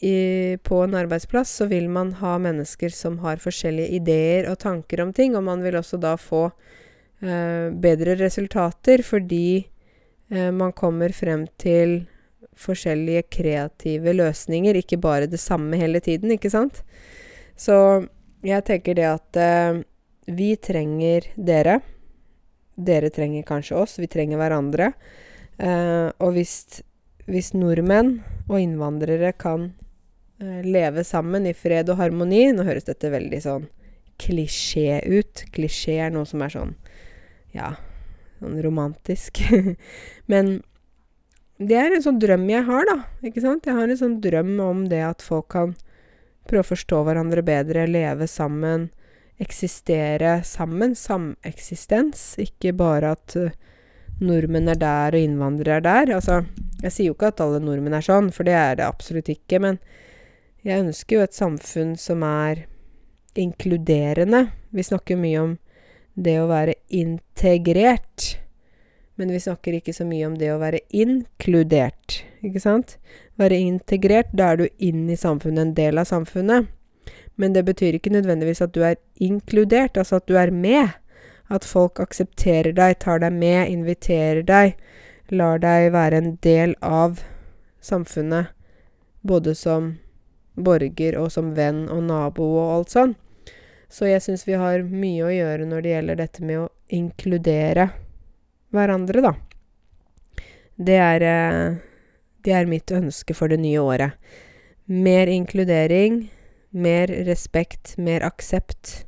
i, 0.00 0.56
på 0.62 0.82
en 0.84 0.96
arbeidsplass, 0.98 1.56
så 1.60 1.68
vil 1.70 1.88
man 1.90 2.12
ha 2.20 2.36
mennesker 2.42 2.92
som 2.94 3.18
har 3.24 3.40
forskjellige 3.42 3.96
ideer 3.98 4.50
og 4.50 4.60
tanker 4.62 5.02
om 5.02 5.12
ting, 5.14 5.36
og 5.36 5.46
man 5.46 5.62
vil 5.64 5.78
også 5.78 5.98
da 6.02 6.14
få 6.20 6.48
eh, 6.48 7.70
bedre 7.74 8.14
resultater 8.20 9.02
fordi 9.06 9.66
man 10.28 10.74
kommer 10.76 11.14
frem 11.16 11.46
til 11.56 12.02
forskjellige 12.58 13.22
kreative 13.32 14.12
løsninger, 14.16 14.76
ikke 14.76 14.98
bare 15.00 15.28
det 15.30 15.40
samme 15.40 15.78
hele 15.80 16.00
tiden, 16.04 16.34
ikke 16.34 16.50
sant? 16.52 16.82
Så 17.58 17.76
jeg 18.46 18.64
tenker 18.66 18.98
det 18.98 19.06
at 19.08 19.38
eh, 19.40 19.80
vi 20.30 20.52
trenger 20.62 21.26
dere. 21.34 21.80
Dere 22.78 23.10
trenger 23.10 23.46
kanskje 23.46 23.78
oss. 23.78 23.96
Vi 23.98 24.10
trenger 24.10 24.38
hverandre. 24.38 24.92
Eh, 25.58 26.08
og 26.22 26.36
hvis, 26.36 26.82
hvis, 27.26 27.52
nordmenn 27.58 28.20
og 28.46 28.60
innvandrere 28.60 29.32
kan 29.38 29.72
eh, 30.38 30.62
leve 30.66 31.02
sammen 31.06 31.48
i 31.50 31.56
fred 31.56 31.90
og 31.90 31.98
harmoni 31.98 32.44
Nå 32.54 32.66
høres 32.68 32.86
dette 32.86 33.10
veldig 33.10 33.42
sånn 33.42 33.66
klisjé 34.22 35.00
ut. 35.06 35.46
Klisjé 35.54 35.98
er 36.06 36.14
noe 36.14 36.28
som 36.28 36.42
er 36.46 36.54
sånn 36.54 36.76
Ja, 37.54 37.74
sånn 38.38 38.58
romantisk. 38.64 39.42
Men 40.32 40.58
det 41.58 41.78
er 41.78 41.94
en 41.94 42.04
sånn 42.04 42.20
drøm 42.22 42.46
jeg 42.50 42.64
har, 42.68 42.86
da. 42.86 42.98
Ikke 43.26 43.42
sant? 43.42 43.66
Jeg 43.66 43.76
har 43.78 43.90
en 43.90 44.00
sånn 44.00 44.18
drøm 44.22 44.54
om 44.62 44.84
det 44.90 45.02
at 45.02 45.24
folk 45.26 45.50
kan 45.54 45.74
prøve 46.48 46.64
å 46.64 46.70
forstå 46.70 47.02
hverandre 47.06 47.42
bedre, 47.44 47.88
leve 47.90 48.28
sammen, 48.30 48.88
eksistere 49.42 50.38
sammen. 50.46 50.94
Sameksistens. 50.98 52.30
Ikke 52.42 52.72
bare 52.78 53.12
at 53.18 53.36
uh, 53.38 53.50
nordmenn 54.22 54.70
er 54.70 54.78
der 54.80 55.18
og 55.18 55.26
innvandrere 55.26 55.80
er 55.80 55.86
der. 55.86 56.14
Altså, 56.18 56.40
jeg 56.82 56.94
sier 56.94 57.10
jo 57.10 57.18
ikke 57.18 57.32
at 57.34 57.42
alle 57.44 57.60
nordmenn 57.62 57.98
er 57.98 58.06
sånn, 58.06 58.30
for 58.34 58.48
det 58.48 58.56
er 58.56 58.78
det 58.78 58.86
absolutt 58.88 59.30
ikke. 59.34 59.60
Men 59.66 59.82
jeg 60.66 60.86
ønsker 60.86 61.18
jo 61.18 61.26
et 61.26 61.36
samfunn 61.36 61.94
som 62.00 62.22
er 62.26 62.66
inkluderende. 63.38 64.48
Vi 64.74 64.86
snakker 64.86 65.18
mye 65.18 65.42
om 65.42 65.56
det 66.18 66.36
å 66.42 66.48
være 66.50 66.74
integrert. 66.94 68.34
Men 69.18 69.32
vi 69.34 69.40
snakker 69.42 69.78
ikke 69.78 69.94
så 69.94 70.06
mye 70.06 70.26
om 70.28 70.36
det 70.38 70.50
å 70.52 70.60
være 70.60 70.80
inkludert, 70.94 72.20
ikke 72.44 72.62
sant? 72.62 72.96
Være 73.38 73.58
integrert, 73.58 74.30
da 74.34 74.52
er 74.52 74.60
du 74.60 74.66
inn 74.78 75.08
i 75.10 75.18
samfunnet, 75.18 75.62
en 75.64 75.74
del 75.74 75.98
av 75.98 76.06
samfunnet. 76.10 76.68
Men 77.38 77.54
det 77.54 77.64
betyr 77.66 77.98
ikke 77.98 78.14
nødvendigvis 78.14 78.62
at 78.62 78.74
du 78.74 78.82
er 78.86 78.98
inkludert, 79.22 79.98
altså 79.98 80.18
at 80.18 80.26
du 80.30 80.38
er 80.38 80.50
med. 80.54 80.94
At 81.50 81.64
folk 81.64 82.00
aksepterer 82.02 82.74
deg, 82.76 82.98
tar 83.02 83.22
deg 83.22 83.34
med, 83.34 83.70
inviterer 83.72 84.42
deg, 84.46 84.74
lar 85.30 85.62
deg 85.62 85.92
være 85.94 86.18
en 86.18 86.34
del 86.44 86.74
av 86.84 87.22
samfunnet. 87.80 88.50
Både 89.22 89.54
som 89.58 89.94
borger 90.58 91.18
og 91.18 91.30
som 91.32 91.54
venn 91.56 91.86
og 91.94 92.04
nabo 92.10 92.50
og 92.58 92.74
alt 92.74 92.94
sånn. 92.94 93.14
Så 93.88 94.08
jeg 94.10 94.20
syns 94.22 94.44
vi 94.44 94.56
har 94.60 94.84
mye 94.84 95.24
å 95.24 95.32
gjøre 95.32 95.66
når 95.68 95.84
det 95.84 95.92
gjelder 95.94 96.20
dette 96.20 96.44
med 96.44 96.60
å 96.60 96.68
inkludere 96.92 97.88
hverandre, 98.74 99.22
da. 99.24 99.32
Det 100.76 100.98
er, 101.00 101.22
eh, 101.24 101.78
det 102.44 102.52
er 102.52 102.68
mitt 102.68 102.92
ønske 102.92 103.34
for 103.34 103.48
det 103.48 103.58
nye 103.60 103.80
året. 103.80 104.12
Mer 104.86 105.26
inkludering, 105.26 106.28
mer 106.70 107.08
respekt, 107.26 107.96
mer 107.98 108.20
aksept, 108.20 109.04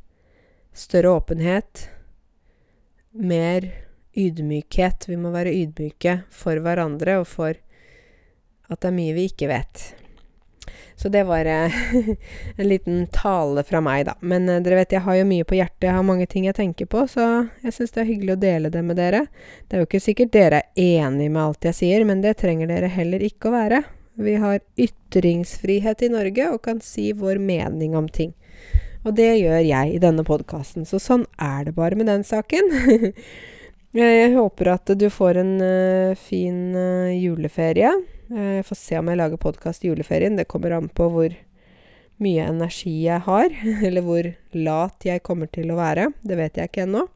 større 0.72 1.12
åpenhet, 1.20 1.88
mer 3.12 3.68
ydmykhet. 4.16 5.08
Vi 5.08 5.16
må 5.16 5.30
være 5.34 5.54
ydmyke 5.54 6.22
for 6.30 6.60
hverandre 6.64 7.20
og 7.20 7.28
for 7.28 7.54
at 8.70 8.80
det 8.80 8.88
er 8.88 8.96
mye 8.96 9.16
vi 9.16 9.28
ikke 9.28 9.50
vet. 9.50 9.90
Så 10.96 11.08
det 11.08 11.22
var 11.24 11.44
eh, 11.44 11.72
en 12.56 12.68
liten 12.68 13.06
tale 13.06 13.62
fra 13.64 13.80
meg, 13.80 14.04
da. 14.06 14.14
Men 14.20 14.48
eh, 14.48 14.60
dere 14.60 14.82
vet, 14.82 14.92
jeg 14.92 15.04
har 15.06 15.16
jo 15.16 15.28
mye 15.28 15.46
på 15.48 15.56
hjertet. 15.56 15.86
Jeg 15.88 15.96
har 15.96 16.04
mange 16.06 16.26
ting 16.28 16.44
jeg 16.48 16.58
tenker 16.58 16.90
på, 16.90 17.06
så 17.08 17.28
jeg 17.64 17.76
syns 17.76 17.94
det 17.94 18.02
er 18.02 18.10
hyggelig 18.10 18.34
å 18.36 18.42
dele 18.42 18.72
det 18.74 18.82
med 18.84 19.00
dere. 19.00 19.24
Det 19.66 19.76
er 19.76 19.84
jo 19.84 19.88
ikke 19.88 20.02
sikkert 20.04 20.34
dere 20.36 20.60
er 20.60 21.00
enig 21.06 21.30
med 21.30 21.42
alt 21.42 21.70
jeg 21.70 21.78
sier, 21.80 22.04
men 22.08 22.20
det 22.24 22.36
trenger 22.42 22.68
dere 22.70 22.92
heller 22.92 23.24
ikke 23.24 23.48
å 23.48 23.56
være. 23.56 23.80
Vi 24.20 24.36
har 24.42 24.60
ytringsfrihet 24.76 26.04
i 26.04 26.12
Norge 26.12 26.50
og 26.52 26.60
kan 26.66 26.84
si 26.84 27.08
vår 27.16 27.40
mening 27.40 27.96
om 27.96 28.10
ting. 28.12 28.34
Og 29.00 29.14
det 29.16 29.30
gjør 29.40 29.62
jeg 29.64 29.94
i 29.94 30.02
denne 30.02 30.26
podkasten, 30.28 30.84
så 30.84 31.00
sånn 31.00 31.24
er 31.40 31.70
det 31.70 31.78
bare 31.78 31.96
med 31.96 32.10
den 32.10 32.26
saken. 32.28 32.68
jeg 33.96 34.32
håper 34.36 34.74
at 34.74 34.92
du 35.00 35.08
får 35.08 35.40
en 35.40 35.54
uh, 35.64 36.18
fin 36.20 36.76
juleferie. 37.16 37.94
Eh, 38.30 38.60
jeg 38.60 38.66
får 38.68 38.78
se 38.78 38.98
om 39.00 39.08
jeg 39.10 39.18
lager 39.18 39.40
podkast 39.42 39.84
i 39.84 39.90
juleferien. 39.90 40.36
Det 40.38 40.48
kommer 40.50 40.76
an 40.76 40.88
på 40.88 41.08
hvor 41.10 41.32
mye 42.22 42.44
energi 42.46 42.92
jeg 43.06 43.24
har, 43.26 43.48
eller 43.86 44.04
hvor 44.06 44.28
lat 44.54 45.06
jeg 45.08 45.24
kommer 45.26 45.50
til 45.50 45.72
å 45.72 45.80
være. 45.80 46.10
Det 46.22 46.38
vet 46.38 46.60
jeg 46.60 46.70
ikke 46.70 46.86
ennå. 46.86 47.08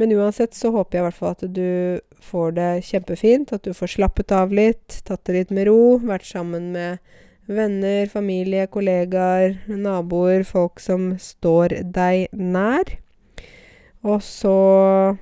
Men 0.00 0.14
uansett 0.16 0.56
så 0.56 0.70
håper 0.72 0.96
jeg 0.96 1.02
i 1.02 1.06
hvert 1.10 1.18
fall 1.18 1.34
at 1.36 1.44
du 1.52 2.00
får 2.24 2.54
det 2.56 2.70
kjempefint. 2.88 3.52
At 3.52 3.66
du 3.66 3.76
får 3.76 3.92
slappet 3.98 4.32
av 4.32 4.54
litt, 4.56 5.02
tatt 5.04 5.20
det 5.28 5.36
litt 5.36 5.52
med 5.52 5.68
ro, 5.68 5.98
vært 6.00 6.24
sammen 6.30 6.72
med 6.72 7.12
venner, 7.52 8.08
familie, 8.08 8.64
kollegaer, 8.72 9.58
naboer, 9.68 10.46
folk 10.48 10.80
som 10.80 11.12
står 11.20 11.82
deg 11.92 12.32
nær. 12.32 12.96
Og 14.02 14.22
så 14.24 14.56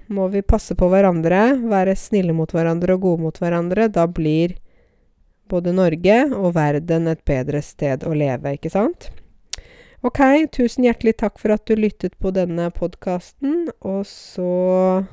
må 0.09 0.31
vi 0.33 0.47
passe 0.47 0.77
på 0.79 0.87
hverandre, 0.89 1.59
være 1.69 1.99
snille 1.99 2.33
mot 2.37 2.53
hverandre 2.55 2.95
og 2.95 3.03
gode 3.09 3.27
mot 3.27 3.43
hverandre. 3.43 3.91
Da 3.93 4.07
blir 4.07 4.55
både 5.51 5.75
Norge 5.75 6.21
og 6.31 6.55
verden 6.57 7.11
et 7.11 7.25
bedre 7.29 7.63
sted 7.65 8.07
å 8.07 8.15
leve, 8.17 8.55
ikke 8.57 8.73
sant? 8.73 9.11
Ok, 10.07 10.23
tusen 10.55 10.87
hjertelig 10.87 11.19
takk 11.21 11.37
for 11.43 11.53
at 11.53 11.67
du 11.69 11.75
lyttet 11.77 12.15
på 12.23 12.33
denne 12.33 12.71
podkasten, 12.73 13.69
og 13.85 14.07
så 14.09 15.05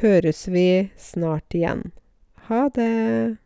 høres 0.00 0.46
vi 0.48 0.88
snart 0.96 1.52
igjen. 1.52 1.90
Ha 2.48 2.68
det. 2.72 3.41